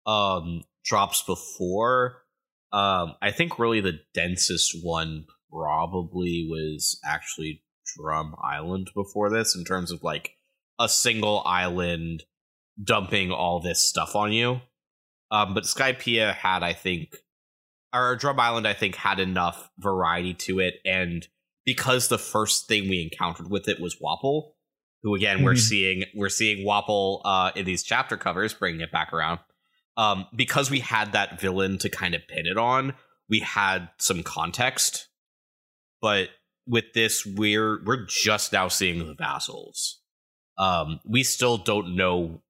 um 0.09 0.63
drops 0.85 1.21
before. 1.23 2.23
Um 2.71 3.15
i 3.21 3.31
think 3.31 3.59
really 3.59 3.81
the 3.81 3.99
densest 4.13 4.75
one 4.83 5.25
probably 5.51 6.47
was 6.49 6.99
actually 7.05 7.63
drum 7.97 8.35
island 8.43 8.89
before 8.95 9.29
this 9.29 9.55
in 9.55 9.63
terms 9.65 9.91
of 9.91 10.03
like 10.03 10.35
a 10.79 10.87
single 10.87 11.41
island 11.45 12.23
dumping 12.81 13.31
all 13.31 13.59
this 13.59 13.81
stuff 13.83 14.15
on 14.15 14.31
you. 14.31 14.61
Um 15.31 15.53
but 15.53 15.63
Skypiea 15.63 16.33
had 16.33 16.63
i 16.63 16.73
think 16.73 17.15
or 17.93 18.15
drum 18.15 18.39
island 18.39 18.67
i 18.67 18.73
think 18.73 18.95
had 18.95 19.19
enough 19.19 19.69
variety 19.79 20.33
to 20.35 20.59
it 20.59 20.75
and 20.85 21.27
because 21.65 22.07
the 22.07 22.17
first 22.19 22.67
thing 22.67 22.87
we 22.89 23.01
encountered 23.01 23.49
with 23.49 23.67
it 23.67 23.79
was 23.79 23.95
Wapol 24.03 24.51
who 25.01 25.15
again 25.15 25.43
we're 25.43 25.53
Mhm. 25.53 25.67
seeing 25.69 26.03
we're 26.15 26.29
seeing 26.29 26.65
Wapol 26.65 27.21
uh 27.25 27.51
in 27.55 27.65
these 27.65 27.83
chapter 27.83 28.15
covers 28.17 28.53
bringing 28.53 28.81
it 28.81 28.91
back 28.91 29.11
around 29.13 29.39
um 29.99 30.25
because 30.35 30.71
we 30.71 30.79
had 30.79 31.11
that 31.11 31.39
villain 31.39 31.77
to 31.77 31.89
kind 31.89 32.15
of 32.15 32.27
pin 32.27 32.47
it 32.47 32.57
on 32.57 32.93
we 33.29 33.39
had 33.39 33.89
some 33.99 34.23
context 34.23 35.07
but 36.01 36.29
with 36.65 36.85
this 36.93 37.25
we're 37.25 37.83
we're 37.85 38.05
just 38.07 38.51
now 38.51 38.67
seeing 38.67 38.99
the 38.99 39.15
vassals 39.15 40.01
um 40.57 40.99
we 41.05 41.23
still 41.23 41.57
don't 41.57 41.95
know 41.95 42.41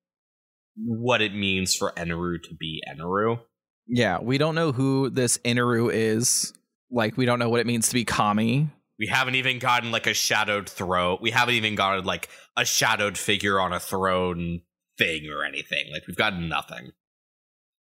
what 0.86 1.22
it 1.22 1.34
means 1.34 1.76
for 1.76 1.92
Eneru 1.92 2.42
to 2.44 2.54
be 2.56 2.82
Eneru. 2.90 3.40
Yeah, 3.88 4.20
we 4.22 4.38
don't 4.38 4.56
know 4.56 4.72
who 4.72 5.10
this 5.10 5.38
Eneru 5.40 5.92
is. 5.92 6.54
Like, 6.92 7.18
we 7.18 7.26
don't 7.26 7.40
know 7.40 7.50
what 7.50 7.60
it 7.60 7.68
means 7.68 7.90
to 7.90 7.94
be 7.94 8.06
Kami. 8.06 8.70
We 8.98 9.08
haven't 9.08 9.36
even 9.36 9.60
gotten 9.60 9.92
like 9.92 10.08
a 10.08 10.14
shadowed 10.14 10.70
throne. 10.70 11.20
We 11.22 11.32
haven't 11.32 11.56
even 11.56 11.76
gotten 11.76 12.06
like 12.06 12.30
a 12.58 12.66
shadowed 12.66 13.18
figure 13.18 13.60
on 13.60 13.72
a 13.72 13.80
throne 13.80 14.62
thing 14.98 15.28
or 15.30 15.44
anything. 15.44 15.86
Like 15.92 16.06
we've 16.08 16.18
gotten 16.18 16.50
nothing. 16.50 16.92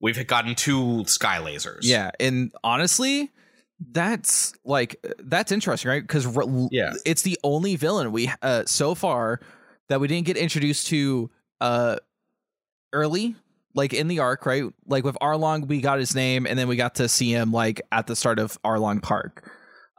We've 0.03 0.27
gotten 0.27 0.53
two 0.53 1.05
sky 1.05 1.39
lasers. 1.39 1.79
Yeah, 1.81 2.11
and 2.19 2.51
honestly, 2.63 3.31
That's 3.91 4.53
like 4.63 5.03
that's 5.19 5.51
interesting, 5.51 5.89
right? 5.89 6.01
Because 6.01 6.27
Yeah. 6.71 6.93
it's 7.05 7.23
the 7.23 7.39
only 7.43 7.75
villain 7.75 8.11
we 8.11 8.31
uh 8.41 8.63
so 8.65 8.95
far 8.95 9.39
that 9.89 9.99
we 9.99 10.07
didn't 10.07 10.25
get 10.25 10.37
introduced 10.37 10.87
to 10.87 11.31
uh 11.59 11.97
early 12.93 13.35
like 13.73 13.93
in 13.93 14.07
the 14.07 14.19
arc 14.19 14.45
right 14.45 14.65
like 14.85 15.03
with 15.03 15.17
arlong 15.21 15.67
we 15.67 15.81
got 15.81 15.97
his 15.99 16.13
name 16.15 16.45
and 16.45 16.59
then 16.59 16.67
we 16.67 16.75
got 16.75 16.95
to 16.95 17.09
see 17.09 17.31
him 17.31 17.51
like 17.51 17.81
at 17.91 18.05
the 18.07 18.15
start 18.15 18.37
of 18.39 18.61
arlong 18.61 19.01
park 19.01 19.51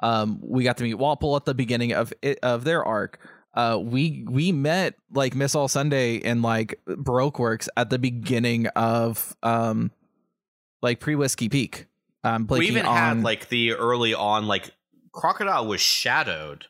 um 0.02 0.38
we 0.42 0.62
got 0.62 0.76
to 0.76 0.84
meet 0.84 0.96
Wapol 0.96 1.36
at 1.36 1.44
the 1.44 1.54
beginning 1.54 1.92
of 1.92 2.12
it 2.22 2.38
of 2.42 2.62
their 2.64 2.84
arc 2.84 3.18
uh 3.54 3.78
we 3.80 4.24
we 4.28 4.52
met 4.52 4.94
like 5.12 5.34
miss 5.34 5.54
all 5.54 5.68
sunday 5.68 6.20
and 6.20 6.42
like 6.42 6.78
baroque 6.86 7.38
works 7.38 7.68
at 7.76 7.90
the 7.90 7.98
beginning 7.98 8.66
of 8.68 9.36
um 9.42 9.90
like 10.82 11.00
pre-whiskey 11.00 11.48
peak 11.48 11.86
um 12.24 12.46
we 12.48 12.66
even 12.68 12.84
on, 12.86 12.96
had 12.96 13.22
like 13.22 13.48
the 13.48 13.72
early 13.72 14.12
on 14.14 14.46
like 14.46 14.70
crocodile 15.12 15.66
was 15.66 15.80
shadowed 15.80 16.66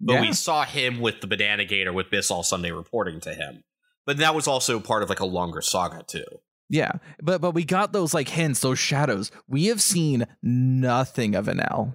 but 0.00 0.14
Yeah. 0.14 0.20
we 0.22 0.32
saw 0.32 0.64
him 0.64 1.00
with 1.00 1.20
the 1.20 1.28
banana 1.28 1.64
gator 1.64 1.92
with 1.92 2.10
Miss 2.10 2.28
All 2.28 2.42
Sunday 2.42 2.72
reporting 2.72 3.20
to 3.20 3.34
him. 3.34 3.62
But 4.04 4.16
that 4.16 4.34
was 4.34 4.48
also 4.48 4.80
part 4.80 5.04
of 5.04 5.08
like 5.08 5.20
a 5.20 5.24
longer 5.24 5.60
saga 5.60 6.02
too. 6.02 6.24
Yeah, 6.68 6.90
but 7.22 7.40
but 7.40 7.52
we 7.52 7.64
got 7.64 7.92
those 7.92 8.12
like 8.12 8.28
hints, 8.28 8.58
those 8.58 8.80
shadows. 8.80 9.30
We 9.46 9.66
have 9.66 9.80
seen 9.80 10.26
nothing 10.42 11.36
of 11.36 11.46
Enel. 11.46 11.92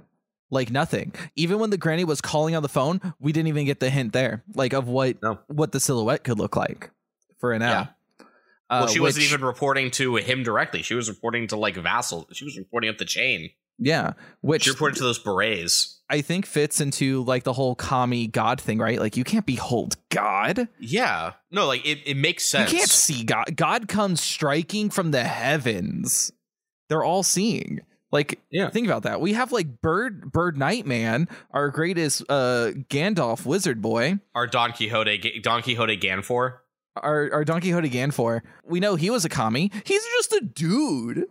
Like 0.50 0.72
nothing. 0.72 1.14
Even 1.36 1.60
when 1.60 1.70
the 1.72 1.78
granny 1.78 2.06
was 2.06 2.22
calling 2.22 2.56
on 2.56 2.64
the 2.64 2.70
phone, 2.70 3.02
we 3.20 3.32
didn't 3.34 3.48
even 3.50 3.66
get 3.66 3.80
the 3.82 3.90
hint 3.90 4.14
there, 4.14 4.44
like 4.56 4.74
of 4.74 4.88
what 4.88 5.22
No. 5.22 5.40
what 5.48 5.72
the 5.74 5.80
silhouette 5.80 6.24
could 6.24 6.40
look 6.40 6.56
like 6.56 6.90
for 7.40 7.52
Enel. 7.52 7.62
Yeah. 7.70 7.88
Well, 8.70 8.84
Uh, 8.84 8.88
she 8.88 9.00
wasn't 9.00 9.26
even 9.26 9.42
reporting 9.46 9.92
to 9.92 10.16
him 10.18 10.44
directly. 10.44 10.82
She 10.82 10.94
was 10.96 11.10
reporting 11.10 11.48
to 11.48 11.56
like 11.58 11.76
Vassal. 11.76 12.28
She 12.34 12.44
was 12.46 12.58
reporting 12.58 12.90
up 12.90 12.98
the 12.98 13.06
chain. 13.06 13.50
yeah, 13.80 14.14
which 14.42 14.64
She 14.64 14.72
reported 14.72 14.98
to 14.98 15.04
those 15.04 15.20
berets. 15.20 16.00
I 16.10 16.22
think 16.22 16.46
fits 16.46 16.80
into 16.82 17.24
like 17.26 17.44
the 17.44 17.52
whole 17.54 17.76
kami 17.76 18.28
god 18.28 18.60
thing, 18.62 18.78
right? 18.80 19.00
Like 19.00 19.18
you 19.18 19.24
can't 19.26 19.46
behold 19.46 19.98
God. 20.10 20.68
Yeah. 20.80 21.34
No, 21.52 21.68
like 21.68 21.86
it, 21.86 22.00
it 22.06 22.16
makes 22.18 22.46
sense. 22.50 22.72
You 22.72 22.78
can't 22.80 22.90
see 22.90 23.24
God. 23.26 23.56
God 23.58 23.88
comes 23.90 24.22
striking 24.22 24.90
from 24.90 25.12
the 25.12 25.26
heavens. 25.26 26.32
They're 26.90 27.04
all 27.04 27.24
seeing. 27.24 27.82
Like, 28.18 28.40
Yeah. 28.52 28.70
think 28.72 28.88
about 28.88 29.04
that. 29.04 29.22
We 29.22 29.34
have 29.34 29.52
like 29.52 29.82
Bird 29.82 30.32
Bird 30.32 30.58
Nightman, 30.58 31.28
our 31.52 31.70
greatest 31.70 32.24
uh 32.30 32.72
Gandalf 32.90 33.46
wizard 33.46 33.80
boy, 33.82 34.18
Our 34.34 34.48
Don 34.48 34.72
Quixote 34.74 35.40
Don 35.42 35.62
Quixote 35.62 35.98
Ganfor. 35.98 36.58
our 36.96 37.30
our 37.32 37.46
Don 37.46 37.62
Quixote 37.62 37.90
Ganfor. 37.92 38.42
We 38.66 38.80
know 38.80 38.96
he 38.96 39.10
was 39.12 39.24
a 39.24 39.30
kami. 39.30 39.72
He's 39.86 40.04
just 40.18 40.34
a 40.34 40.42
dude. 40.42 41.28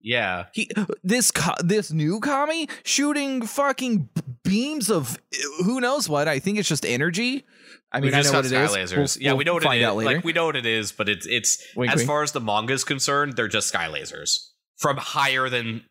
Yeah. 0.00 0.46
He 0.52 0.70
this 1.02 1.30
co- 1.30 1.54
this 1.62 1.92
new 1.92 2.20
kami 2.20 2.68
shooting 2.84 3.42
fucking 3.46 4.08
beams 4.44 4.90
of 4.90 5.18
who 5.64 5.80
knows 5.80 6.08
what. 6.08 6.28
I 6.28 6.38
think 6.38 6.58
it's 6.58 6.68
just 6.68 6.84
energy. 6.86 7.44
I 7.92 8.00
mean, 8.00 8.06
we 8.06 8.10
just 8.10 8.28
I 8.28 8.32
know 8.32 8.32
got 8.32 8.38
what 8.38 8.44
it 8.64 8.68
sky 8.70 8.80
is. 8.80 8.92
lasers. 8.92 8.96
We'll- 8.96 9.22
yeah, 9.24 9.30
we'll 9.32 9.38
we 9.38 9.44
know 9.44 9.54
what 9.54 9.62
find 9.62 9.78
it 9.78 9.82
is. 9.82 9.88
out 9.88 9.96
later. 9.96 10.14
Like 10.16 10.24
we 10.24 10.32
know 10.32 10.46
what 10.46 10.56
it 10.56 10.66
is, 10.66 10.90
but 10.92 11.08
it's 11.08 11.26
it's 11.26 11.62
Wink, 11.76 11.92
as 11.92 11.98
wink. 11.98 12.06
far 12.08 12.22
as 12.22 12.32
the 12.32 12.40
manga 12.40 12.72
is 12.72 12.82
concerned, 12.84 13.34
they're 13.36 13.48
just 13.48 13.68
sky 13.68 13.88
lasers 13.88 14.48
from 14.76 14.96
higher 14.96 15.48
than 15.48 15.84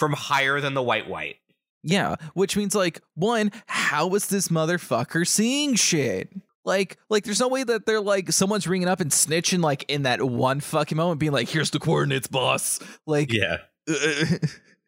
from 0.00 0.14
higher 0.14 0.60
than 0.60 0.74
the 0.74 0.82
white 0.82 1.08
white. 1.08 1.36
Yeah, 1.84 2.16
which 2.34 2.56
means 2.56 2.74
like 2.74 3.00
one, 3.14 3.52
how 3.66 4.12
is 4.14 4.26
this 4.28 4.48
motherfucker 4.48 5.26
seeing 5.28 5.76
shit? 5.76 6.30
Like, 6.64 6.98
like 7.08 7.24
there's 7.24 7.40
no 7.40 7.48
way 7.48 7.62
that 7.62 7.86
they're 7.86 8.00
like 8.00 8.32
someone's 8.32 8.66
ringing 8.66 8.88
up 8.88 9.00
and 9.00 9.10
snitching 9.10 9.62
like 9.62 9.84
in 9.88 10.02
that 10.02 10.22
one 10.22 10.60
fucking 10.60 10.96
moment, 10.96 11.20
being 11.20 11.32
like, 11.32 11.48
"Here's 11.48 11.70
the 11.70 11.78
coordinates, 11.78 12.26
boss." 12.26 12.80
Like, 13.06 13.32
Yeah. 13.32 13.58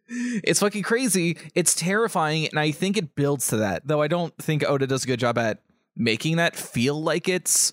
it's 0.08 0.60
fucking 0.60 0.82
crazy. 0.82 1.38
It's 1.54 1.74
terrifying, 1.74 2.48
and 2.48 2.58
I 2.58 2.72
think 2.72 2.96
it 2.96 3.14
builds 3.14 3.48
to 3.48 3.56
that. 3.58 3.86
Though 3.86 4.02
I 4.02 4.08
don't 4.08 4.36
think 4.36 4.64
Oda 4.68 4.86
does 4.86 5.04
a 5.04 5.06
good 5.06 5.20
job 5.20 5.38
at 5.38 5.62
making 5.96 6.36
that 6.36 6.56
feel 6.56 7.02
like 7.02 7.28
it's 7.28 7.72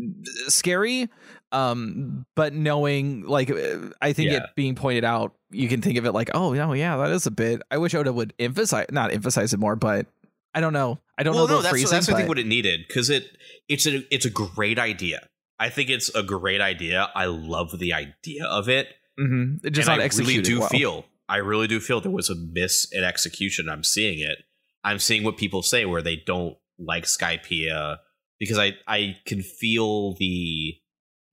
uh, 0.00 0.50
scary. 0.50 1.08
Um, 1.50 2.26
but 2.36 2.52
knowing 2.52 3.22
like 3.22 3.50
uh, 3.50 3.90
I 4.02 4.12
think 4.12 4.32
it 4.32 4.42
being 4.54 4.74
pointed 4.74 5.04
out, 5.04 5.34
you 5.50 5.68
can 5.68 5.80
think 5.80 5.96
of 5.96 6.04
it 6.04 6.12
like, 6.12 6.30
oh 6.34 6.52
no, 6.52 6.72
yeah, 6.74 6.96
that 6.98 7.10
is 7.10 7.26
a 7.26 7.30
bit. 7.30 7.62
I 7.70 7.78
wish 7.78 7.94
Oda 7.94 8.12
would 8.12 8.34
emphasize 8.38 8.86
not 8.90 9.12
emphasize 9.12 9.54
it 9.54 9.60
more, 9.60 9.76
but 9.76 10.06
I 10.54 10.60
don't 10.60 10.72
know. 10.72 10.98
I 11.16 11.22
don't 11.22 11.34
well, 11.34 11.46
know 11.46 11.54
no, 11.54 11.56
the 11.58 11.62
that's 11.62 11.72
phrasing. 11.72 11.90
that's 11.90 12.08
I 12.08 12.14
think 12.14 12.28
what 12.28 12.38
it 12.38 12.46
needed 12.46 12.84
because 12.86 13.10
it 13.10 13.24
it's 13.68 13.86
a 13.86 14.02
it's 14.12 14.26
a 14.26 14.30
great 14.30 14.78
idea. 14.78 15.26
I 15.58 15.70
think 15.70 15.90
it's 15.90 16.14
a 16.14 16.22
great 16.22 16.60
idea. 16.60 17.10
I 17.14 17.26
love 17.26 17.78
the 17.78 17.92
idea 17.92 18.44
of 18.44 18.68
it. 18.68 18.88
mm-hmm. 19.18 19.66
It 19.66 19.70
just 19.70 19.88
and 19.88 19.98
not 19.98 20.04
I 20.04 20.16
really 20.16 20.42
do 20.42 20.60
well. 20.60 20.68
feel 20.68 21.04
I 21.28 21.38
really 21.38 21.66
do 21.66 21.80
feel 21.80 22.00
there 22.00 22.10
was 22.10 22.30
a 22.30 22.34
miss 22.34 22.86
in 22.92 23.04
execution. 23.04 23.68
I'm 23.68 23.84
seeing 23.84 24.20
it. 24.20 24.38
I'm 24.84 24.98
seeing 24.98 25.24
what 25.24 25.36
people 25.36 25.62
say 25.62 25.84
where 25.84 26.02
they 26.02 26.16
don't 26.16 26.56
like 26.78 27.04
Skypiea 27.04 27.98
because 28.38 28.58
I 28.58 28.74
I 28.86 29.16
can 29.26 29.42
feel 29.42 30.14
the 30.14 30.76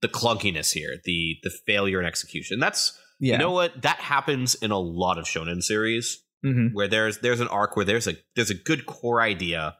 the 0.06 0.12
clunkiness 0.18 0.72
here, 0.72 0.96
the 1.04 1.38
the 1.42 1.50
failure 1.50 2.00
in 2.00 2.06
execution. 2.06 2.58
That's 2.60 2.98
Yeah. 3.18 3.32
you 3.34 3.38
know 3.38 3.52
what 3.52 3.80
that 3.82 3.98
happens 3.98 4.54
in 4.54 4.70
a 4.70 4.78
lot 4.78 5.18
of 5.18 5.24
shonen 5.24 5.62
series 5.62 6.22
Mhm. 6.44 6.72
where 6.74 6.86
there's 6.88 7.18
there's 7.18 7.40
an 7.40 7.48
arc 7.48 7.76
where 7.76 7.84
there's 7.84 8.06
a 8.06 8.16
there's 8.34 8.50
a 8.50 8.54
good 8.54 8.86
core 8.86 9.20
idea, 9.20 9.76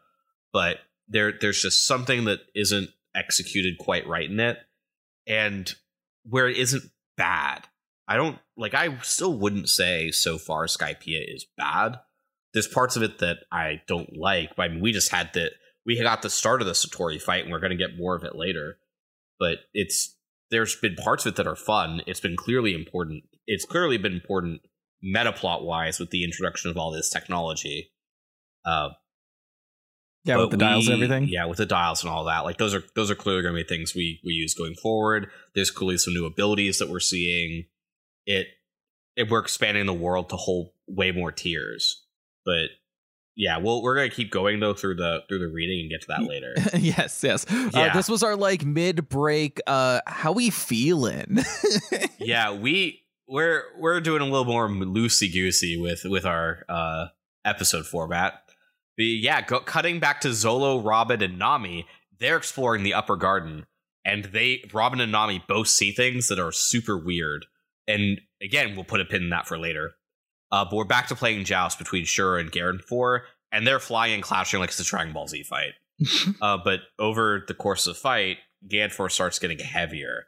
but 0.53 0.79
there 1.09 1.33
there's 1.41 1.61
just 1.63 1.85
something 1.87 2.25
that 2.25 2.41
isn't 2.55 2.91
executed 3.15 3.79
quite 3.79 4.07
right 4.07 4.29
in 4.31 4.41
it, 4.41 4.59
and 5.27 5.75
where 6.25 6.49
it 6.49 6.57
isn't 6.57 6.91
bad. 7.17 7.67
I 8.09 8.17
don't 8.17 8.39
like. 8.57 8.75
I 8.75 8.99
still 9.03 9.35
wouldn't 9.39 9.69
say 9.69 10.11
so 10.11 10.39
far 10.39 10.67
Skypiea 10.67 11.23
is 11.35 11.45
bad. 11.57 11.99
There's 12.53 12.69
parts 12.69 12.97
of 12.97 13.03
it 13.03 13.19
that 13.19 13.39
I 13.53 13.83
don't 13.87 14.17
like. 14.17 14.57
But 14.57 14.63
I 14.65 14.69
mean, 14.69 14.81
we 14.81 14.93
just 14.93 15.11
had 15.13 15.33
the 15.35 15.51
we 15.85 16.01
got 16.01 16.23
the 16.23 16.31
start 16.31 16.61
of 16.63 16.67
the 16.67 16.73
Satori 16.73 17.21
fight, 17.21 17.45
and 17.45 17.53
we're 17.53 17.61
going 17.61 17.71
to 17.71 17.77
get 17.77 17.97
more 17.99 18.17
of 18.17 18.25
it 18.25 18.35
later. 18.35 18.79
But 19.39 19.59
it's 19.75 20.16
there's 20.51 20.77
been 20.77 20.95
parts 20.97 21.27
of 21.27 21.33
it 21.33 21.37
that 21.37 21.47
are 21.47 21.57
fun. 21.57 22.03
It's 22.07 22.21
been 22.21 22.37
clearly 22.37 22.75
important. 22.75 23.25
It's 23.47 23.65
clearly 23.65 23.99
been 23.99 24.13
important 24.13 24.61
meta 25.03 25.33
plot 25.33 25.65
wise 25.65 25.99
with 25.99 26.11
the 26.11 26.25
introduction 26.25 26.71
of 26.71 26.77
all 26.77 26.91
this 26.91 27.11
technology. 27.11 27.93
Uh, 28.65 28.91
yeah, 30.25 30.39
with 30.39 30.51
the 30.51 30.57
dials 30.57 30.89
and 30.89 30.95
everything. 30.95 31.29
Yeah, 31.29 31.47
with 31.47 31.59
the 31.59 31.67
dials 31.67 32.03
and 32.03 32.11
all 32.11 32.25
that. 32.25 32.41
Like 32.41 32.59
those 32.59 32.75
are 32.75 32.83
those 32.97 33.11
are 33.11 33.15
clearly 33.15 33.43
going 33.43 33.55
to 33.55 33.63
be 33.63 33.69
things 33.69 33.95
we 33.95 34.21
we 34.25 34.33
use 34.33 34.55
going 34.55 34.75
forward. 34.75 35.31
There's 35.55 35.71
clearly 35.71 35.99
some 35.99 36.15
new 36.15 36.27
abilities 36.27 36.79
that 36.79 36.89
we're 36.89 37.01
seeing. 37.01 37.67
It 38.27 38.49
it 39.17 39.31
we're 39.31 39.39
expanding 39.39 39.87
the 39.87 39.95
world 39.95 40.29
to 40.31 40.37
hold 40.37 40.71
way 40.89 41.13
more 41.13 41.31
tiers. 41.31 42.05
But 42.45 42.71
yeah, 43.37 43.59
well, 43.59 43.83
we're 43.83 43.95
gonna 43.95 44.09
keep 44.09 44.31
going 44.31 44.61
though 44.61 44.73
through 44.73 44.95
the 44.97 45.23
through 45.29 45.41
the 45.41 45.49
reading 45.49 45.81
and 45.81 45.91
get 45.91 46.01
to 46.03 46.07
that 46.09 46.23
later. 46.23 46.55
yes, 46.79 47.23
yes. 47.23 47.45
Uh, 47.51 47.93
this 47.93 48.09
was 48.09 48.23
our 48.23 48.35
like 48.35 48.65
mid 48.65 49.11
break. 49.11 49.61
Uh, 49.67 50.01
how 50.07 50.33
we 50.33 50.49
feeling? 50.49 51.45
yeah, 52.19 52.55
we 52.55 53.05
we're 53.29 53.65
we're 53.79 54.01
doing 54.01 54.23
a 54.23 54.25
little 54.25 54.47
more 54.47 54.69
loosey 54.69 55.31
goosey 55.31 55.77
with 55.79 56.05
with 56.05 56.25
our 56.25 56.65
uh 56.71 57.09
episode 57.45 57.87
format. 57.87 58.43
But 58.97 59.05
yeah, 59.05 59.43
go, 59.43 59.61
cutting 59.61 60.01
back 60.01 60.23
to 60.23 60.29
Zolo, 60.29 60.83
Robin, 60.83 61.23
and 61.23 61.39
Nami, 61.39 61.87
they're 62.19 62.39
exploring 62.39 62.85
the 62.85 62.95
upper 62.95 63.17
garden, 63.17 63.67
and 64.03 64.25
they 64.25 64.65
Robin 64.73 64.99
and 64.99 65.13
Nami 65.13 65.45
both 65.47 65.69
see 65.69 65.93
things 65.93 66.29
that 66.29 66.39
are 66.39 66.53
super 66.53 66.97
weird. 66.97 67.45
And 67.87 68.23
again, 68.43 68.75
we'll 68.75 68.85
put 68.85 69.03
a 69.03 69.05
pin 69.05 69.25
in 69.25 69.31
that 69.31 69.47
for 69.47 69.59
later. 69.59 69.93
Uh, 70.51 70.65
but 70.65 70.77
we're 70.77 70.85
back 70.85 71.09
to 71.09 71.15
playing 71.15 71.45
joust 71.45 71.79
between 71.79 72.05
Shura 72.05 72.41
and 72.41 72.53
Ganfor, 72.53 73.21
and 73.53 73.67
they're 73.67 73.81
flying 73.81 74.15
and 74.15 74.23
clashing 74.23 74.61
like 74.61 74.71
it's 74.71 74.81
a 74.81 74.85
Dragon 74.85 75.13
Ball 75.13 75.27
Z 75.29 75.43
fight. 75.45 75.73
uh, 76.43 76.59
but 76.63 76.81
over 76.99 77.45
the 77.47 77.55
course 77.55 77.87
of 77.87 77.95
the 77.95 78.01
fight, 78.01 78.39
Ganfor 78.67 79.11
starts 79.11 79.39
getting 79.39 79.59
heavier, 79.59 80.27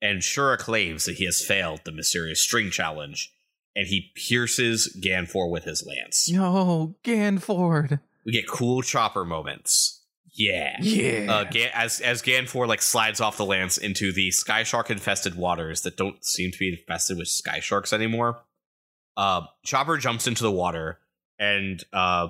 and 0.00 0.20
Shura 0.20 0.58
claims 0.58 1.04
that 1.04 1.16
he 1.16 1.24
has 1.24 1.44
failed 1.44 1.80
the 1.84 1.92
mysterious 1.92 2.40
string 2.40 2.70
challenge, 2.70 3.32
and 3.74 3.86
he 3.86 4.12
pierces 4.14 4.96
Ganfor 5.02 5.50
with 5.50 5.64
his 5.64 5.86
lance. 5.86 6.28
no, 6.30 6.94
Ganford. 7.02 8.00
We 8.24 8.32
get 8.32 8.48
cool 8.48 8.82
chopper 8.82 9.24
moments. 9.24 10.02
Yeah. 10.34 10.76
Yeah. 10.80 11.32
Uh, 11.32 11.44
Gan- 11.44 11.70
as 11.74 12.00
as 12.00 12.22
Ganfor 12.22 12.68
like 12.68 12.80
slides 12.82 13.20
off 13.20 13.36
the 13.36 13.44
lance 13.44 13.76
into 13.76 14.12
the 14.12 14.30
sky 14.30 14.62
shark 14.62 14.90
infested 14.90 15.34
waters 15.34 15.82
that 15.82 15.96
don't 15.96 16.24
seem 16.24 16.52
to 16.52 16.58
be 16.58 16.68
infested 16.68 17.18
with 17.18 17.28
sky 17.28 17.58
sharks 17.60 17.92
anymore. 17.92 18.42
Uh, 19.18 19.42
Chopper 19.64 19.98
jumps 19.98 20.28
into 20.28 20.44
the 20.44 20.52
water 20.52 21.00
and 21.40 21.82
uh, 21.92 22.28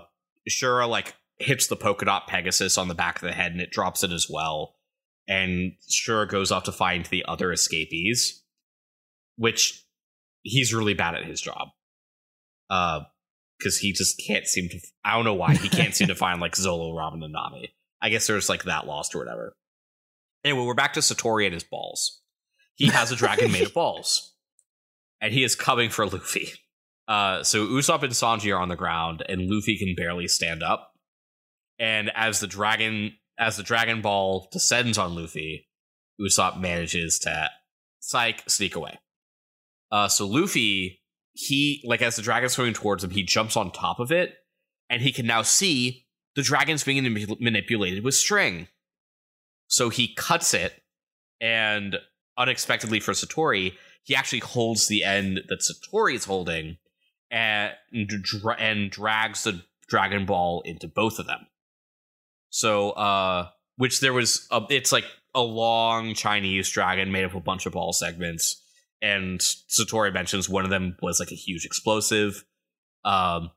Shura 0.48 0.88
like 0.88 1.14
hits 1.36 1.66
the 1.66 1.76
polka 1.76 2.06
dot 2.06 2.26
Pegasus 2.26 2.78
on 2.78 2.88
the 2.88 2.94
back 2.94 3.16
of 3.16 3.22
the 3.22 3.32
head 3.32 3.52
and 3.52 3.60
it 3.60 3.70
drops 3.70 4.02
it 4.02 4.10
as 4.10 4.26
well. 4.28 4.74
And 5.28 5.72
Shura 5.90 6.26
goes 6.26 6.50
off 6.50 6.64
to 6.64 6.72
find 6.72 7.04
the 7.04 7.26
other 7.28 7.52
escapees, 7.52 8.42
which 9.36 9.84
he's 10.42 10.72
really 10.72 10.94
bad 10.94 11.14
at 11.14 11.26
his 11.26 11.42
job. 11.42 11.68
Uh, 12.70 13.00
because 13.58 13.78
he 13.78 13.92
just 13.92 14.22
can't 14.24 14.46
seem 14.46 14.68
to. 14.68 14.78
I 15.04 15.14
don't 15.14 15.24
know 15.24 15.34
why 15.34 15.54
he 15.54 15.68
can't 15.68 15.94
seem 15.94 16.08
to 16.08 16.14
find 16.16 16.40
like 16.40 16.54
Zolo, 16.54 16.96
Robin, 16.96 17.22
and 17.22 17.32
Nami. 17.32 17.74
I 18.00 18.08
guess 18.08 18.26
there's 18.26 18.48
like 18.48 18.64
that 18.64 18.86
lost 18.86 19.14
or 19.14 19.18
whatever. 19.18 19.56
Anyway, 20.44 20.64
we're 20.64 20.74
back 20.74 20.92
to 20.92 21.00
Satori 21.00 21.44
and 21.44 21.54
his 21.54 21.64
balls. 21.64 22.20
He 22.76 22.86
has 22.86 23.10
a 23.10 23.16
dragon 23.16 23.50
made 23.50 23.66
of 23.66 23.74
balls, 23.74 24.34
and 25.20 25.34
he 25.34 25.42
is 25.42 25.56
coming 25.56 25.90
for 25.90 26.06
Luffy. 26.06 26.52
Uh, 27.08 27.42
so 27.42 27.66
Usopp 27.66 28.02
and 28.02 28.12
Sanji 28.12 28.54
are 28.54 28.60
on 28.60 28.68
the 28.68 28.76
ground, 28.76 29.24
and 29.28 29.48
Luffy 29.50 29.78
can 29.78 29.94
barely 29.96 30.28
stand 30.28 30.62
up. 30.62 30.92
And 31.78 32.10
as 32.14 32.40
the 32.40 32.46
dragon, 32.46 33.14
as 33.38 33.56
the 33.56 33.62
Dragon 33.62 34.02
Ball 34.02 34.46
descends 34.52 34.98
on 34.98 35.14
Luffy, 35.14 35.66
Usopp 36.20 36.60
manages 36.60 37.18
to 37.20 37.50
psych 38.00 38.42
sneak 38.48 38.76
away. 38.76 38.98
Uh, 39.90 40.08
so 40.08 40.26
Luffy, 40.26 41.00
he 41.32 41.82
like 41.86 42.02
as 42.02 42.16
the 42.16 42.22
dragon's 42.22 42.52
swimming 42.52 42.74
towards 42.74 43.02
him, 43.02 43.10
he 43.10 43.22
jumps 43.22 43.56
on 43.56 43.70
top 43.70 44.00
of 44.00 44.12
it, 44.12 44.34
and 44.90 45.00
he 45.00 45.12
can 45.12 45.26
now 45.26 45.42
see 45.42 46.04
the 46.34 46.42
dragon's 46.42 46.84
being 46.84 47.02
manipulated 47.40 48.04
with 48.04 48.14
string. 48.14 48.68
So 49.68 49.88
he 49.88 50.14
cuts 50.14 50.52
it, 50.52 50.82
and 51.40 51.96
unexpectedly 52.36 53.00
for 53.00 53.12
Satori, 53.12 53.74
he 54.02 54.14
actually 54.14 54.40
holds 54.40 54.88
the 54.88 55.04
end 55.04 55.40
that 55.48 55.60
Satori 55.60 56.14
is 56.14 56.24
holding, 56.24 56.76
and 57.30 57.72
dra- 58.22 58.56
and 58.58 58.90
drags 58.90 59.44
the 59.44 59.62
Dragon 59.88 60.26
Ball 60.26 60.62
into 60.64 60.88
both 60.88 61.18
of 61.18 61.26
them. 61.26 61.46
So, 62.50 62.90
uh, 62.90 63.48
which 63.76 64.00
there 64.00 64.12
was, 64.12 64.46
a, 64.50 64.62
it's 64.70 64.92
like 64.92 65.04
a 65.34 65.40
long 65.40 66.14
Chinese 66.14 66.68
dragon 66.70 67.12
made 67.12 67.24
up 67.24 67.32
of 67.32 67.36
a 67.36 67.40
bunch 67.40 67.66
of 67.66 67.72
ball 67.72 67.92
segments, 67.92 68.62
and 69.02 69.40
Satori 69.40 70.12
mentions 70.12 70.48
one 70.48 70.64
of 70.64 70.70
them 70.70 70.96
was 71.02 71.20
like 71.20 71.30
a 71.30 71.36
huge 71.36 71.64
explosive. 71.64 72.44
Um, 73.04 73.50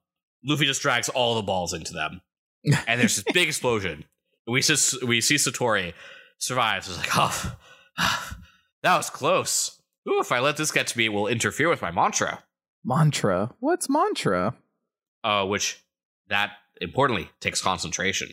Luffy 0.45 0.65
just 0.65 0.81
drags 0.81 1.09
all 1.09 1.35
the 1.35 1.41
balls 1.41 1.73
into 1.73 1.93
them, 1.93 2.21
and 2.87 2.99
there's 2.99 3.15
this 3.15 3.33
big 3.33 3.47
explosion. 3.47 4.05
We 4.47 4.61
just 4.61 5.03
we 5.03 5.21
see 5.21 5.35
Satori 5.35 5.93
survives. 6.37 6.89
It's 6.89 6.97
like, 6.97 7.15
oh, 7.15 7.55
that 8.83 8.97
was 8.97 9.09
close. 9.09 9.81
Ooh, 10.09 10.19
if 10.19 10.31
I 10.31 10.39
let 10.39 10.57
this 10.57 10.71
get 10.71 10.87
to 10.87 10.97
me, 10.97 11.05
it 11.05 11.13
will 11.13 11.27
interfere 11.27 11.69
with 11.69 11.81
my 11.81 11.91
mantra. 11.91 12.43
Mantra. 12.83 13.51
What's 13.59 13.89
mantra? 13.89 14.55
Uh, 15.23 15.45
which 15.45 15.83
that 16.29 16.51
importantly 16.79 17.29
takes 17.39 17.61
concentration. 17.61 18.29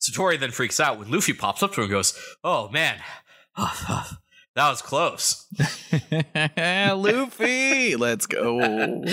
Satori 0.00 0.38
then 0.38 0.50
freaks 0.50 0.80
out 0.80 0.98
when 0.98 1.10
Luffy 1.10 1.32
pops 1.32 1.62
up 1.62 1.72
to 1.74 1.80
him 1.80 1.84
and 1.84 1.92
goes, 1.92 2.18
"Oh 2.42 2.68
man, 2.70 2.98
that 3.56 4.08
was 4.56 4.82
close." 4.82 5.46
Luffy, 6.56 7.96
let's 7.96 8.26
go. 8.26 8.60
and 8.60 9.06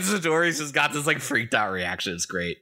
Satori's 0.00 0.58
just 0.58 0.74
got 0.74 0.92
this 0.92 1.06
like 1.06 1.20
freaked 1.20 1.54
out 1.54 1.72
reaction. 1.72 2.14
It's 2.14 2.26
great. 2.26 2.58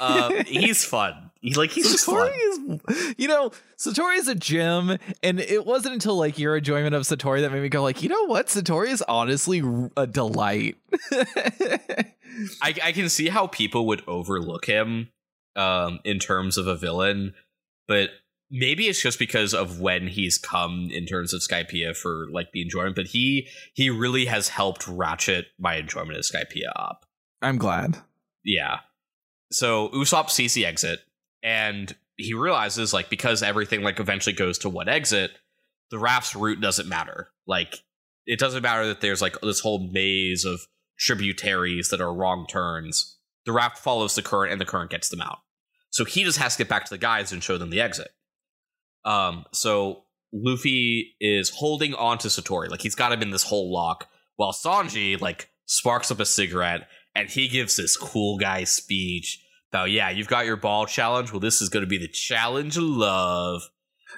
Um, 0.00 0.44
he's 0.46 0.84
fun. 0.84 1.25
He 1.40 1.54
like 1.54 1.70
he's 1.70 1.90
just. 1.90 2.06
Satori 2.06 2.34
is, 2.34 3.14
you 3.18 3.28
know, 3.28 3.52
Satori 3.78 4.16
is 4.16 4.28
a 4.28 4.34
gem, 4.34 4.98
and 5.22 5.40
it 5.40 5.66
wasn't 5.66 5.94
until 5.94 6.16
like 6.16 6.38
your 6.38 6.56
enjoyment 6.56 6.94
of 6.94 7.02
Satori 7.02 7.40
that 7.42 7.52
made 7.52 7.62
me 7.62 7.68
go 7.68 7.82
like, 7.82 8.02
you 8.02 8.08
know 8.08 8.24
what, 8.26 8.46
Satori 8.46 8.88
is 8.88 9.02
honestly 9.02 9.62
a 9.96 10.06
delight. 10.06 10.76
I, 11.12 12.74
I 12.82 12.92
can 12.92 13.08
see 13.08 13.28
how 13.28 13.46
people 13.46 13.86
would 13.86 14.02
overlook 14.06 14.66
him 14.66 15.10
um, 15.54 16.00
in 16.04 16.18
terms 16.18 16.58
of 16.58 16.66
a 16.66 16.76
villain, 16.76 17.34
but 17.86 18.10
maybe 18.50 18.86
it's 18.86 19.00
just 19.00 19.18
because 19.18 19.54
of 19.54 19.80
when 19.80 20.08
he's 20.08 20.38
come 20.38 20.88
in 20.92 21.06
terms 21.06 21.34
of 21.34 21.40
Skypiea 21.40 21.96
for 21.96 22.26
like 22.30 22.52
the 22.52 22.62
enjoyment. 22.62 22.96
But 22.96 23.06
he 23.06 23.48
he 23.74 23.90
really 23.90 24.26
has 24.26 24.48
helped 24.48 24.86
ratchet 24.88 25.46
my 25.58 25.76
enjoyment 25.76 26.18
of 26.18 26.24
Skypiea 26.24 26.72
up. 26.74 27.06
I'm 27.42 27.58
glad. 27.58 27.98
Yeah. 28.44 28.80
So 29.52 29.88
Usopp 29.90 30.26
CC 30.26 30.64
exit, 30.64 31.00
and 31.46 31.94
he 32.16 32.34
realizes 32.34 32.92
like 32.92 33.08
because 33.08 33.42
everything 33.42 33.82
like 33.82 34.00
eventually 34.00 34.34
goes 34.34 34.58
to 34.58 34.68
one 34.68 34.88
exit, 34.88 35.30
the 35.90 35.98
raft's 35.98 36.34
route 36.34 36.60
doesn't 36.60 36.88
matter. 36.88 37.30
Like 37.46 37.76
it 38.26 38.40
doesn't 38.40 38.64
matter 38.64 38.86
that 38.88 39.00
there's 39.00 39.22
like 39.22 39.40
this 39.40 39.60
whole 39.60 39.88
maze 39.92 40.44
of 40.44 40.60
tributaries 40.98 41.88
that 41.90 42.00
are 42.00 42.12
wrong 42.12 42.46
turns. 42.50 43.18
The 43.44 43.52
raft 43.52 43.78
follows 43.78 44.16
the 44.16 44.22
current, 44.22 44.50
and 44.50 44.60
the 44.60 44.64
current 44.64 44.90
gets 44.90 45.08
them 45.08 45.20
out. 45.20 45.38
So 45.90 46.04
he 46.04 46.24
just 46.24 46.38
has 46.38 46.56
to 46.56 46.64
get 46.64 46.68
back 46.68 46.84
to 46.86 46.90
the 46.90 46.98
guys 46.98 47.30
and 47.30 47.44
show 47.44 47.58
them 47.58 47.70
the 47.70 47.80
exit. 47.80 48.08
Um, 49.04 49.44
so 49.52 50.02
Luffy 50.32 51.14
is 51.20 51.50
holding 51.50 51.94
on 51.94 52.18
to 52.18 52.28
Satori, 52.28 52.68
like 52.68 52.82
he's 52.82 52.96
got 52.96 53.12
him 53.12 53.22
in 53.22 53.30
this 53.30 53.44
whole 53.44 53.72
lock, 53.72 54.08
while 54.34 54.52
Sanji 54.52 55.20
like 55.20 55.48
sparks 55.66 56.10
up 56.10 56.18
a 56.18 56.26
cigarette 56.26 56.88
and 57.14 57.30
he 57.30 57.46
gives 57.46 57.76
this 57.76 57.96
cool 57.96 58.36
guy 58.36 58.64
speech 58.64 59.40
about, 59.72 59.84
yeah, 59.84 60.10
you've 60.10 60.28
got 60.28 60.46
your 60.46 60.56
ball 60.56 60.86
challenge. 60.86 61.32
Well, 61.32 61.40
this 61.40 61.60
is 61.60 61.68
going 61.68 61.84
to 61.84 61.88
be 61.88 61.98
the 61.98 62.08
challenge 62.08 62.76
of 62.76 62.84
love. 62.84 63.62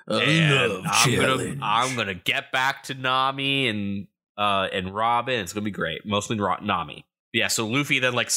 And 0.07 0.87
I'm 0.87 1.17
gonna 1.17 1.57
I'm 1.63 1.97
gonna 1.97 2.15
get 2.15 2.53
back 2.53 2.85
to 2.85 2.95
Nami 2.95 3.69
and 3.69 4.07
uh 4.37 4.69
and 4.73 4.95
Robin. 4.95 5.41
It's 5.41 5.53
gonna 5.53 5.65
be 5.65 5.71
great. 5.71 6.07
Mostly 6.07 6.37
Nami. 6.37 7.05
Yeah. 7.33 7.49
So 7.49 7.67
Luffy 7.67 7.99
then 7.99 8.15
like, 8.15 8.31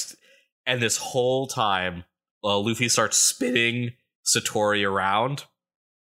and 0.65 0.81
this 0.81 0.97
whole 0.97 1.47
time, 1.47 2.03
uh, 2.43 2.57
Luffy 2.59 2.89
starts 2.89 3.17
spinning 3.17 3.91
Satori 4.25 4.87
around, 4.87 5.45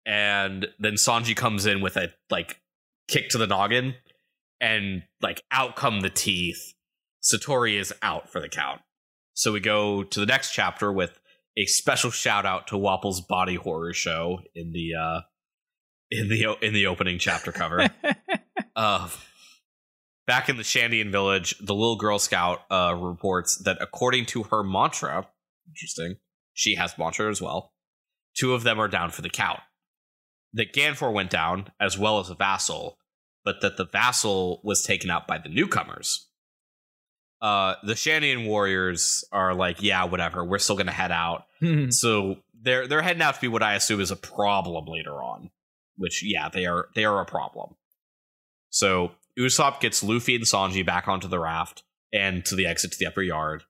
and 0.05 0.67
then 0.79 0.93
Sanji 0.93 1.35
comes 1.35 1.65
in 1.65 1.81
with 1.81 1.97
a 1.97 2.13
like 2.29 2.61
kick 3.07 3.29
to 3.29 3.37
the 3.37 3.47
noggin, 3.47 3.95
and 4.59 5.03
like 5.21 5.43
out 5.51 5.75
come 5.75 6.01
the 6.01 6.09
teeth. 6.09 6.73
Satori 7.21 7.77
is 7.79 7.93
out 8.01 8.31
for 8.31 8.39
the 8.39 8.49
count. 8.49 8.81
So 9.39 9.53
we 9.53 9.61
go 9.61 10.03
to 10.03 10.19
the 10.19 10.25
next 10.25 10.51
chapter 10.51 10.91
with 10.91 11.17
a 11.55 11.65
special 11.65 12.11
shout 12.11 12.45
out 12.45 12.67
to 12.67 12.75
Wapol's 12.75 13.21
body 13.21 13.55
horror 13.55 13.93
show 13.93 14.41
in 14.53 14.73
the 14.73 14.95
uh 14.95 15.21
in 16.11 16.27
the 16.27 16.57
in 16.61 16.73
the 16.73 16.87
opening 16.87 17.19
chapter 17.19 17.53
cover. 17.53 17.87
uh 18.75 19.07
back 20.27 20.49
in 20.49 20.57
the 20.57 20.63
Shandian 20.63 21.09
village, 21.09 21.57
the 21.59 21.73
little 21.73 21.95
girl 21.95 22.19
scout 22.19 22.63
uh 22.69 22.93
reports 22.99 23.55
that 23.63 23.77
according 23.79 24.25
to 24.25 24.43
her 24.43 24.61
mantra, 24.61 25.25
interesting, 25.69 26.17
she 26.53 26.75
has 26.75 26.97
mantra 26.97 27.29
as 27.29 27.41
well. 27.41 27.71
Two 28.37 28.53
of 28.53 28.63
them 28.63 28.77
are 28.77 28.89
down 28.89 29.09
for 29.09 29.21
the 29.21 29.29
count. 29.29 29.61
That 30.51 30.73
Ganfor 30.73 31.13
went 31.13 31.29
down 31.29 31.71
as 31.79 31.97
well 31.97 32.19
as 32.19 32.29
a 32.29 32.35
vassal, 32.35 32.97
but 33.45 33.61
that 33.61 33.77
the 33.77 33.85
vassal 33.85 34.59
was 34.65 34.83
taken 34.83 35.09
out 35.09 35.27
by 35.27 35.37
the 35.37 35.47
newcomers 35.47 36.28
uh 37.41 37.75
the 37.83 37.93
Shandian 37.93 38.47
warriors 38.47 39.23
are 39.31 39.53
like, 39.53 39.81
yeah, 39.81 40.03
whatever, 40.03 40.43
we're 40.43 40.59
still 40.59 40.77
gonna 40.77 40.91
head 40.91 41.11
out. 41.11 41.45
so 41.89 42.37
they're 42.61 42.87
they're 42.87 43.01
heading 43.01 43.21
out 43.21 43.35
to 43.35 43.41
be 43.41 43.47
what 43.47 43.63
I 43.63 43.75
assume 43.75 44.01
is 44.01 44.11
a 44.11 44.15
problem 44.15 44.85
later 44.85 45.21
on. 45.23 45.49
Which 45.97 46.23
yeah, 46.23 46.49
they 46.49 46.65
are 46.65 46.89
they 46.95 47.05
are 47.05 47.21
a 47.21 47.25
problem. 47.25 47.75
So 48.69 49.11
Usopp 49.37 49.79
gets 49.79 50.03
Luffy 50.03 50.35
and 50.35 50.45
Sanji 50.45 50.85
back 50.85 51.07
onto 51.07 51.27
the 51.27 51.39
raft 51.39 51.83
and 52.13 52.45
to 52.45 52.55
the 52.55 52.65
exit 52.65 52.91
to 52.93 52.97
the 52.97 53.05
upper 53.07 53.21
yard. 53.21 53.63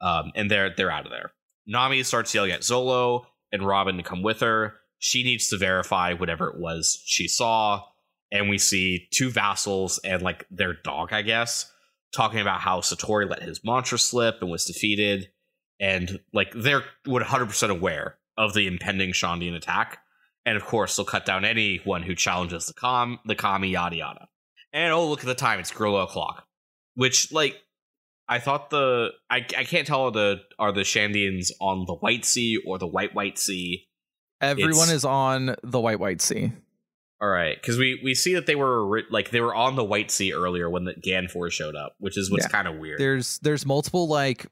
Um, 0.00 0.32
and 0.34 0.50
they're 0.50 0.70
they're 0.74 0.90
out 0.90 1.06
of 1.06 1.10
there. 1.10 1.32
Nami 1.66 2.02
starts 2.02 2.34
yelling 2.34 2.52
at 2.52 2.60
Zolo 2.60 3.26
and 3.52 3.66
Robin 3.66 3.96
to 3.96 4.02
come 4.02 4.22
with 4.22 4.40
her. 4.40 4.74
She 4.98 5.22
needs 5.24 5.48
to 5.48 5.58
verify 5.58 6.14
whatever 6.14 6.48
it 6.48 6.58
was 6.58 7.02
she 7.04 7.28
saw, 7.28 7.84
and 8.32 8.48
we 8.48 8.58
see 8.58 9.08
two 9.10 9.30
vassals 9.30 9.98
and 10.04 10.22
like 10.22 10.46
their 10.50 10.74
dog, 10.74 11.12
I 11.12 11.22
guess, 11.22 11.70
talking 12.16 12.40
about 12.40 12.60
how 12.60 12.80
Satori 12.80 13.28
let 13.28 13.42
his 13.42 13.60
mantra 13.64 13.98
slip 13.98 14.36
and 14.40 14.50
was 14.50 14.64
defeated, 14.64 15.28
and 15.78 16.20
like 16.32 16.52
they're 16.54 16.82
100% 17.06 17.70
aware 17.70 18.18
of 18.36 18.54
the 18.54 18.66
impending 18.66 19.12
Shandian 19.12 19.54
attack, 19.54 19.98
and 20.44 20.56
of 20.56 20.64
course 20.64 20.96
they'll 20.96 21.06
cut 21.06 21.24
down 21.26 21.44
anyone 21.44 22.02
who 22.02 22.14
challenges 22.14 22.66
the 22.66 22.74
com 22.74 23.18
the 23.24 23.34
kami 23.34 23.68
yada 23.68 23.96
yada. 23.96 24.28
And 24.72 24.92
oh 24.92 25.08
look 25.08 25.20
at 25.20 25.26
the 25.26 25.34
time, 25.34 25.60
it's 25.60 25.70
Gorilla 25.70 26.04
o'clock, 26.04 26.46
which 26.94 27.32
like 27.32 27.56
I 28.28 28.38
thought 28.40 28.70
the 28.70 29.10
I 29.30 29.36
I 29.56 29.64
can't 29.64 29.86
tell 29.86 30.02
are 30.02 30.10
the 30.10 30.40
are 30.58 30.72
the 30.72 30.80
Shandians 30.82 31.50
on 31.60 31.84
the 31.86 31.94
White 31.94 32.24
Sea 32.24 32.58
or 32.66 32.78
the 32.78 32.86
White 32.86 33.14
White 33.14 33.38
Sea. 33.38 33.86
Everyone 34.40 34.70
It's- 34.72 34.92
is 34.92 35.04
on 35.04 35.56
the 35.62 35.80
White 35.80 36.00
White 36.00 36.20
Sea. 36.20 36.52
All 37.20 37.28
right, 37.28 37.56
because 37.60 37.78
we 37.78 37.98
we 38.04 38.14
see 38.14 38.34
that 38.34 38.44
they 38.46 38.54
were 38.56 39.02
like 39.10 39.30
they 39.30 39.40
were 39.40 39.54
on 39.54 39.74
the 39.74 39.84
White 39.84 40.10
Sea 40.10 40.32
earlier 40.34 40.68
when 40.68 40.84
the 40.84 40.92
Ganfor 40.94 41.50
showed 41.50 41.74
up, 41.74 41.94
which 41.98 42.18
is 42.18 42.30
what's 42.30 42.44
Yeah. 42.44 42.50
kind 42.50 42.68
of 42.68 42.76
weird. 42.76 43.00
There's 43.00 43.38
there's 43.38 43.64
multiple 43.64 44.06
like 44.06 44.46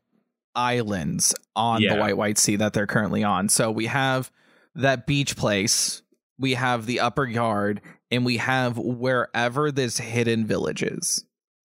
islands 0.54 1.34
on 1.56 1.82
Yeah. 1.82 1.94
the 1.94 2.00
White 2.00 2.16
White 2.16 2.38
Sea 2.38 2.56
that 2.56 2.72
they're 2.72 2.86
currently 2.86 3.22
on. 3.24 3.48
So 3.48 3.70
we 3.70 3.86
have 3.86 4.30
that 4.74 5.06
beach 5.06 5.36
place, 5.36 6.02
we 6.38 6.54
have 6.54 6.86
the 6.86 7.00
upper 7.00 7.26
yard, 7.26 7.80
and 8.10 8.24
we 8.24 8.38
have 8.38 8.78
wherever 8.78 9.70
this 9.70 9.98
hidden 9.98 10.46
village 10.46 10.82
is. 10.82 11.24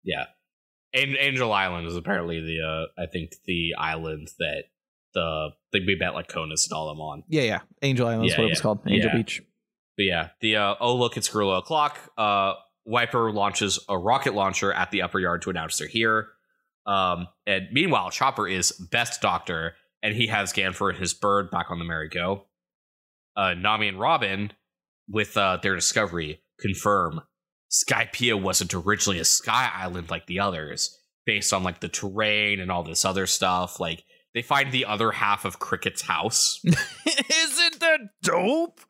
Yeah. 0.04 0.26
An- 0.94 1.16
Angel 1.18 1.50
Island 1.52 1.86
is 1.86 1.96
apparently 1.96 2.40
the 2.40 2.60
uh 2.60 3.00
I 3.02 3.06
think 3.06 3.30
the 3.46 3.74
island 3.78 4.28
that 4.38 4.64
the 5.14 5.50
the 5.72 5.80
we 5.86 5.96
bet 5.98 6.12
like 6.14 6.28
Conis 6.28 6.66
and 6.68 6.72
all 6.74 6.88
them 6.88 7.00
on. 7.00 7.24
Yeah, 7.28 7.42
yeah. 7.42 7.60
Angel 7.80 8.06
Island 8.06 8.26
is 8.26 8.32
Yeah, 8.32 8.40
what 8.40 8.46
it 8.46 8.50
was 8.50 8.60
called. 8.60 8.80
Angel 8.86 9.10
Yeah. 9.10 9.16
Beach. 9.16 9.42
But 9.96 10.04
yeah, 10.04 10.28
the 10.40 10.56
uh 10.56 10.74
oh 10.80 10.96
look 10.96 11.16
it's 11.16 11.28
Gorilla 11.28 11.58
o'clock. 11.58 11.98
Uh 12.16 12.54
Wiper 12.84 13.30
launches 13.30 13.78
a 13.88 13.96
rocket 13.96 14.34
launcher 14.34 14.72
at 14.72 14.90
the 14.90 15.02
upper 15.02 15.20
yard 15.20 15.42
to 15.42 15.50
announce 15.50 15.78
they're 15.78 15.88
here. 15.88 16.28
Um 16.86 17.28
and 17.46 17.68
meanwhile 17.72 18.10
Chopper 18.10 18.48
is 18.48 18.72
best 18.90 19.20
doctor 19.20 19.74
and 20.02 20.14
he 20.14 20.26
has 20.28 20.52
Ganfor 20.52 20.90
and 20.90 20.98
his 20.98 21.14
bird 21.14 21.50
back 21.50 21.70
on 21.70 21.78
the 21.78 21.84
merry-go. 21.84 22.46
Uh 23.36 23.54
Nami 23.54 23.88
and 23.88 24.00
Robin 24.00 24.52
with 25.08 25.36
uh 25.36 25.58
their 25.62 25.74
discovery 25.74 26.42
confirm 26.60 27.20
Skypiea 27.70 28.40
wasn't 28.40 28.74
originally 28.74 29.18
a 29.18 29.24
sky 29.24 29.70
island 29.74 30.10
like 30.10 30.26
the 30.26 30.40
others. 30.40 30.98
based 31.24 31.52
on 31.52 31.62
like 31.62 31.80
the 31.80 31.88
terrain 31.88 32.58
and 32.60 32.70
all 32.70 32.82
this 32.82 33.04
other 33.04 33.26
stuff. 33.26 33.78
Like 33.78 34.04
they 34.34 34.42
find 34.42 34.72
the 34.72 34.84
other 34.84 35.12
half 35.12 35.44
of 35.44 35.58
Cricket's 35.58 36.02
house. 36.02 36.60
Isn't 36.66 37.80
that 37.80 38.00
dope? 38.22 38.80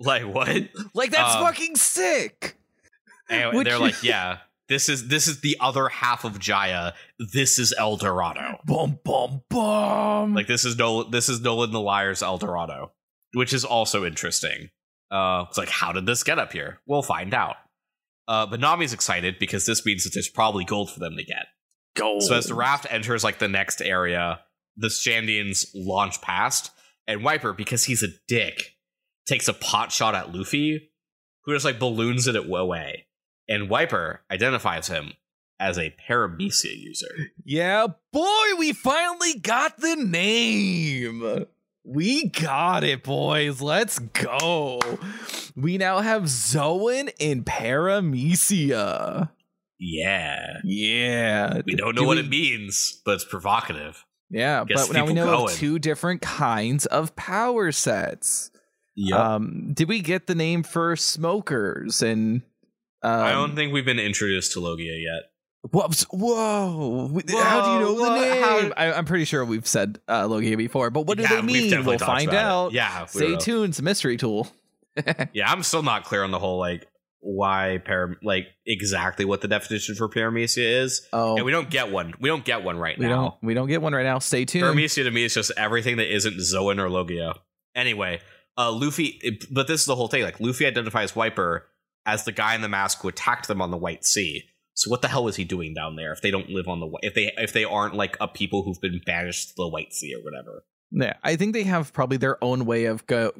Like 0.00 0.22
what? 0.24 0.48
Like 0.94 1.10
that's 1.10 1.34
Um, 1.36 1.42
fucking 1.44 1.76
sick. 1.76 2.56
And 3.30 3.54
Would 3.56 3.66
they're 3.66 3.74
you- 3.74 3.80
like, 3.80 4.02
yeah, 4.02 4.38
this 4.68 4.88
is 4.88 5.08
this 5.08 5.26
is 5.26 5.40
the 5.40 5.56
other 5.60 5.88
half 5.88 6.24
of 6.24 6.38
Jaya. 6.38 6.92
This 7.18 7.58
is 7.58 7.74
El 7.78 7.96
Dorado. 7.96 8.58
Bum 8.64 8.98
bum 9.04 9.42
bum. 9.48 10.34
Like 10.34 10.46
this 10.46 10.64
is 10.64 10.76
Noland. 10.76 11.12
This 11.12 11.28
is 11.28 11.40
Noland 11.40 11.72
the 11.72 11.80
Liar's 11.80 12.22
El 12.22 12.38
Dorado, 12.38 12.92
which 13.34 13.52
is 13.52 13.64
also 13.64 14.04
interesting. 14.04 14.70
Uh, 15.10 15.44
it's 15.48 15.56
like, 15.56 15.70
how 15.70 15.92
did 15.92 16.04
this 16.06 16.22
get 16.22 16.38
up 16.38 16.52
here? 16.52 16.80
We'll 16.86 17.02
find 17.02 17.32
out. 17.32 17.56
Uh, 18.26 18.44
but 18.44 18.60
Nami's 18.60 18.92
excited 18.92 19.38
because 19.38 19.64
this 19.64 19.86
means 19.86 20.04
that 20.04 20.12
there's 20.12 20.28
probably 20.28 20.64
gold 20.66 20.90
for 20.90 21.00
them 21.00 21.16
to 21.16 21.24
get. 21.24 21.46
gold. 21.96 22.22
So 22.24 22.34
as 22.34 22.44
the 22.46 22.54
raft 22.54 22.86
enters 22.90 23.24
like 23.24 23.38
the 23.38 23.48
next 23.48 23.80
area, 23.80 24.40
the 24.76 24.88
Shandians 24.88 25.66
launch 25.74 26.20
past, 26.20 26.70
and 27.06 27.24
Wiper, 27.24 27.54
because 27.54 27.84
he's 27.84 28.02
a 28.02 28.08
dick, 28.28 28.74
takes 29.28 29.46
a 29.48 29.52
pot 29.52 29.92
shot 29.92 30.14
at 30.14 30.32
Luffy, 30.34 30.90
who 31.44 31.52
just 31.54 31.64
like 31.64 31.78
balloons 31.78 32.26
it 32.26 32.34
away. 32.36 33.06
And 33.48 33.70
Wiper 33.70 34.22
identifies 34.30 34.88
him 34.88 35.12
as 35.60 35.78
a 35.78 35.94
Paramecia 36.08 36.74
user. 36.76 37.30
Yeah, 37.44 37.86
boy, 38.12 38.46
we 38.58 38.72
finally 38.72 39.34
got 39.38 39.78
the 39.78 39.96
name. 39.96 41.46
We 41.84 42.28
got 42.28 42.84
it, 42.84 43.02
boys. 43.02 43.60
Let's 43.62 43.98
go. 43.98 44.78
We 45.56 45.78
now 45.78 46.00
have 46.00 46.28
Zoan 46.28 47.08
and 47.20 47.44
Paramecia. 47.46 49.30
Yeah. 49.80 50.58
Yeah. 50.64 51.60
We 51.64 51.74
don't 51.76 51.94
know 51.94 52.02
Do 52.02 52.06
what 52.08 52.16
we- 52.18 52.24
it 52.24 52.28
means, 52.28 53.00
but 53.04 53.14
it's 53.14 53.24
provocative. 53.24 54.04
Yeah, 54.30 54.64
Gets 54.66 54.88
but 54.88 54.92
now 54.94 55.06
we 55.06 55.14
know 55.14 55.22
of 55.32 55.38
going. 55.46 55.56
two 55.56 55.78
different 55.78 56.20
kinds 56.20 56.84
of 56.86 57.16
power 57.16 57.72
sets. 57.72 58.50
Um, 59.14 59.72
did 59.74 59.88
we 59.88 60.00
get 60.00 60.26
the 60.26 60.34
name 60.34 60.62
for 60.62 60.96
smokers 60.96 62.02
and 62.02 62.42
um, 63.02 63.20
I 63.20 63.30
don't 63.30 63.54
think 63.54 63.72
we've 63.72 63.84
been 63.84 63.98
introduced 64.00 64.52
to 64.54 64.60
Logia 64.60 64.92
yet. 64.98 65.30
Whoops! 65.72 66.02
Whoa! 66.10 67.08
We- 67.12 67.22
How 67.32 67.64
do 67.64 67.72
you 67.72 67.78
know 67.80 67.94
Whoa, 68.02 68.14
the 68.14 68.20
name? 68.20 68.42
How- 68.42 68.72
I, 68.76 68.92
I'm 68.92 69.04
pretty 69.04 69.24
sure 69.24 69.44
we've 69.44 69.66
said 69.66 70.00
uh, 70.08 70.26
Logia 70.26 70.56
before, 70.56 70.90
but 70.90 71.02
what 71.06 71.16
do 71.18 71.22
Yeah, 71.22 71.28
they 71.28 71.40
we've 71.42 71.70
mean? 71.72 71.84
We'll 71.84 71.98
find 71.98 72.28
about 72.28 72.34
it. 72.38 72.44
out. 72.44 72.72
Yeah, 72.72 73.02
we 73.02 73.08
Stay 73.08 73.30
will. 73.32 73.38
tuned. 73.38 73.70
It's 73.70 73.78
a 73.78 73.82
mystery 73.82 74.16
tool. 74.16 74.48
Yeah, 75.32 75.48
I'm 75.50 75.62
still 75.62 75.82
not 75.84 76.02
clear 76.04 76.24
on 76.24 76.32
the 76.32 76.40
whole 76.40 76.58
like 76.58 76.86
why 77.20 77.80
param 77.86 78.16
like 78.22 78.46
exactly 78.66 79.24
what 79.24 79.40
the 79.42 79.48
definition 79.48 79.94
for 79.94 80.08
paramecia 80.08 80.82
is. 80.82 81.06
Oh, 81.12 81.36
And 81.36 81.44
we 81.44 81.52
don't 81.52 81.70
get 81.70 81.92
one. 81.92 82.14
We 82.20 82.28
don't 82.28 82.44
get 82.44 82.64
one 82.64 82.78
right 82.78 82.98
we 82.98 83.06
now. 83.06 83.14
don't. 83.16 83.34
We 83.42 83.54
don't 83.54 83.68
get 83.68 83.80
one 83.80 83.92
right 83.92 84.02
now. 84.04 84.18
Stay 84.18 84.44
tuned. 84.44 84.64
Paramecia 84.64 85.04
to 85.04 85.10
me 85.12 85.22
is 85.24 85.34
just 85.34 85.52
everything 85.56 85.98
that 85.98 86.12
isn't 86.12 86.40
Zoan 86.40 86.80
or 86.80 86.88
Logia. 86.90 87.34
Anyway, 87.76 88.20
uh 88.58 88.70
Luffy 88.72 89.18
it- 89.22 89.46
but 89.50 89.66
this 89.68 89.80
is 89.80 89.86
the 89.86 89.94
whole 89.96 90.08
thing. 90.08 90.22
Like 90.24 90.40
Luffy 90.40 90.66
identifies 90.66 91.16
Wiper 91.16 91.66
as 92.04 92.24
the 92.24 92.32
guy 92.32 92.54
in 92.54 92.60
the 92.62 92.68
mask 92.68 93.00
who 93.02 93.08
attacked 93.08 93.48
them 93.48 93.62
on 93.62 93.70
the 93.70 93.76
White 93.76 94.04
Sea. 94.04 94.44
So 94.74 94.90
what 94.90 95.02
the 95.02 95.08
hell 95.08 95.26
is 95.28 95.36
he 95.36 95.44
doing 95.44 95.74
down 95.74 95.96
there 95.96 96.12
if 96.12 96.20
they 96.22 96.30
don't 96.30 96.50
live 96.50 96.68
on 96.68 96.80
the 96.80 96.88
if 97.02 97.14
they 97.14 97.32
if 97.36 97.52
they 97.52 97.64
aren't 97.64 97.94
like 97.94 98.16
a 98.20 98.28
people 98.28 98.62
who've 98.62 98.80
been 98.80 99.00
banished 99.06 99.48
to 99.50 99.54
the 99.56 99.68
White 99.68 99.92
Sea 99.94 100.14
or 100.14 100.22
whatever? 100.22 100.64
Yeah, 100.90 101.14
I 101.22 101.36
think 101.36 101.52
they 101.52 101.64
have 101.64 101.92
probably 101.92 102.16
their 102.16 102.42
own 102.42 102.64
way 102.64 102.86
of 102.86 103.06
go 103.06 103.32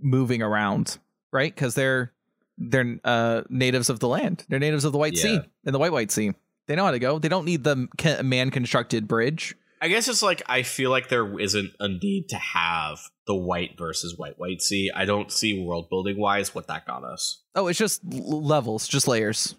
moving 0.00 0.42
around, 0.42 0.98
right? 1.32 1.52
Because 1.54 1.74
they're 1.74 2.12
they're 2.58 2.98
uh, 3.04 3.42
natives 3.48 3.88
of 3.90 3.98
the 4.00 4.08
land. 4.08 4.44
They're 4.48 4.58
natives 4.58 4.84
of 4.84 4.92
the 4.92 4.98
White 4.98 5.16
Sea 5.16 5.34
Yeah. 5.34 5.42
and 5.64 5.74
the 5.74 5.78
White 5.78 5.92
White 5.92 6.10
Sea. 6.12 6.32
They 6.68 6.76
know 6.76 6.84
how 6.84 6.90
to 6.92 6.98
go. 6.98 7.18
They 7.18 7.28
don't 7.28 7.44
need 7.46 7.64
the 7.64 7.88
man 8.22 8.50
constructed 8.50 9.08
bridge. 9.08 9.56
I 9.82 9.88
guess 9.88 10.06
it's 10.08 10.22
like 10.22 10.42
I 10.48 10.62
feel 10.62 10.90
like 10.90 11.08
there 11.08 11.38
isn't 11.40 11.72
a 11.80 11.88
need 11.88 12.26
to 12.28 12.36
have 12.36 13.00
the 13.26 13.34
white 13.34 13.76
versus 13.76 14.16
white 14.16 14.38
white 14.38 14.62
sea. 14.62 14.90
I 14.94 15.04
don't 15.04 15.30
see 15.32 15.60
world 15.60 15.88
building 15.90 16.18
wise 16.18 16.54
what 16.54 16.68
that 16.68 16.86
got 16.86 17.02
us. 17.04 17.42
Oh, 17.56 17.66
it's 17.66 17.78
just 17.78 18.00
l- 18.12 18.42
levels, 18.42 18.86
just 18.86 19.08
layers. 19.08 19.56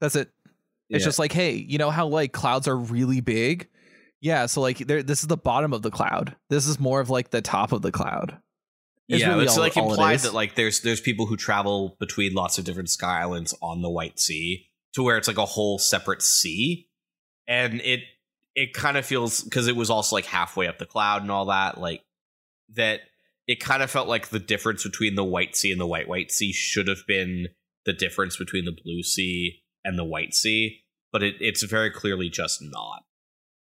That's 0.00 0.16
it. 0.16 0.30
It's 0.88 1.02
Yeah. 1.02 1.06
just 1.08 1.18
like, 1.18 1.32
hey, 1.32 1.52
you 1.54 1.76
know 1.78 1.90
how 1.90 2.06
like 2.06 2.32
clouds 2.32 2.66
are 2.66 2.76
really 2.76 3.20
big? 3.20 3.68
Yeah, 4.22 4.46
so 4.46 4.60
like 4.62 4.78
there 4.78 5.02
this 5.02 5.20
is 5.20 5.26
the 5.28 5.36
bottom 5.36 5.72
of 5.74 5.82
the 5.82 5.90
cloud. 5.90 6.34
This 6.48 6.66
is 6.66 6.80
more 6.80 7.00
of 7.00 7.10
like 7.10 7.30
the 7.30 7.42
top 7.42 7.72
of 7.72 7.82
the 7.82 7.92
cloud. 7.92 8.38
It's 9.08 9.20
yeah, 9.20 9.30
really 9.32 9.44
it's 9.44 9.56
all- 9.56 9.62
like 9.64 9.76
it 9.76 9.80
implied 9.84 10.14
is. 10.14 10.22
that 10.22 10.32
like 10.32 10.54
there's 10.54 10.80
there's 10.80 11.00
people 11.02 11.26
who 11.26 11.36
travel 11.36 11.96
between 12.00 12.32
lots 12.32 12.56
of 12.56 12.64
different 12.64 12.88
sky 12.88 13.20
islands 13.20 13.54
on 13.60 13.82
the 13.82 13.90
White 13.90 14.18
Sea 14.18 14.66
to 14.94 15.02
where 15.02 15.18
it's 15.18 15.28
like 15.28 15.38
a 15.38 15.44
whole 15.44 15.78
separate 15.78 16.22
sea, 16.22 16.88
and 17.46 17.80
it 17.82 18.00
it 18.54 18.72
kind 18.72 18.96
of 18.96 19.06
feels 19.06 19.42
because 19.42 19.68
it 19.68 19.76
was 19.76 19.90
also 19.90 20.16
like 20.16 20.26
halfway 20.26 20.66
up 20.66 20.78
the 20.78 20.86
cloud 20.86 21.22
and 21.22 21.30
all 21.30 21.46
that 21.46 21.78
like 21.78 22.02
that 22.74 23.00
it 23.46 23.60
kind 23.60 23.82
of 23.82 23.90
felt 23.90 24.08
like 24.08 24.28
the 24.28 24.38
difference 24.38 24.84
between 24.84 25.14
the 25.14 25.24
White 25.24 25.56
Sea 25.56 25.72
and 25.72 25.80
the 25.80 25.86
White 25.86 26.08
White 26.08 26.30
Sea 26.30 26.52
should 26.52 26.88
have 26.88 27.04
been 27.06 27.48
the 27.84 27.92
difference 27.92 28.36
between 28.36 28.64
the 28.64 28.76
Blue 28.84 29.02
Sea 29.02 29.62
and 29.84 29.98
the 29.98 30.04
White 30.04 30.34
Sea, 30.34 30.80
but 31.12 31.22
it, 31.22 31.34
it's 31.40 31.62
very 31.64 31.90
clearly 31.90 32.28
just 32.28 32.60
not. 32.62 33.02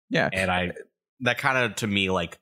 Yeah. 0.09 0.29
And 0.31 0.51
I 0.51 0.73
that 1.21 1.37
kind 1.37 1.57
of 1.57 1.75
to 1.77 1.87
me 1.87 2.09
like 2.09 2.37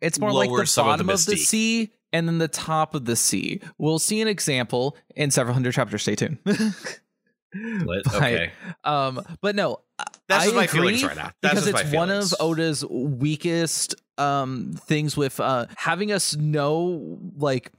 It's 0.00 0.18
more 0.18 0.32
like 0.32 0.50
the 0.50 0.66
some 0.66 0.88
of 0.88 0.98
the 0.98 1.04
bottom 1.04 1.10
of 1.10 1.26
the, 1.26 1.36
sea 1.36 1.92
and 2.12 2.28
then 2.28 2.38
the 2.38 2.48
top 2.48 2.94
of 2.94 3.04
the 3.04 3.16
sea. 3.16 3.60
We'll 3.78 3.98
see 3.98 4.20
an 4.20 4.28
example 4.28 4.96
in 5.14 5.30
several 5.30 5.54
hundred 5.54 5.72
chapters. 5.72 6.02
Stay 6.02 6.16
tuned. 6.16 6.38
But, 7.52 8.14
Okay, 8.14 8.50
Um, 8.84 9.22
but 9.40 9.54
no, 9.54 9.80
that's 10.28 10.48
I 10.48 10.52
my 10.52 10.66
feelings 10.66 11.04
right 11.04 11.16
now. 11.16 11.32
That's 11.40 11.64
because 11.64 11.80
it's 11.82 11.92
one 11.94 12.10
of. 12.10 12.34
Oda's 12.40 12.84
weakest 12.84 13.94
um 14.18 14.72
things 14.86 15.14
with 15.14 15.38
uh 15.40 15.66
having 15.76 16.10
us 16.10 16.34
know 16.36 17.18
like 17.36 17.70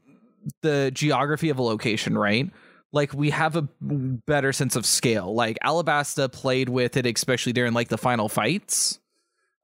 the 0.62 0.92
geography 0.94 1.50
of 1.50 1.60
a 1.60 1.64
location, 1.64 2.18
right? 2.18 2.50
Like 2.94 3.14
we 3.14 3.32
have 3.32 3.56
a 3.56 3.68
better 3.82 4.54
sense 4.54 4.76
of 4.76 4.86
scale. 4.86 5.34
Like 5.34 5.58
Alabasta 5.64 6.32
played 6.32 6.70
with 6.70 6.96
it, 6.98 7.06
especially 7.06 7.54
during 7.54 7.74
like 7.74 7.90
the 7.90 7.98
final 7.98 8.30
fights. 8.30 9.00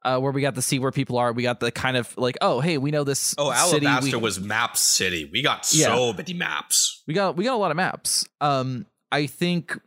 Uh, 0.05 0.19
where 0.19 0.33
we 0.33 0.41
got 0.41 0.53
to 0.53 0.61
see 0.61 0.79
where 0.79 0.91
people 0.91 1.17
are, 1.17 1.31
we 1.31 1.43
got 1.43 1.61
the 1.61 1.71
kind 1.71 1.95
of 1.95 2.13
like, 2.17 2.37
oh, 2.41 2.59
hey, 2.59 2.77
we 2.77 2.91
know 2.91 3.05
this. 3.05 3.33
Oh, 3.37 3.53
city. 3.69 3.85
Alabasta 3.85 4.15
we, 4.15 4.19
was 4.19 4.37
Map 4.37 4.75
City. 4.75 5.29
We 5.31 5.41
got 5.41 5.65
so 5.65 6.11
many 6.11 6.33
maps. 6.33 7.03
we 7.07 7.13
got 7.13 7.37
we 7.37 7.45
got 7.45 7.53
a 7.53 7.55
lot 7.55 7.71
of 7.71 7.77
maps. 7.77 8.27
Um, 8.41 8.85
I 9.13 9.27
think 9.27 9.79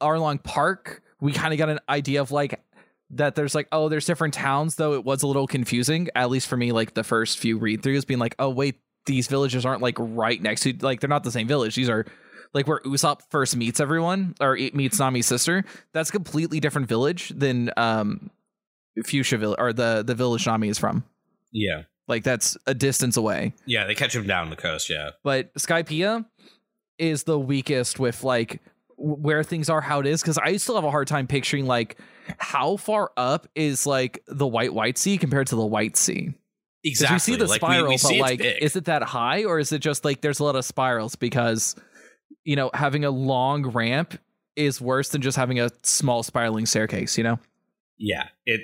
Arlong 0.00 0.42
Park, 0.42 1.02
we 1.20 1.32
kind 1.32 1.52
of 1.52 1.58
got 1.58 1.68
an 1.68 1.78
idea 1.88 2.20
of 2.20 2.30
like 2.30 2.60
that. 3.10 3.34
There's 3.34 3.54
like, 3.54 3.68
oh, 3.72 3.88
there's 3.88 4.04
different 4.06 4.34
towns, 4.34 4.76
though 4.76 4.94
it 4.94 5.04
was 5.04 5.22
a 5.22 5.26
little 5.26 5.46
confusing, 5.46 6.08
at 6.14 6.30
least 6.30 6.46
for 6.48 6.56
me. 6.56 6.72
Like 6.72 6.94
the 6.94 7.04
first 7.04 7.38
few 7.38 7.58
read 7.58 7.82
throughs, 7.82 8.06
being 8.06 8.20
like, 8.20 8.34
oh 8.38 8.50
wait, 8.50 8.80
these 9.06 9.26
villages 9.28 9.64
aren't 9.64 9.82
like 9.82 9.96
right 9.98 10.40
next 10.40 10.62
to 10.62 10.74
like 10.80 11.00
they're 11.00 11.08
not 11.08 11.24
the 11.24 11.30
same 11.32 11.48
village. 11.48 11.74
These 11.74 11.88
are 11.88 12.04
like 12.54 12.66
where 12.66 12.80
Usopp 12.80 13.20
first 13.30 13.56
meets 13.56 13.78
everyone 13.80 14.34
or 14.40 14.56
it 14.56 14.74
meets 14.74 14.98
Nami's 14.98 15.26
sister. 15.26 15.64
That's 15.92 16.08
a 16.10 16.12
completely 16.12 16.60
different 16.60 16.88
village 16.88 17.30
than 17.30 17.70
um 17.76 18.30
Fuchsia 19.06 19.38
village 19.38 19.58
or 19.60 19.72
the 19.72 20.02
the 20.06 20.14
village 20.14 20.46
Nami 20.46 20.68
is 20.68 20.78
from. 20.78 21.04
Yeah, 21.52 21.82
Like 22.08 22.24
that's 22.24 22.58
a 22.66 22.74
distance 22.74 23.16
away. 23.16 23.54
yeah. 23.64 23.86
They 23.86 23.94
catch 23.94 24.14
him 24.14 24.26
down 24.26 24.50
the 24.50 24.56
coast. 24.56 24.90
Yeah, 24.90 25.10
but 25.22 25.54
Skypiea 25.54 26.26
is 26.98 27.22
the 27.22 27.38
weakest 27.38 27.98
with 27.98 28.24
like 28.24 28.60
where 28.98 29.42
things 29.42 29.70
are 29.70 29.80
how 29.80 30.00
it 30.00 30.06
is 30.06 30.20
because 30.20 30.38
I 30.38 30.56
still 30.56 30.74
have 30.74 30.84
a 30.84 30.90
hard 30.90 31.08
time 31.08 31.26
picturing 31.26 31.66
like 31.66 31.98
how 32.38 32.76
far 32.76 33.12
up 33.16 33.46
is 33.54 33.86
like 33.86 34.22
the 34.26 34.46
white 34.46 34.74
white 34.74 34.98
sea 34.98 35.18
compared 35.18 35.46
to 35.48 35.56
the 35.56 35.64
white 35.64 35.96
sea 35.96 36.34
exactly. 36.84 37.14
we 37.14 37.18
see 37.20 37.36
the 37.36 37.46
Like, 37.46 37.60
spiral, 37.60 37.88
we 37.88 37.96
see 37.96 38.18
but 38.18 38.22
like 38.22 38.40
is 38.40 38.74
it 38.76 38.86
that 38.86 39.02
high 39.02 39.44
or 39.44 39.58
is 39.58 39.72
it 39.72 39.78
just 39.78 40.04
like 40.04 40.20
there's 40.20 40.40
a 40.40 40.44
lot 40.44 40.56
of 40.56 40.64
spirals 40.64 41.14
because 41.14 41.76
you 42.44 42.56
know 42.56 42.70
having 42.74 43.04
a 43.04 43.10
long 43.10 43.70
ramp 43.70 44.18
is 44.58 44.80
worse 44.80 45.10
than 45.10 45.22
just 45.22 45.36
having 45.36 45.60
a 45.60 45.70
small 45.82 46.22
spiraling 46.22 46.66
staircase, 46.66 47.16
you 47.16 47.24
know? 47.24 47.38
yeah, 47.96 48.28
it. 48.44 48.60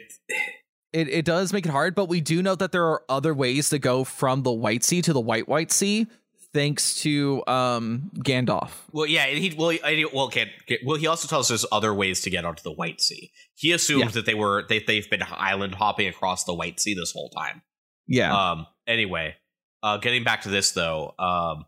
It, 0.93 1.09
it 1.09 1.25
does 1.25 1.53
make 1.53 1.67
it 1.67 1.71
hard, 1.71 1.97
but 1.97 2.09
we 2.09 2.21
do 2.21 2.41
know 2.41 2.55
that 2.55 2.71
there 2.71 2.85
are 2.85 3.03
other 3.09 3.35
ways 3.35 3.69
to 3.71 3.81
go 3.81 4.05
from 4.05 4.45
the 4.45 4.53
White 4.53 4.85
Sea 4.85 5.03
to 5.03 5.13
the 5.13 5.21
White 5.21 5.49
White 5.49 5.73
Sea, 5.73 6.07
thanks 6.55 6.95
to 7.03 7.43
um 7.47 8.11
Gandalf. 8.21 8.71
Well, 8.93 9.05
yeah. 9.07 9.27
and 9.27 9.37
He 9.37 9.55
well, 9.55 9.69
he, 9.69 10.07
well, 10.13 10.29
can 10.31 10.49
well. 10.87 10.97
He 10.97 11.07
also 11.07 11.29
tells 11.29 11.51
us 11.51 11.61
there's 11.61 11.67
other 11.71 11.93
ways 11.93 12.23
to 12.23 12.31
get 12.31 12.47
onto 12.47 12.63
the 12.63 12.73
White 12.73 13.03
Sea. 13.03 13.31
He 13.55 13.73
assumes 13.73 14.01
Yeah. 14.05 14.09
that 14.13 14.25
they 14.27 14.35
were 14.35 14.65
they 14.69 14.79
they've 14.79 15.09
been 15.11 15.23
island 15.31 15.75
hopping 15.75 16.09
across 16.09 16.45
the 16.45 16.55
White 16.55 16.81
Sea 16.81 16.95
this 16.95 17.13
whole 17.13 17.29
time. 17.29 17.61
Yeah. 18.07 18.35
Um. 18.35 18.67
Anyway, 18.87 19.35
uh, 19.83 19.99
getting 19.99 20.25
back 20.25 20.43
to 20.43 20.49
this 20.49 20.71
though, 20.71 21.15
um, 21.19 21.67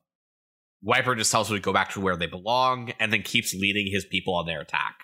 Wiper 0.83 1.15
just 1.15 1.33
tells 1.33 1.49
them 1.49 1.57
to 1.59 1.63
go 1.63 1.73
back 1.73 1.91
to 1.93 2.01
where 2.01 2.17
they 2.17 2.27
belong, 2.27 2.93
and 3.01 3.13
then 3.13 3.23
keeps 3.23 3.53
leading 3.55 3.91
his 3.93 4.05
people 4.05 4.35
on 4.35 4.47
their 4.47 4.61
attack. 4.61 5.01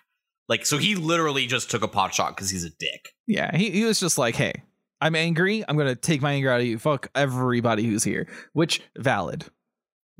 Like, 0.48 0.66
so 0.66 0.76
he 0.76 0.94
literally 0.96 1.46
just 1.46 1.70
took 1.70 1.82
a 1.82 1.88
pot 1.88 2.12
shot 2.12 2.36
because 2.36 2.50
he's 2.50 2.64
a 2.64 2.70
dick. 2.70 3.08
Yeah, 3.26 3.56
he, 3.56 3.70
he 3.70 3.84
was 3.84 3.98
just 3.98 4.18
like, 4.18 4.34
hey, 4.34 4.52
I'm 5.00 5.14
angry. 5.16 5.64
I'm 5.66 5.76
going 5.76 5.88
to 5.88 5.96
take 5.96 6.20
my 6.20 6.32
anger 6.32 6.50
out 6.50 6.60
of 6.60 6.66
you. 6.66 6.78
Fuck 6.78 7.08
everybody 7.14 7.84
who's 7.84 8.04
here. 8.04 8.28
Which, 8.52 8.82
valid. 8.98 9.46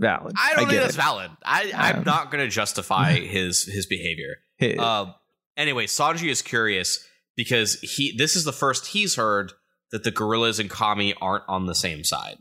Valid. 0.03 0.35
I 0.37 0.51
don't 0.51 0.59
think 0.59 0.71
get 0.73 0.81
that's 0.83 0.95
it. 0.95 0.99
valid. 0.99 1.31
I, 1.45 1.71
Um, 1.71 1.97
I'm 1.97 2.05
not 2.05 2.31
going 2.31 2.45
to 2.45 2.51
justify 2.51 3.13
his 3.21 3.65
his 3.65 3.87
behavior. 3.87 4.37
Um. 4.79 5.15
Anyway, 5.57 5.87
Sanji 5.87 6.29
is 6.29 6.43
curious 6.43 7.03
because 7.37 7.81
he 7.81 8.15
this 8.17 8.37
is 8.37 8.45
the 8.45 8.53
first 8.53 8.89
he's 8.89 9.15
heard 9.17 9.53
that 9.93 10.05
the 10.05 10.11
guerrillas 10.11 10.59
and 10.59 10.69
Kami 10.71 11.15
aren't 11.21 11.45
on 11.49 11.67
the 11.67 11.75
same 11.75 12.05
side. 12.05 12.37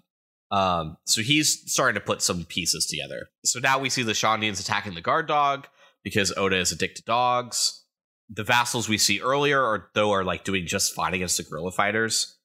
Um, 0.52 0.98
so 1.06 1.22
he's 1.22 1.64
starting 1.72 1.96
to 1.96 2.06
put 2.06 2.22
some 2.22 2.44
pieces 2.46 2.86
together. 2.86 3.28
So 3.46 3.60
now 3.60 3.80
we 3.80 3.90
see 3.90 4.04
the 4.04 4.12
Shandians 4.12 4.60
attacking 4.60 4.96
the 4.96 5.02
guard 5.02 5.28
dog 5.28 5.68
because 6.04 6.34
Oda 6.36 6.58
is 6.58 6.72
addicted 6.74 7.02
to 7.02 7.06
dogs. 7.06 7.86
The 8.30 8.44
vassals 8.44 8.90
we 8.90 8.98
see 8.98 9.22
earlier 9.22 9.62
are 9.62 9.90
though 9.94 10.12
are 10.12 10.24
like 10.24 10.44
doing 10.44 10.66
just 10.66 10.94
fine 10.94 11.14
against 11.14 11.38
the 11.38 11.44
guerrilla 11.44 11.72
fighters, 11.72 12.38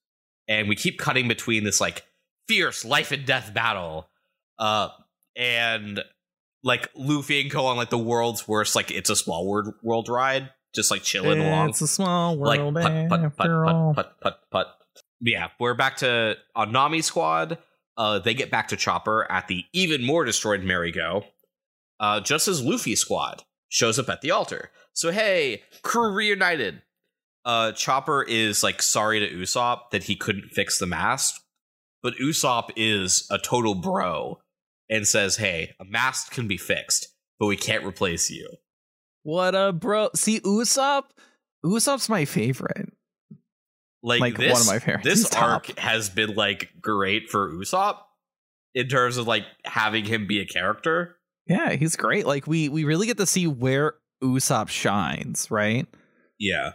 and 0.48 0.68
we 0.68 0.76
keep 0.76 0.98
cutting 0.98 1.26
between 1.28 1.64
this 1.64 1.80
like 1.80 2.04
fierce 2.48 2.84
life 2.84 3.12
and 3.12 3.24
death 3.24 3.52
battle, 3.54 4.08
uh, 4.58 4.88
and 5.36 6.02
like 6.62 6.90
Luffy 6.96 7.40
and 7.40 7.50
Co 7.50 7.66
on 7.66 7.76
like 7.76 7.90
the 7.90 7.98
world's 7.98 8.48
worst 8.48 8.74
like 8.74 8.90
it's 8.90 9.10
a 9.10 9.16
small 9.16 9.46
world 9.46 9.74
world 9.82 10.08
ride, 10.08 10.50
just 10.74 10.90
like 10.90 11.02
chilling 11.02 11.40
along 11.40 11.70
It's 11.70 11.80
a 11.80 11.86
small 11.86 12.36
like 12.36 12.58
world 12.58 12.74
put 12.74 13.08
put 13.08 13.36
put 13.36 13.50
all. 13.50 13.94
put 13.94 14.06
put 14.20 14.20
put 14.20 14.34
put. 14.50 14.66
Yeah, 15.20 15.48
we're 15.60 15.74
back 15.74 15.98
to 15.98 16.36
on 16.54 16.72
Nami 16.72 17.02
squad. 17.02 17.58
Uh, 17.96 18.18
they 18.18 18.34
get 18.34 18.50
back 18.50 18.68
to 18.68 18.76
Chopper 18.76 19.30
at 19.30 19.48
the 19.48 19.64
even 19.72 20.04
more 20.04 20.24
destroyed 20.24 20.62
Merry 20.62 20.92
Go. 20.92 21.24
Uh, 21.98 22.20
just 22.20 22.46
as 22.46 22.62
Luffy 22.62 22.94
squad 22.94 23.44
shows 23.68 23.98
up 23.98 24.10
at 24.10 24.20
the 24.20 24.30
altar. 24.30 24.70
So 24.92 25.12
hey, 25.12 25.62
crew 25.82 26.12
reunited. 26.12 26.82
Uh, 27.44 27.72
Chopper 27.72 28.24
is 28.24 28.62
like 28.64 28.82
sorry 28.82 29.20
to 29.20 29.28
Usopp 29.30 29.90
that 29.92 30.04
he 30.04 30.16
couldn't 30.16 30.50
fix 30.50 30.78
the 30.78 30.86
mast, 30.86 31.40
but 32.02 32.14
Usopp 32.16 32.70
is 32.76 33.26
a 33.30 33.38
total 33.38 33.74
bro 33.76 34.40
and 34.88 35.06
says, 35.06 35.36
"Hey, 35.36 35.74
a 35.80 35.84
mast 35.84 36.30
can 36.30 36.48
be 36.48 36.56
fixed, 36.56 37.08
but 37.38 37.46
we 37.46 37.56
can't 37.56 37.84
replace 37.84 38.30
you." 38.30 38.48
What 39.22 39.54
a 39.54 39.72
bro! 39.72 40.10
See, 40.14 40.40
Usopp. 40.40 41.04
Usopp's 41.64 42.08
my 42.08 42.24
favorite. 42.24 42.92
like, 44.02 44.20
Like, 44.20 44.36
this, 44.38 44.52
one 44.52 44.60
of 44.60 44.66
my 44.68 44.78
favorites. 44.78 45.04
This 45.04 45.34
arc 45.34 45.76
has 45.78 46.08
been 46.08 46.34
like 46.34 46.70
great 46.80 47.28
for 47.28 47.52
Usopp 47.52 47.98
in 48.74 48.88
terms 48.88 49.16
of 49.16 49.26
like 49.26 49.44
having 49.64 50.04
him 50.04 50.26
be 50.26 50.40
a 50.40 50.46
character. 50.46 51.16
Yeah, 51.46 51.72
he's 51.72 51.96
great. 51.96 52.26
Like 52.26 52.46
we 52.46 52.68
we 52.68 52.84
really 52.84 53.06
get 53.06 53.16
to 53.16 53.26
see 53.26 53.46
where 53.46 53.94
Usopp 54.22 54.68
shines, 54.68 55.50
right? 55.50 55.86
Yeah, 56.38 56.72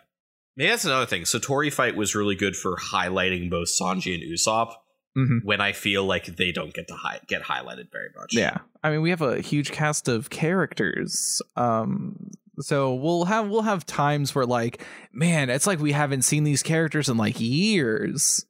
maybe 0.57 0.70
that's 0.70 0.86
another 0.86 1.05
thing. 1.05 1.24
Satori 1.24 1.72
fight 1.72 1.95
was 1.95 2.16
really 2.16 2.36
good 2.36 2.55
for 2.55 2.76
highlighting 2.76 3.49
both 3.49 3.70
Sanji 3.70 4.14
and 4.14 4.24
Usopp 4.24 4.74
Mm-hmm. 5.18 5.39
when 5.45 5.59
I 5.59 5.74
feel 5.74 6.05
like 6.05 6.26
they 6.38 6.53
don't 6.53 6.74
get 6.74 6.88
to 6.88 6.93
hi- 6.95 7.20
get 7.28 7.41
highlighted 7.43 7.91
very 7.91 8.09
much. 8.16 8.34
Yeah. 8.34 8.59
I 8.82 8.91
mean, 8.91 9.01
we 9.01 9.09
have 9.09 9.22
a 9.22 9.41
huge 9.41 9.72
cast 9.72 10.07
of 10.07 10.30
characters. 10.30 11.41
Um 11.55 12.30
so 12.59 12.93
we'll 12.93 13.26
have 13.26 13.49
we'll 13.49 13.62
have 13.64 13.86
times 13.86 14.34
where 14.36 14.45
like, 14.45 14.84
man, 15.12 15.49
it's 15.49 15.66
like 15.68 15.80
we 15.80 15.91
haven't 15.91 16.22
seen 16.22 16.43
these 16.43 16.64
characters 16.64 17.09
in 17.09 17.18
like 17.18 17.36
years. 17.39 18.45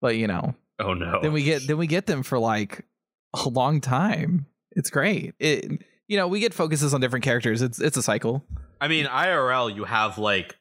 But 0.00 0.16
you 0.16 0.26
know, 0.26 0.54
Oh 0.78 0.94
no. 0.94 1.20
then 1.22 1.32
we 1.32 1.42
get 1.44 1.66
then 1.66 1.76
we 1.78 1.86
get 1.86 2.06
them 2.06 2.22
for 2.22 2.38
like 2.38 2.84
a 3.34 3.48
long 3.48 3.80
time. 3.80 4.46
It's 4.72 4.90
great. 4.90 5.34
It 5.38 5.82
you 6.08 6.16
know, 6.16 6.26
we 6.26 6.40
get 6.40 6.54
focuses 6.54 6.92
on 6.94 7.00
different 7.00 7.24
characters. 7.24 7.62
It's 7.62 7.80
it's 7.80 7.96
a 7.96 8.02
cycle. 8.02 8.44
I 8.80 8.88
mean, 8.88 9.06
IRL, 9.06 9.74
you 9.74 9.84
have 9.84 10.16
like 10.18 10.56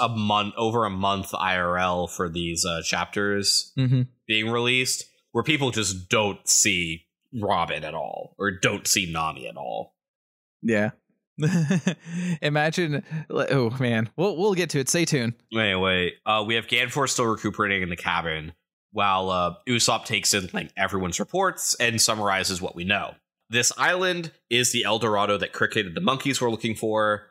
a 0.00 0.08
month 0.08 0.54
over 0.56 0.84
a 0.84 0.90
month 0.90 1.32
IRL 1.32 2.10
for 2.10 2.28
these 2.28 2.64
uh, 2.64 2.82
chapters 2.82 3.72
Mm-hmm. 3.78 4.02
being 4.26 4.50
released 4.50 5.04
where 5.32 5.44
people 5.44 5.70
just 5.70 6.08
don't 6.08 6.46
see 6.48 7.04
Robin 7.40 7.84
at 7.84 7.94
all 7.94 8.34
or 8.38 8.50
don't 8.50 8.86
see 8.86 9.10
Nami 9.10 9.46
at 9.46 9.56
all. 9.56 9.94
Yeah. 10.62 10.90
Imagine 12.42 13.02
oh 13.30 13.76
man. 13.78 14.10
We'll 14.16 14.36
we'll 14.36 14.54
get 14.54 14.70
to 14.70 14.80
it. 14.80 14.88
Stay 14.88 15.04
tuned. 15.04 15.34
Anyway, 15.52 16.12
uh, 16.26 16.44
we 16.46 16.54
have 16.54 16.66
Ganfor 16.66 17.08
still 17.08 17.26
recuperating 17.26 17.82
in 17.82 17.90
the 17.90 17.96
cabin 17.96 18.52
while 18.90 19.30
uh, 19.30 19.54
Usopp 19.68 20.04
takes 20.04 20.34
in 20.34 20.48
like 20.52 20.72
everyone's 20.76 21.20
reports 21.20 21.76
and 21.78 22.00
summarizes 22.00 22.60
what 22.60 22.74
we 22.74 22.84
know. 22.84 23.14
This 23.50 23.72
island 23.78 24.32
is 24.50 24.72
the 24.72 24.84
El 24.84 24.98
Dorado 24.98 25.38
that 25.38 25.52
Cricket 25.52 25.86
and 25.86 25.96
the 25.96 26.00
monkeys 26.00 26.40
were 26.40 26.50
looking 26.50 26.74
for. 26.74 27.26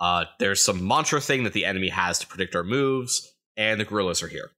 Uh, 0.00 0.24
there's 0.38 0.62
some 0.62 0.86
mantra 0.86 1.20
thing 1.20 1.44
that 1.44 1.52
the 1.52 1.64
enemy 1.64 1.88
has 1.88 2.18
to 2.18 2.26
predict 2.26 2.56
our 2.56 2.64
moves, 2.64 3.32
and 3.56 3.80
the 3.80 3.84
guerrillas 3.84 4.22
are 4.22 4.28
here. 4.28 4.50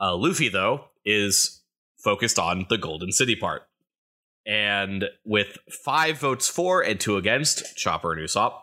Uh, 0.00 0.16
Luffy, 0.16 0.48
though, 0.48 0.84
is 1.04 1.62
focused 1.98 2.38
on 2.38 2.66
the 2.68 2.78
Golden 2.78 3.12
City 3.12 3.36
part. 3.36 3.62
And 4.46 5.04
with 5.24 5.58
five 5.84 6.18
votes 6.18 6.48
for 6.48 6.82
and 6.82 6.98
two 6.98 7.16
against, 7.16 7.76
Chopper 7.76 8.12
and 8.12 8.22
Usopp, 8.22 8.54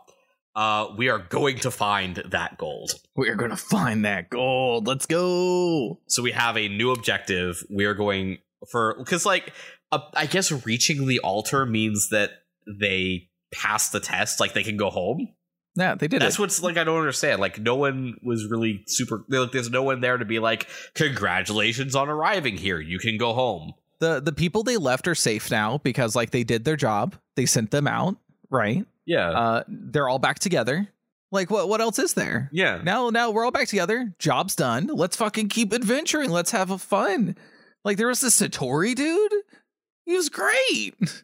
uh, 0.55 0.88
we 0.97 1.08
are 1.08 1.20
going 1.20 1.60
to 1.60 1.70
find 1.70 2.16
that 2.32 2.58
gold. 2.58 2.93
We're 3.16 3.36
gonna 3.36 3.55
find 3.55 4.03
that 4.05 4.32
gold. 4.32 4.88
Let's 4.88 5.05
go. 5.05 5.99
So 6.08 6.24
we 6.24 6.32
have 6.32 6.58
a 6.58 6.68
new 6.68 6.91
objective. 6.91 7.64
We 7.70 7.86
are 7.86 7.93
going 7.93 8.39
for 8.72 8.95
because 8.97 9.24
like 9.24 9.53
uh, 9.91 9.99
I 10.16 10.26
guess 10.26 10.51
reaching 10.66 11.05
the 11.05 11.20
altar 11.20 11.66
means 11.68 12.10
that 12.10 12.32
they 12.68 13.30
pass 13.53 13.91
the 13.91 13.99
test, 13.99 14.39
like 14.39 14.53
they 14.53 14.64
can 14.64 14.78
go 14.78 14.89
home. 14.89 15.28
Yeah, 15.78 15.93
they 15.95 16.07
did 16.07 16.21
That's 16.21 16.36
it. 16.36 16.41
what's 16.41 16.61
like 16.61 16.75
I 16.78 16.84
don't 16.84 16.97
understand. 16.97 17.39
Like 17.39 17.59
no 17.59 17.75
one 17.75 18.15
was 18.23 18.47
really 18.49 18.84
super. 18.88 19.23
Like, 19.30 19.51
there's 19.51 19.69
no 19.69 19.84
one 19.84 20.01
there 20.01 20.17
to 20.17 20.25
be 20.25 20.39
like, 20.39 20.67
congratulations 20.95 21.95
on 21.95 22.09
arriving 22.09 22.57
here. 22.57 22.80
You 22.80 22.99
can 22.99 23.17
go 23.17 23.34
home. 23.34 23.73
the 23.99 24.19
the 24.19 24.32
people 24.34 24.63
they 24.63 24.78
left 24.78 25.07
are 25.07 25.15
safe 25.15 25.49
now 25.51 25.78
because 25.80 26.15
like 26.15 26.32
they 26.32 26.43
did 26.43 26.65
their 26.65 26.75
job. 26.75 27.15
They 27.36 27.45
sent 27.45 27.71
them 27.71 27.88
out, 27.88 28.17
right? 28.49 28.86
Yeah, 29.05 29.30
Uh 29.30 29.63
they're 29.67 30.09
all 30.09 30.19
back 30.19 30.39
together. 30.39 30.88
Like 31.32 31.51
what 31.51 31.67
what 31.69 31.82
else 31.82 31.99
is 31.99 32.13
there? 32.13 32.49
yeah. 32.51 32.80
Now 32.84 33.09
now 33.09 33.32
we're 33.32 33.45
all 33.45 33.51
back 33.51 33.67
together. 33.67 34.13
Job's 34.19 34.55
done. 34.55 34.88
Let's 34.88 35.15
fucking 35.15 35.49
keep 35.49 35.73
adventuring. 35.73 36.30
Let's 36.32 36.51
have 36.51 36.71
a 36.71 36.78
fun. 36.78 37.36
Like 37.84 37.97
there 37.97 38.07
was 38.07 38.21
this 38.21 38.39
Satori 38.39 38.95
dude. 38.95 39.34
He 40.05 40.15
was 40.15 40.30
great. 40.30 40.95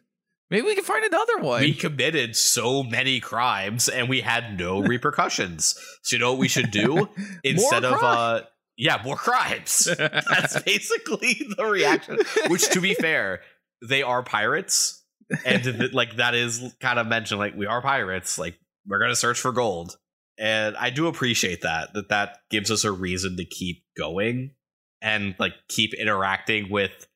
Maybe 0.50 0.66
we 0.66 0.74
can 0.74 0.84
find 0.84 1.04
another 1.04 1.38
one. 1.38 1.60
We 1.60 1.74
committed 1.74 2.36
so 2.36 2.82
many 2.82 3.18
crimes 3.18 3.88
and 3.88 4.08
we 4.08 4.20
had 4.20 4.58
no 4.58 4.80
repercussions. 4.82 5.74
So 6.02 6.16
you 6.16 6.20
know 6.20 6.32
what 6.32 6.40
we 6.40 6.48
should 6.48 6.70
do 6.70 7.08
instead 7.42 7.84
of 7.84 8.02
uh 8.02 8.42
yeah, 8.76 9.00
more 9.04 9.16
crimes. 9.16 9.88
That's 9.98 10.60
basically 10.62 11.46
the 11.56 11.64
reaction. 11.64 12.18
Which, 12.48 12.68
to 12.70 12.80
be 12.80 12.94
fair, 13.00 13.40
they 13.88 14.02
are 14.02 14.22
pirates, 14.22 15.02
and 15.44 15.62
th- 15.62 15.92
like 15.92 16.16
that 16.16 16.34
is 16.34 16.74
kind 16.80 16.98
of 16.98 17.06
mentioned. 17.06 17.38
Like 17.38 17.54
we 17.54 17.66
are 17.66 17.80
pirates. 17.80 18.38
Like 18.38 18.56
we're 18.86 18.98
gonna 18.98 19.16
search 19.16 19.40
for 19.40 19.52
gold, 19.52 19.96
and 20.38 20.76
I 20.76 20.90
do 20.90 21.06
appreciate 21.06 21.62
that. 21.62 21.94
That 21.94 22.08
that 22.08 22.38
gives 22.50 22.70
us 22.70 22.84
a 22.84 22.92
reason 22.92 23.36
to 23.36 23.44
keep 23.44 23.84
going 23.96 24.52
and 25.00 25.34
like 25.38 25.52
keep 25.68 25.94
interacting 25.94 26.70
with 26.70 27.06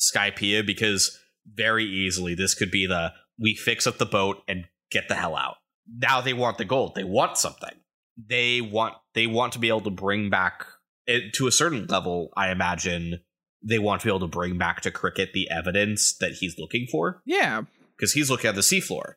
Skypiea 0.00 0.66
because 0.66 1.19
very 1.46 1.84
easily 1.84 2.34
this 2.34 2.54
could 2.54 2.70
be 2.70 2.86
the 2.86 3.12
we 3.38 3.54
fix 3.54 3.86
up 3.86 3.98
the 3.98 4.06
boat 4.06 4.42
and 4.46 4.66
get 4.90 5.08
the 5.08 5.14
hell 5.14 5.34
out. 5.34 5.56
Now 5.88 6.20
they 6.20 6.34
want 6.34 6.58
the 6.58 6.64
gold. 6.64 6.94
They 6.94 7.04
want 7.04 7.38
something. 7.38 7.74
They 8.16 8.60
want 8.60 8.94
they 9.14 9.26
want 9.26 9.54
to 9.54 9.58
be 9.58 9.68
able 9.68 9.80
to 9.82 9.90
bring 9.90 10.30
back 10.30 10.66
it, 11.06 11.32
to 11.34 11.46
a 11.46 11.52
certain 11.52 11.86
level. 11.86 12.30
I 12.36 12.50
imagine 12.50 13.20
they 13.62 13.78
want 13.78 14.02
to 14.02 14.06
be 14.06 14.10
able 14.10 14.20
to 14.20 14.28
bring 14.28 14.58
back 14.58 14.82
to 14.82 14.90
Cricket 14.90 15.32
the 15.32 15.50
evidence 15.50 16.14
that 16.18 16.32
he's 16.32 16.58
looking 16.58 16.86
for 16.90 17.22
yeah, 17.24 17.62
because 17.96 18.12
he's 18.12 18.30
looking 18.30 18.48
at 18.48 18.54
the 18.54 18.60
seafloor, 18.60 19.14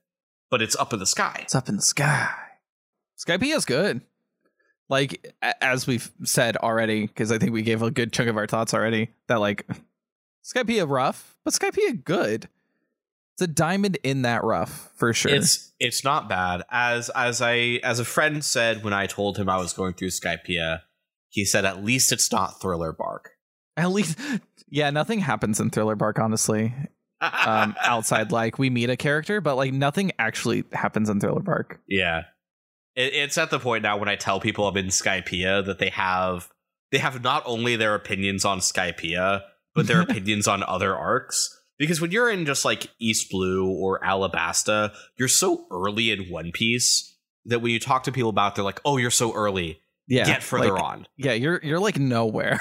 but 0.50 0.62
it's 0.62 0.76
up 0.78 0.94
in 0.94 1.00
the 1.00 1.06
sky. 1.06 1.40
it's 1.42 1.56
up 1.56 1.70
in 1.70 1.76
the 1.76 1.82
sky. 1.82 2.32
Skypiea's 3.20 3.66
good. 3.66 4.02
Like 4.90 5.34
as 5.62 5.86
we've 5.86 6.12
said 6.24 6.58
already, 6.58 7.08
because 7.08 7.32
I 7.32 7.38
think 7.38 7.52
we 7.52 7.62
gave 7.62 7.82
a 7.82 7.92
good 7.92 8.14
chunk 8.14 8.30
of 8.30 8.38
our 8.38 8.48
thoughts 8.48 8.74
already. 8.74 9.12
That 9.28 9.40
like 9.40 9.66
Skypiea 10.44 10.90
rough, 10.90 11.36
but 11.44 11.54
Skypiea 11.54 12.04
good. 12.04 12.50
It's 13.34 13.42
a 13.42 13.48
diamond 13.48 13.98
in 14.04 14.22
that 14.24 14.44
rough 14.44 14.92
for 14.96 15.12
sure. 15.14 15.34
It's 15.34 15.72
it's 15.80 16.04
not 16.04 16.30
bad. 16.30 16.64
As 16.70 17.10
as 17.10 17.42
I 17.42 17.80
as 17.84 18.00
a 18.00 18.06
friend 18.06 18.46
said 18.46 18.84
when 18.84 18.94
I 18.94 19.08
told 19.08 19.38
him 19.38 19.50
I 19.50 19.58
was 19.58 19.74
going 19.74 19.94
through 19.94 20.10
Skypiea, 20.10 20.82
he 21.30 21.46
said 21.46 21.66
at 21.66 21.84
least 21.84 22.12
it's 22.12 22.32
not 22.32 22.62
Thriller 22.62 22.94
Bark. 22.94 23.32
At 23.76 23.90
least, 23.92 24.20
yeah, 24.70 24.92
nothing 24.92 25.20
happens 25.20 25.60
in 25.60 25.72
Thriller 25.72 25.96
Bark, 25.96 26.20
honestly. 26.20 26.76
Um, 27.22 27.76
outside, 27.84 28.32
like 28.32 28.60
we 28.60 28.70
meet 28.70 28.92
a 28.92 28.98
character, 28.98 29.42
but 29.42 29.56
like 29.56 29.74
nothing 29.74 30.12
actually 30.20 30.64
happens 30.74 31.10
in 31.10 31.20
Thriller 31.20 31.42
Bark. 31.42 31.80
Yeah. 31.88 32.24
It, 32.96 33.14
it's 33.16 33.40
at 33.40 33.50
the 33.50 33.58
point 33.58 33.82
now 33.82 33.98
when 33.98 34.10
I 34.10 34.16
tell 34.16 34.40
people 34.40 34.68
I'm 34.68 34.78
in 34.78 34.88
Skypiea 34.88 35.66
that 35.66 35.80
they 35.80 35.90
have 35.90 36.50
they 36.92 37.00
have 37.00 37.24
not 37.24 37.42
only 37.48 37.76
their 37.76 37.96
opinions 37.96 38.46
on 38.46 38.60
Skypiea, 38.60 39.42
but 39.76 39.88
their 39.88 40.02
opinions 40.08 40.48
on 40.48 40.64
other 40.64 40.96
arcs. 40.96 41.62
Because 41.80 42.00
when 42.00 42.12
you're 42.12 42.30
in 42.30 42.46
just 42.46 42.64
like 42.66 42.88
East 43.00 43.30
Blue 43.32 43.68
or 43.68 44.00
Alabasta, 44.02 44.94
you're 45.18 45.28
so 45.28 45.66
early 45.72 46.12
in 46.12 46.30
One 46.30 46.52
Piece 46.52 47.16
that 47.46 47.60
when 47.62 47.72
you 47.72 47.80
talk 47.80 48.04
to 48.04 48.12
people 48.12 48.30
about 48.30 48.54
it, 48.54 48.56
they're 48.56 48.64
like, 48.64 48.82
Oh, 48.86 48.98
you're 48.98 49.10
so 49.12 49.34
early. 49.34 49.80
Yeah, 50.06 50.26
Get 50.26 50.44
further 50.44 50.74
like, 50.74 50.84
on. 50.84 51.08
Yeah, 51.16 51.32
you're 51.32 51.62
you're 51.64 51.80
like 51.80 51.98
nowhere. 51.98 52.60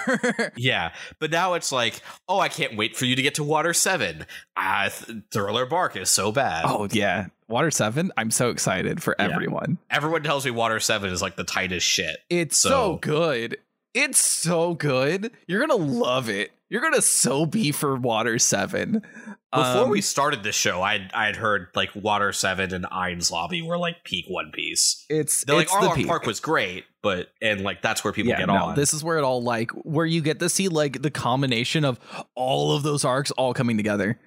Yeah. 0.56 0.92
But 1.18 1.30
now 1.32 1.54
it's 1.54 1.72
like, 1.72 2.00
oh, 2.28 2.38
I 2.38 2.48
can't 2.48 2.76
wait 2.76 2.96
for 2.96 3.04
you 3.04 3.16
to 3.16 3.22
get 3.22 3.34
to 3.34 3.42
Water 3.44 3.74
7. 3.74 4.24
Ah, 4.56 4.90
th- 4.94 5.18
Thriller 5.32 5.66
Bark 5.66 5.96
is 5.96 6.08
so 6.08 6.30
bad. 6.30 6.64
oh 6.66 6.86
yeah, 6.92 7.26
Water 7.48 7.70
7, 7.72 8.12
I'm 8.16 8.30
so 8.30 8.50
excited 8.50 9.02
for 9.02 9.16
Yeah. 9.18 9.26
everyone. 9.30 9.78
Everyone 9.90 10.22
tells 10.22 10.44
me 10.44 10.52
Water 10.52 10.78
Seven 10.78 11.10
is 11.10 11.20
like 11.20 11.34
the 11.36 11.42
tightest 11.44 11.86
shit. 11.86 12.16
It's 12.30 12.56
so, 12.56 12.68
So- 12.70 12.96
good. 12.98 13.58
It's 13.92 14.20
so 14.24 14.74
good. 14.74 15.32
You're 15.46 15.66
to 15.66 15.74
love 15.74 16.28
it. 16.30 16.52
You're 16.72 16.80
going 16.80 16.94
to 16.94 17.02
so 17.02 17.44
be 17.44 17.70
for 17.70 17.96
Water 17.96 18.38
7. 18.38 18.92
Before 18.92 19.34
Um, 19.52 19.90
we 19.90 20.00
started 20.00 20.42
the 20.42 20.52
show, 20.52 20.80
I 20.80 21.06
I 21.12 21.26
had 21.26 21.36
heard 21.36 21.66
like 21.74 21.90
Water 21.94 22.32
Seven 22.32 22.72
and 22.72 22.86
Enies 22.86 23.30
Lobby 23.30 23.60
were 23.60 23.76
like 23.76 24.04
peak 24.04 24.24
One 24.26 24.50
Piece. 24.50 25.04
it's 25.10 25.44
They're 25.44 25.54
like 25.54 25.66
it's 25.66 25.74
the 25.78 25.86
Arlong. 25.88 26.06
Park 26.06 26.24
was 26.24 26.40
great, 26.40 26.84
but 27.02 27.28
and 27.42 27.60
like 27.60 27.82
that's 27.82 28.02
where 28.02 28.14
people 28.14 28.30
yeah, 28.30 28.38
get 28.38 28.46
no, 28.46 28.54
on. 28.54 28.74
this 28.74 28.94
is 28.94 29.04
where 29.04 29.18
it 29.18 29.22
all 29.24 29.42
like 29.42 29.70
where 29.72 30.06
you 30.06 30.22
get 30.22 30.40
to 30.40 30.48
see 30.48 30.68
like 30.68 31.02
the 31.02 31.10
combination 31.10 31.84
of 31.84 32.00
all 32.34 32.74
of 32.74 32.82
those 32.82 33.04
arcs 33.04 33.30
all 33.32 33.52
coming 33.52 33.76
together. 33.76 34.18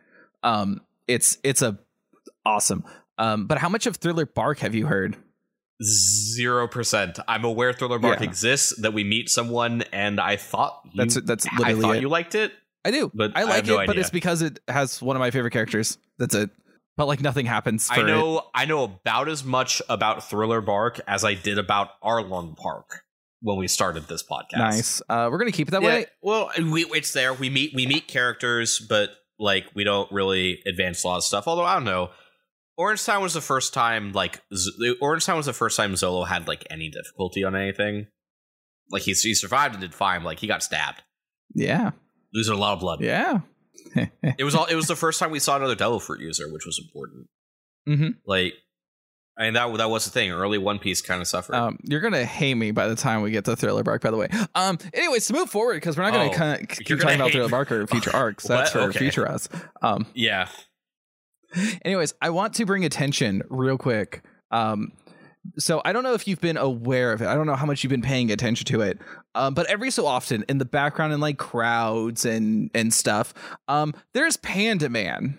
Um, 0.44 0.82
it's 1.08 1.40
it's 1.44 1.64
a 1.64 1.80
awesome. 2.46 2.84
Um, 3.18 3.48
but 3.48 3.58
how 3.58 3.70
much 3.70 3.88
of 3.88 3.96
Thriller 3.96 4.28
Bark 4.28 4.60
have 4.60 4.76
you 4.76 4.86
heard? 4.86 5.18
Zero 5.84 6.68
percent. 6.68 7.20
I'm 7.28 7.44
aware 7.44 7.74
Thriller 7.74 8.00
Bark 8.00 8.20
Yeah. 8.22 8.28
exists. 8.28 8.74
That 8.82 8.94
we 8.94 9.04
meet 9.04 9.30
someone, 9.30 9.84
and 9.92 10.20
I 10.20 10.38
thought 10.38 10.82
you, 10.86 10.92
That's 10.96 11.16
that's 11.22 11.46
I 11.48 11.58
literally 11.58 11.82
thought 11.82 11.96
it. 11.98 12.02
you 12.02 12.10
liked 12.10 12.36
it. 12.36 12.54
I 12.86 12.92
do, 12.92 13.12
but 13.14 13.32
I 13.36 13.42
I 13.42 13.44
like 13.44 13.56
have 13.56 13.68
no 13.68 13.74
it, 13.80 13.88
but 13.88 13.90
idea. 13.92 14.02
it's 14.02 14.10
because 14.10 14.42
it 14.42 14.60
has 14.68 15.02
one 15.02 15.16
of 15.16 15.20
my 15.20 15.32
favorite 15.32 15.52
characters. 15.52 15.98
That's 16.18 16.34
it. 16.36 16.50
But 16.98 17.08
like 17.08 17.20
nothing 17.20 17.46
happens. 17.46 17.88
For 17.90 17.96
I 17.96 18.04
it. 18.04 18.08
know 18.08 18.44
I 18.56 18.66
know 18.66 18.84
about 18.86 19.28
as 19.28 19.44
much 19.44 19.82
about 19.90 20.30
Thriller 20.30 20.62
Bark 20.62 21.02
as 21.08 21.26
I 21.26 21.34
did 21.34 21.58
about 21.58 22.00
Arlong 22.02 22.56
Park 22.56 23.02
when 23.42 23.58
we 23.58 23.68
started 23.68 24.08
this 24.08 24.24
podcast. 24.24 24.58
Nice. 24.60 25.02
Uh, 25.10 25.28
we're 25.30 25.40
gonna 25.40 25.52
keep 25.52 25.68
it 25.68 25.72
that 25.72 25.82
Yeah, 25.82 25.88
way. 25.90 26.06
well, 26.22 26.52
we, 26.58 26.86
it's 26.86 27.12
there. 27.12 27.34
We 27.34 27.50
meet 27.50 27.74
we 27.76 27.86
meet 27.86 28.08
characters, 28.08 28.80
but 28.80 29.10
like 29.40 29.66
we 29.76 29.84
don't 29.84 30.10
really 30.12 30.62
advance 30.66 31.04
a 31.04 31.08
lot 31.08 31.18
of 31.18 31.24
stuff. 31.26 31.50
Although 31.50 31.66
I 31.66 31.74
don't 31.74 31.84
know, 31.84 32.12
Orange 32.78 33.04
Town 33.06 33.22
was 33.22 33.34
the 33.34 33.42
first 33.42 33.74
time 33.74 34.12
like 34.12 34.42
Z- 34.54 34.98
Orange 35.02 35.26
Town 35.26 35.38
was 35.38 35.46
the 35.46 35.54
first 35.54 35.78
time 35.78 35.94
Zolo 35.94 36.28
had 36.28 36.48
like 36.48 36.66
any 36.70 36.90
difficulty 36.90 37.44
on 37.44 37.56
anything. 37.56 38.08
Like 38.92 39.04
he 39.04 39.14
he 39.14 39.34
survived 39.34 39.76
and 39.76 39.82
did 39.82 39.94
fine. 39.96 40.24
Like 40.24 40.40
he 40.40 40.48
got 40.48 40.62
stabbed, 40.64 41.02
Yeah. 41.54 41.92
losing 42.34 42.54
a 42.54 42.58
lot 42.58 42.74
of 42.74 42.80
blood. 42.80 43.02
Yeah. 43.02 43.40
It 44.38 44.44
was 44.44 44.56
all. 44.56 44.66
It 44.66 44.76
was 44.76 44.88
the 44.88 44.96
first 44.96 45.20
time 45.20 45.32
we 45.32 45.40
saw 45.40 45.56
another 45.56 45.76
Devil 45.76 46.00
Fruit 46.00 46.20
user, 46.20 46.52
which 46.52 46.66
was 46.66 46.80
important. 46.84 47.28
hmm 47.86 48.18
Like, 48.26 48.54
I 49.38 49.44
mean 49.44 49.54
that 49.54 49.78
that 49.78 49.90
was 49.90 50.04
the 50.06 50.12
thing. 50.12 50.32
Early 50.32 50.58
One 50.58 50.80
Piece 50.80 51.02
kind 51.02 51.22
of 51.22 51.28
suffered. 51.28 51.56
Um, 51.56 51.78
you're 51.84 52.02
gonna 52.02 52.26
hate 52.26 52.56
me 52.56 52.72
by 52.72 52.88
the 52.88 52.96
time 52.96 53.22
we 53.22 53.32
get 53.32 53.46
to 53.46 53.56
Thriller 53.56 53.84
Bark. 53.84 54.02
By 54.02 54.12
the 54.12 54.18
way. 54.18 54.28
Um. 54.56 54.78
Anyways, 54.94 55.28
to 55.28 55.34
move 55.34 55.50
forward 55.50 55.76
because 55.76 55.98
we're 55.98 56.04
not 56.04 56.14
gonna 56.14 56.30
Oh, 56.30 56.34
kind 56.34 56.62
of 56.62 56.68
keep 56.70 57.00
talking 57.00 57.16
about 57.16 57.32
Thriller. 57.32 57.50
Bark 57.50 57.72
or 57.72 57.86
future 57.88 58.12
arcs. 58.16 58.46
That's 58.46 58.72
for 58.72 58.80
Okay. 58.80 59.00
future 59.00 59.28
us. 59.30 59.48
Um. 59.82 60.08
yeah, 60.14 60.48
Anyways, 61.84 62.14
I 62.22 62.30
want 62.30 62.54
to 62.56 62.66
bring 62.66 62.86
attention 62.86 63.42
real 63.50 63.78
quick. 63.78 64.24
Um, 64.52 64.92
so 65.58 65.82
I 65.86 65.94
don't 65.94 66.04
know 66.04 66.14
if 66.14 66.28
you've 66.28 66.42
been 66.42 66.58
aware 66.58 67.12
of 67.14 67.22
it. 67.22 67.28
I 67.28 67.36
don't 67.36 67.46
know 67.46 67.56
how 67.56 67.66
much 67.68 67.84
you've 67.84 67.92
been 67.92 68.02
paying 68.02 68.32
attention 68.32 68.66
to 68.68 68.82
it. 68.82 69.00
Um, 69.36 69.54
but 69.54 69.68
every 69.68 69.92
so 69.92 70.08
often 70.08 70.44
in 70.50 70.58
the 70.58 70.66
background 70.66 71.14
in 71.14 71.20
like 71.20 71.38
crowds 71.38 72.26
and 72.26 72.72
and 72.74 72.94
stuff, 72.94 73.34
um, 73.68 73.94
there's 74.14 74.38
Panda 74.38 74.90
Man. 74.90 75.38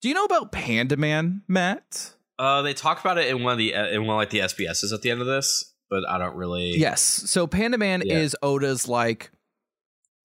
Do 0.00 0.08
you 0.08 0.14
know 0.14 0.24
about 0.24 0.50
Panda 0.50 0.96
Man, 0.96 1.42
Matt? 1.46 2.14
uh, 2.38 2.62
they 2.62 2.72
talk 2.74 3.00
about 3.00 3.18
it 3.18 3.28
in 3.28 3.42
one 3.44 3.52
of 3.52 3.58
the 3.58 3.74
uh, 3.74 3.88
in 3.88 4.06
one 4.06 4.14
of 4.14 4.18
like 4.18 4.30
the 4.30 4.38
SBSs 4.40 4.92
at 4.92 5.02
the 5.02 5.10
end 5.10 5.20
of 5.20 5.26
this, 5.26 5.74
but 5.90 6.08
I 6.08 6.16
don't 6.18 6.34
really. 6.34 6.70
Yes. 6.78 7.02
So 7.02 7.46
Panda 7.46 7.76
Man 7.78 8.02
Yeah. 8.04 8.18
is 8.18 8.34
Oda's 8.42 8.88
like 8.88 9.30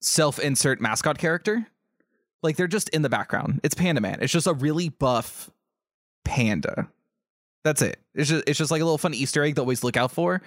self-insert 0.02 0.80
mascot 0.82 1.18
character. 1.18 1.68
Like 2.44 2.56
they're 2.56 2.68
just 2.68 2.90
in 2.90 3.02
the 3.02 3.10
background. 3.10 3.62
It's 3.64 3.76
Panda 3.76 4.02
Man. 4.02 4.20
It's 4.22 4.34
just 4.34 4.48
a 4.48 4.54
really 4.54 4.90
buff 4.90 5.50
panda. 6.24 6.90
That's 7.64 7.82
it. 7.82 8.00
It's 8.14 8.30
just 8.30 8.44
it's 8.48 8.58
just 8.58 8.72
like 8.72 8.82
a 8.82 8.86
little 8.86 8.98
fun 8.98 9.14
Easter 9.14 9.44
egg 9.44 9.56
to 9.56 9.62
always 9.62 9.84
look 9.84 9.98
out 9.98 10.12
for. 10.12 10.42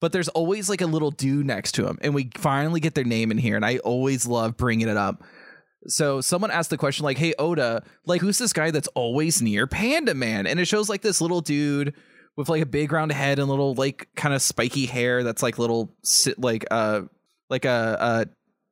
But 0.00 0.12
there's 0.12 0.28
always 0.28 0.68
like 0.68 0.80
a 0.82 0.86
little 0.86 1.10
dude 1.10 1.46
next 1.46 1.72
to 1.72 1.86
him, 1.86 1.98
and 2.02 2.14
we 2.14 2.30
finally 2.36 2.80
get 2.80 2.94
their 2.94 3.04
name 3.04 3.30
in 3.30 3.38
here, 3.38 3.56
and 3.56 3.64
I 3.64 3.78
always 3.78 4.26
love 4.26 4.56
bringing 4.56 4.88
it 4.88 4.96
up. 4.96 5.22
So 5.86 6.20
someone 6.20 6.50
asked 6.50 6.70
the 6.70 6.76
question 6.76 7.04
like, 7.04 7.16
"Hey 7.16 7.32
Oda, 7.38 7.82
like 8.04 8.20
who's 8.20 8.38
this 8.38 8.52
guy 8.52 8.70
that's 8.72 8.88
always 8.88 9.40
near 9.40 9.66
Panda 9.66 10.14
Man?" 10.14 10.46
And 10.46 10.60
it 10.60 10.66
shows 10.66 10.88
like 10.88 11.00
this 11.00 11.20
little 11.20 11.40
dude 11.40 11.94
with 12.36 12.48
like 12.48 12.62
a 12.62 12.66
big 12.66 12.92
round 12.92 13.12
head 13.12 13.38
and 13.38 13.48
little 13.48 13.74
like 13.74 14.08
kind 14.14 14.34
of 14.34 14.42
spiky 14.42 14.84
hair 14.84 15.22
that's 15.22 15.42
like 15.42 15.58
little 15.58 15.94
like 16.36 16.66
uh 16.70 17.02
like 17.48 17.64
a, 17.64 17.96
a 17.98 18.26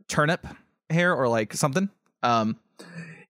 turnip 0.09 0.47
hair 0.91 1.14
or 1.14 1.29
like 1.29 1.55
something. 1.55 1.89
Um, 2.22 2.59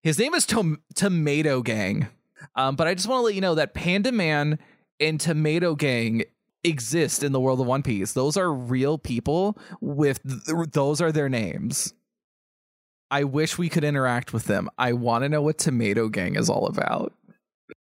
his 0.03 0.18
name 0.18 0.34
is 0.34 0.47
Tom- 0.47 0.82
Tomato 0.95 1.62
Gang. 1.62 2.09
Um, 2.57 2.76
but 2.76 2.86
I 2.86 2.95
just 2.95 3.09
want 3.09 3.20
to 3.20 3.24
let 3.24 3.34
you 3.34 3.40
know 3.40 3.55
that 3.55 3.74
Panda 3.74 4.12
Man 4.12 4.59
and 5.01 5.20
Tomato 5.20 5.74
Gang 5.74 6.24
exist 6.62 7.22
in 7.22 7.32
the 7.32 7.40
world 7.40 7.61
of 7.61 7.66
One 7.66 7.82
Piece. 7.82 8.12
Those 8.12 8.36
are 8.36 8.53
real 8.53 8.99
people 8.99 9.59
with 9.80 10.20
th- 10.22 10.70
those 10.72 11.01
are 11.01 11.12
their 11.12 11.28
names. 11.28 11.95
I 13.11 13.24
wish 13.24 13.59
we 13.59 13.68
could 13.68 13.84
interact 13.84 14.32
with 14.32 14.45
them. 14.45 14.68
I 14.78 14.92
want 14.92 15.24
to 15.24 15.28
know 15.28 15.42
what 15.42 15.59
Tomato 15.59 16.09
Gang 16.09 16.36
is 16.36 16.49
all 16.51 16.66
about. 16.66 17.12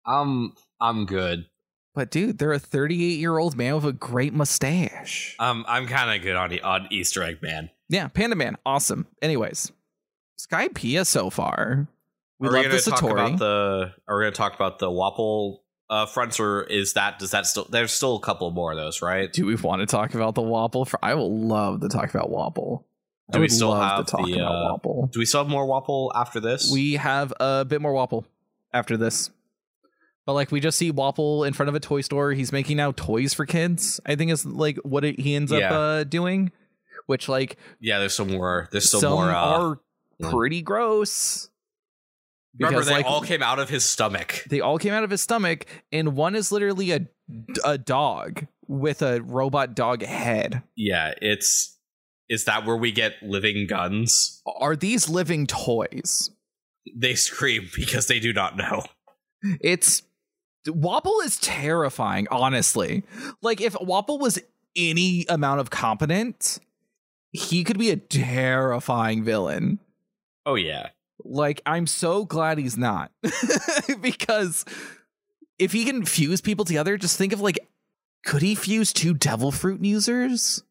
I'm 0.05 0.53
I'm 0.79 1.05
good. 1.05 1.45
But 1.93 2.11
dude, 2.11 2.37
they're 2.37 2.51
a 2.51 2.59
38 2.59 3.19
year 3.19 3.37
old 3.37 3.55
man 3.55 3.75
with 3.75 3.85
a 3.85 3.93
great 3.93 4.33
mustache. 4.33 5.35
Um, 5.39 5.63
I'm 5.67 5.87
kind 5.87 6.15
of 6.15 6.21
good 6.23 6.35
on 6.35 6.59
on 6.59 6.87
Easter 6.91 7.23
egg 7.23 7.41
man. 7.41 7.69
Yeah, 7.87 8.07
Panda 8.07 8.35
Man, 8.35 8.57
awesome. 8.65 9.07
Anyways, 9.21 9.71
Skypiea 10.37 11.05
so 11.05 11.29
far. 11.29 11.87
We 12.39 12.47
are 12.47 12.51
we 12.51 12.57
love 12.57 12.63
the 12.65 12.69
gonna 12.69 12.81
talk 12.81 12.99
Satori. 12.99 13.11
about 13.11 13.39
the? 13.39 13.93
Are 14.07 14.17
we 14.17 14.23
gonna 14.23 14.31
talk 14.31 14.55
about 14.55 14.79
the 14.79 14.87
Wapol 14.87 15.59
uh, 15.89 16.05
fronts, 16.05 16.39
or 16.39 16.63
is 16.63 16.93
that 16.93 17.19
does 17.19 17.31
that 17.31 17.45
still? 17.45 17.67
There's 17.69 17.91
still 17.91 18.17
a 18.17 18.19
couple 18.19 18.49
more 18.51 18.71
of 18.71 18.77
those, 18.77 19.01
right? 19.01 19.31
Do 19.31 19.45
we 19.45 19.55
want 19.55 19.81
to 19.81 19.85
talk 19.85 20.13
about 20.13 20.35
the 20.35 20.41
Wapol? 20.41 20.87
For 20.87 20.99
I 21.03 21.13
will 21.13 21.33
love 21.33 21.81
to 21.81 21.89
talk 21.89 22.13
about 22.13 22.29
Wapol. 22.29 22.83
I 23.29 23.33
Do 23.33 23.39
we 23.39 23.43
would 23.43 23.51
still 23.51 23.73
have 23.73 24.05
to 24.05 24.11
talk 24.11 24.25
the, 24.25 24.33
about 24.33 24.51
uh, 24.51 24.77
Wapol. 24.77 25.11
Do 25.11 25.19
we 25.19 25.25
still 25.25 25.41
have 25.41 25.49
more 25.49 25.65
Wapol 25.65 26.11
after 26.13 26.39
this? 26.39 26.71
We 26.71 26.93
have 26.93 27.33
a 27.39 27.65
bit 27.65 27.81
more 27.81 27.93
Wapol 27.93 28.25
after 28.73 28.97
this. 28.97 29.31
But 30.25 30.33
like 30.33 30.51
we 30.51 30.59
just 30.59 30.77
see 30.77 30.91
Wapol 30.91 31.47
in 31.47 31.53
front 31.53 31.69
of 31.69 31.75
a 31.75 31.79
toy 31.79 32.01
store. 32.01 32.33
He's 32.33 32.51
making 32.51 32.77
now 32.77 32.91
toys 32.91 33.33
for 33.33 33.45
kids. 33.45 33.99
I 34.05 34.15
think 34.15 34.31
is 34.31 34.45
like 34.45 34.77
what 34.77 35.05
it, 35.05 35.19
he 35.19 35.35
ends 35.35 35.51
up 35.51 35.71
uh, 35.71 36.03
doing, 36.03 36.51
which 37.05 37.29
like 37.29 37.57
yeah, 37.79 37.99
there's 37.99 38.15
some 38.15 38.31
more. 38.31 38.67
There's 38.71 38.87
still 38.87 39.01
some 39.01 39.11
more. 39.13 39.29
Uh, 39.29 39.35
are 39.35 39.79
yeah. 40.19 40.31
pretty 40.31 40.61
gross. 40.61 41.49
remember, 42.59 42.79
because, 42.79 42.87
they 42.87 42.93
like- 42.95 43.05
all 43.05 43.21
came 43.21 43.43
out 43.43 43.59
of 43.59 43.69
his 43.69 43.85
stomach. 43.85 44.43
They 44.49 44.61
all 44.61 44.77
came 44.77 44.93
out 44.93 45.03
of 45.03 45.09
his 45.09 45.21
stomach, 45.21 45.65
and 45.91 46.15
one 46.15 46.35
is 46.35 46.51
literally 46.51 46.91
a 46.91 47.07
a 47.63 47.77
dog 47.77 48.45
with 48.67 49.01
a 49.01 49.21
robot 49.21 49.75
dog 49.75 50.03
head. 50.03 50.63
Yeah, 50.75 51.13
it's. 51.21 51.71
Is 52.27 52.45
that 52.45 52.65
where 52.65 52.75
we 52.75 52.91
get 52.91 53.13
living 53.21 53.67
guns? 53.67 54.41
Are 54.47 54.75
these 54.75 55.07
living 55.07 55.45
toys? 55.45 56.31
They 56.95 57.13
scream 57.13 57.69
because 57.75 58.07
they 58.07 58.19
do 58.19 58.33
not 58.33 58.57
know. 58.57 58.83
It's 59.61 60.01
Wapol 60.67 61.23
is 61.23 61.37
terrifying, 61.37 62.27
honestly. 62.31 63.03
Like 63.41 63.61
if 63.61 63.73
Wapol 63.73 64.19
was 64.19 64.39
any 64.75 65.25
amount 65.29 65.59
of 65.59 65.69
competent, 65.69 66.59
he 67.31 67.63
could 67.63 67.77
be 67.77 67.91
a 67.91 67.97
terrifying 67.97 69.23
villain. 69.23 69.79
Oh 70.45 70.55
yeah, 70.55 70.89
Like 71.23 71.61
I'm 71.65 71.87
so 71.87 72.25
glad 72.25 72.57
he's 72.57 72.77
not. 72.77 73.11
because 74.01 74.65
if 75.57 75.71
he 75.71 75.85
can 75.85 76.05
fuse 76.05 76.41
people 76.41 76.65
together, 76.65 76.97
just 76.97 77.17
think 77.17 77.33
of 77.33 77.41
like 77.41 77.59
could 78.25 78.41
he 78.41 78.55
fuse 78.55 78.91
two 78.93 79.13
devil 79.13 79.51
fruit 79.51 79.83
users? 79.83 80.63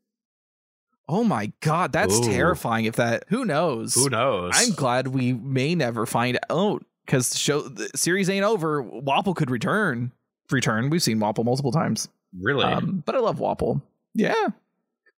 Oh 1.08 1.24
my 1.24 1.52
god, 1.60 1.92
that's 1.92 2.18
Ooh. 2.18 2.24
terrifying 2.24 2.86
if 2.86 2.96
that 2.96 3.24
who 3.28 3.44
knows? 3.44 3.94
who 3.94 4.08
knows? 4.08 4.52
I'm 4.54 4.72
glad 4.72 5.08
we 5.08 5.32
may 5.32 5.74
never 5.74 6.06
find 6.06 6.38
out 6.50 6.84
because 7.04 7.38
show 7.38 7.60
the 7.62 7.90
series 7.94 8.30
ain't 8.30 8.44
over. 8.44 8.82
Wapol 8.82 9.36
could 9.36 9.50
return. 9.50 10.12
Return. 10.50 10.90
We've 10.90 11.02
seen 11.02 11.18
Wapol 11.18 11.44
multiple 11.44 11.72
times. 11.72 12.08
really. 12.40 12.64
Um, 12.64 13.02
but 13.04 13.14
I 13.14 13.18
love 13.18 13.38
Wapol. 13.38 13.82
Yeah. 14.14 14.48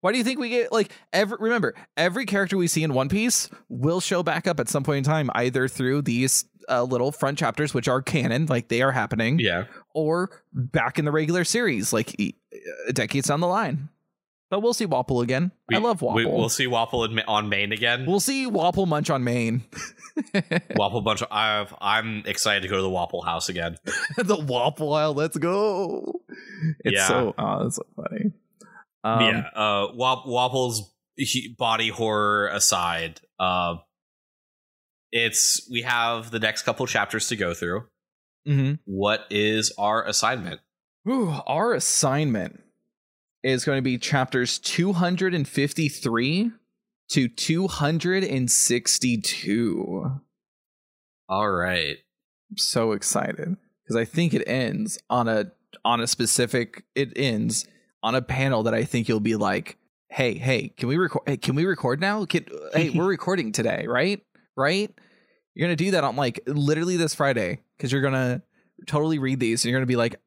Why 0.06 0.12
do 0.12 0.20
you 0.20 0.24
think 0.24 0.39
we 0.39 0.49
get 0.49 0.72
like 0.72 0.91
every? 1.12 1.36
Remember, 1.39 1.74
every 1.97 2.28
character 2.28 2.58
we 2.58 2.68
see 2.68 2.84
in 2.84 2.93
One 2.93 3.10
Piece 3.10 3.49
will 3.70 3.99
show 3.99 4.22
back 4.22 4.45
up 4.45 4.60
at 4.60 4.70
some 4.70 4.84
point 4.84 4.99
in 4.99 5.03
time, 5.03 5.32
either 5.34 5.68
through 5.68 6.03
these 6.03 6.45
uh, 6.70 6.84
little 6.84 7.12
front 7.12 7.39
chapters, 7.39 7.74
which 7.74 7.88
are 7.88 8.03
canon, 8.03 8.45
like 8.45 8.68
they 8.68 8.84
are 8.84 8.91
happening, 8.91 9.39
yeah, 9.39 9.64
or 9.95 10.30
back 10.53 10.99
in 10.99 11.06
the 11.06 11.12
regular 11.12 11.43
series, 11.43 11.91
like 11.91 12.16
uh, 12.22 12.91
decades 12.91 13.30
down 13.30 13.39
the 13.39 13.47
line. 13.47 13.89
But 14.51 14.60
we'll 14.60 14.76
see 14.76 14.86
Wapol 14.86 15.24
again. 15.24 15.51
I 15.74 15.80
love 15.80 16.01
Wapol. 16.01 16.14
We, 16.18 16.26
will 16.28 16.49
see 16.49 16.68
Wapol 16.68 17.24
on 17.28 17.49
Maine 17.49 17.72
again. 17.72 18.06
we'll 18.06 18.20
see 18.20 18.45
Wapol 18.45 18.86
munch 18.88 19.10
on 19.10 19.24
Maine. 19.24 19.64
Wapol 20.78 21.03
Munch. 21.03 21.24
I've, 21.32 21.74
I'm 21.82 22.22
excited 22.28 22.62
to 22.62 22.68
go 22.68 22.76
to 22.76 22.84
the 22.84 22.89
Wapol 22.89 23.26
house 23.26 23.49
again. 23.49 23.78
the 24.18 24.38
Wapol 24.38 24.95
Isle. 24.95 25.16
Let's 25.16 25.38
go. 25.38 26.22
It's 26.82 26.95
Yeah. 26.95 27.08
so 27.08 27.34
oh, 27.39 27.64
that's 27.64 27.78
so 27.78 27.86
funny. 27.95 28.34
Um, 29.06 29.22
yeah, 29.22 29.43
uh, 29.56 29.88
body 31.58 31.89
horror 31.89 32.47
aside, 32.47 33.22
uh, 33.39 33.76
it's 35.12 35.68
we 35.72 35.84
have 35.84 36.32
the 36.32 36.39
next 36.39 36.64
couple 36.64 36.88
chapters 36.88 37.28
to 37.30 37.36
go 37.36 37.53
through. 37.53 37.84
Mm-hmm. 38.47 38.74
what 38.86 39.26
is 39.32 39.74
our 39.80 40.06
assignment? 40.06 40.62
Ooh, 41.10 41.34
our 41.47 41.74
assignment 41.74 42.62
is 43.41 43.66
going 43.66 43.80
to 43.80 43.82
be 43.82 43.97
chapters 43.97 44.60
253 44.60 46.51
to 47.10 47.28
262. 47.28 50.22
All 51.28 51.49
right. 51.49 51.97
I'm 52.51 52.58
so 52.58 52.91
excited 52.91 53.58
because 53.84 53.95
I 53.95 54.06
think 54.06 54.36
it 54.36 54.47
ends 54.47 54.99
on 55.10 55.28
a 55.28 55.51
on 55.84 56.01
a 56.01 56.08
specific 56.08 56.84
it 56.93 57.14
ends 57.16 57.66
on 58.06 58.14
a 58.14 58.22
panel 58.22 58.64
that 58.64 58.76
I 58.76 58.84
think 58.84 59.10
you'll 59.10 59.20
be 59.20 59.36
like, 59.36 59.78
"Hey, 60.10 60.36
hey, 60.36 60.70
can 60.70 60.88
we 60.88 60.95
record 60.95 61.24
hey, 61.26 61.38
can 61.38 61.56
we 61.56 61.66
record 61.66 61.99
now? 61.99 62.24
Can, 62.26 62.45
hey, 62.72 62.91
we're 62.91 63.08
recording 63.18 63.51
today, 63.51 63.86
right? 63.88 64.22
Right? 64.56 64.93
You're 65.56 65.68
going 65.68 65.76
to 65.76 65.84
do 65.84 65.91
that 65.91 66.03
on 66.03 66.16
like 66.16 66.41
literally 66.45 66.97
this 66.97 67.16
Friday 67.16 67.62
cuz 67.80 67.91
you're 67.91 68.01
going 68.01 68.14
to 68.14 68.43
totally 68.86 69.18
read 69.18 69.39
these 69.39 69.64
and 69.66 69.72
you're 69.72 69.80
going 69.80 69.88
to 69.88 69.91
be 69.91 69.95
like, 69.95 70.18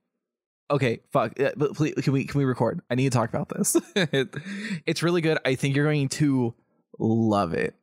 okay, 0.71 1.01
fuck, 1.13 1.39
uh, 1.41 1.53
but 1.57 1.75
please, 1.75 1.95
can 2.03 2.13
we 2.13 2.25
can 2.25 2.39
we 2.39 2.45
record? 2.45 2.81
I 2.91 2.97
need 2.97 3.13
to 3.13 3.17
talk 3.17 3.29
about 3.29 3.49
this. 3.49 3.77
it, 3.95 4.35
it's 4.87 5.03
really 5.03 5.21
good. 5.21 5.39
I 5.45 5.55
think 5.55 5.77
you're 5.77 5.85
going 5.85 6.09
to 6.09 6.55
love 6.99 7.55
it. 7.55 7.77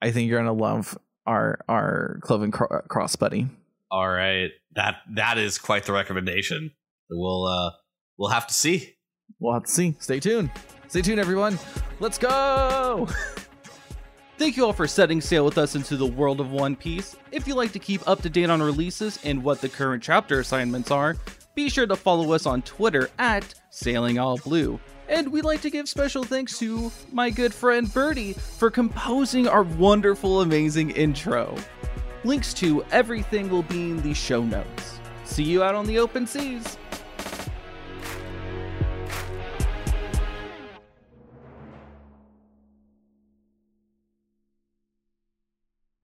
I 0.00 0.10
think 0.10 0.28
you're 0.28 0.42
going 0.42 0.56
to 0.56 0.62
love 0.62 0.96
our 1.26 1.58
our 1.68 2.18
Cloven 2.22 2.50
Cro- 2.50 2.82
Cross 2.88 3.16
buddy. 3.16 3.48
All 3.90 4.08
right. 4.08 4.50
That 4.74 4.96
that 5.14 5.36
is 5.36 5.58
quite 5.58 5.84
the 5.84 5.92
recommendation. 5.92 6.72
We'll 7.10 7.44
uh 7.44 7.72
we'll 8.16 8.30
have 8.30 8.46
to 8.46 8.54
see. 8.54 8.93
We'll 9.44 9.52
have 9.52 9.64
to 9.64 9.70
see. 9.70 9.94
Stay 9.98 10.20
tuned. 10.20 10.50
Stay 10.88 11.02
tuned, 11.02 11.20
everyone. 11.20 11.58
Let's 12.00 12.16
go. 12.16 13.06
Thank 14.38 14.56
you 14.56 14.64
all 14.64 14.72
for 14.72 14.86
setting 14.86 15.20
sail 15.20 15.44
with 15.44 15.58
us 15.58 15.74
into 15.74 15.98
the 15.98 16.06
world 16.06 16.40
of 16.40 16.50
One 16.50 16.74
Piece. 16.74 17.14
If 17.30 17.46
you'd 17.46 17.56
like 17.56 17.72
to 17.72 17.78
keep 17.78 18.08
up 18.08 18.22
to 18.22 18.30
date 18.30 18.48
on 18.48 18.62
releases 18.62 19.18
and 19.22 19.44
what 19.44 19.60
the 19.60 19.68
current 19.68 20.02
chapter 20.02 20.40
assignments 20.40 20.90
are, 20.90 21.18
be 21.54 21.68
sure 21.68 21.86
to 21.86 21.94
follow 21.94 22.32
us 22.32 22.46
on 22.46 22.62
Twitter 22.62 23.10
at 23.18 23.54
Sailing 23.68 24.18
All 24.18 24.38
Blue. 24.38 24.80
And 25.10 25.30
we'd 25.30 25.44
like 25.44 25.60
to 25.60 25.70
give 25.70 25.90
special 25.90 26.24
thanks 26.24 26.58
to 26.60 26.90
my 27.12 27.28
good 27.28 27.52
friend 27.52 27.92
Bertie 27.92 28.32
for 28.32 28.70
composing 28.70 29.46
our 29.46 29.64
wonderful, 29.64 30.40
amazing 30.40 30.88
intro. 30.92 31.54
Links 32.24 32.54
to 32.54 32.82
everything 32.84 33.50
will 33.50 33.62
be 33.64 33.90
in 33.90 34.00
the 34.00 34.14
show 34.14 34.42
notes. 34.42 35.00
See 35.24 35.44
you 35.44 35.62
out 35.62 35.74
on 35.74 35.84
the 35.84 35.98
open 35.98 36.26
seas. 36.26 36.78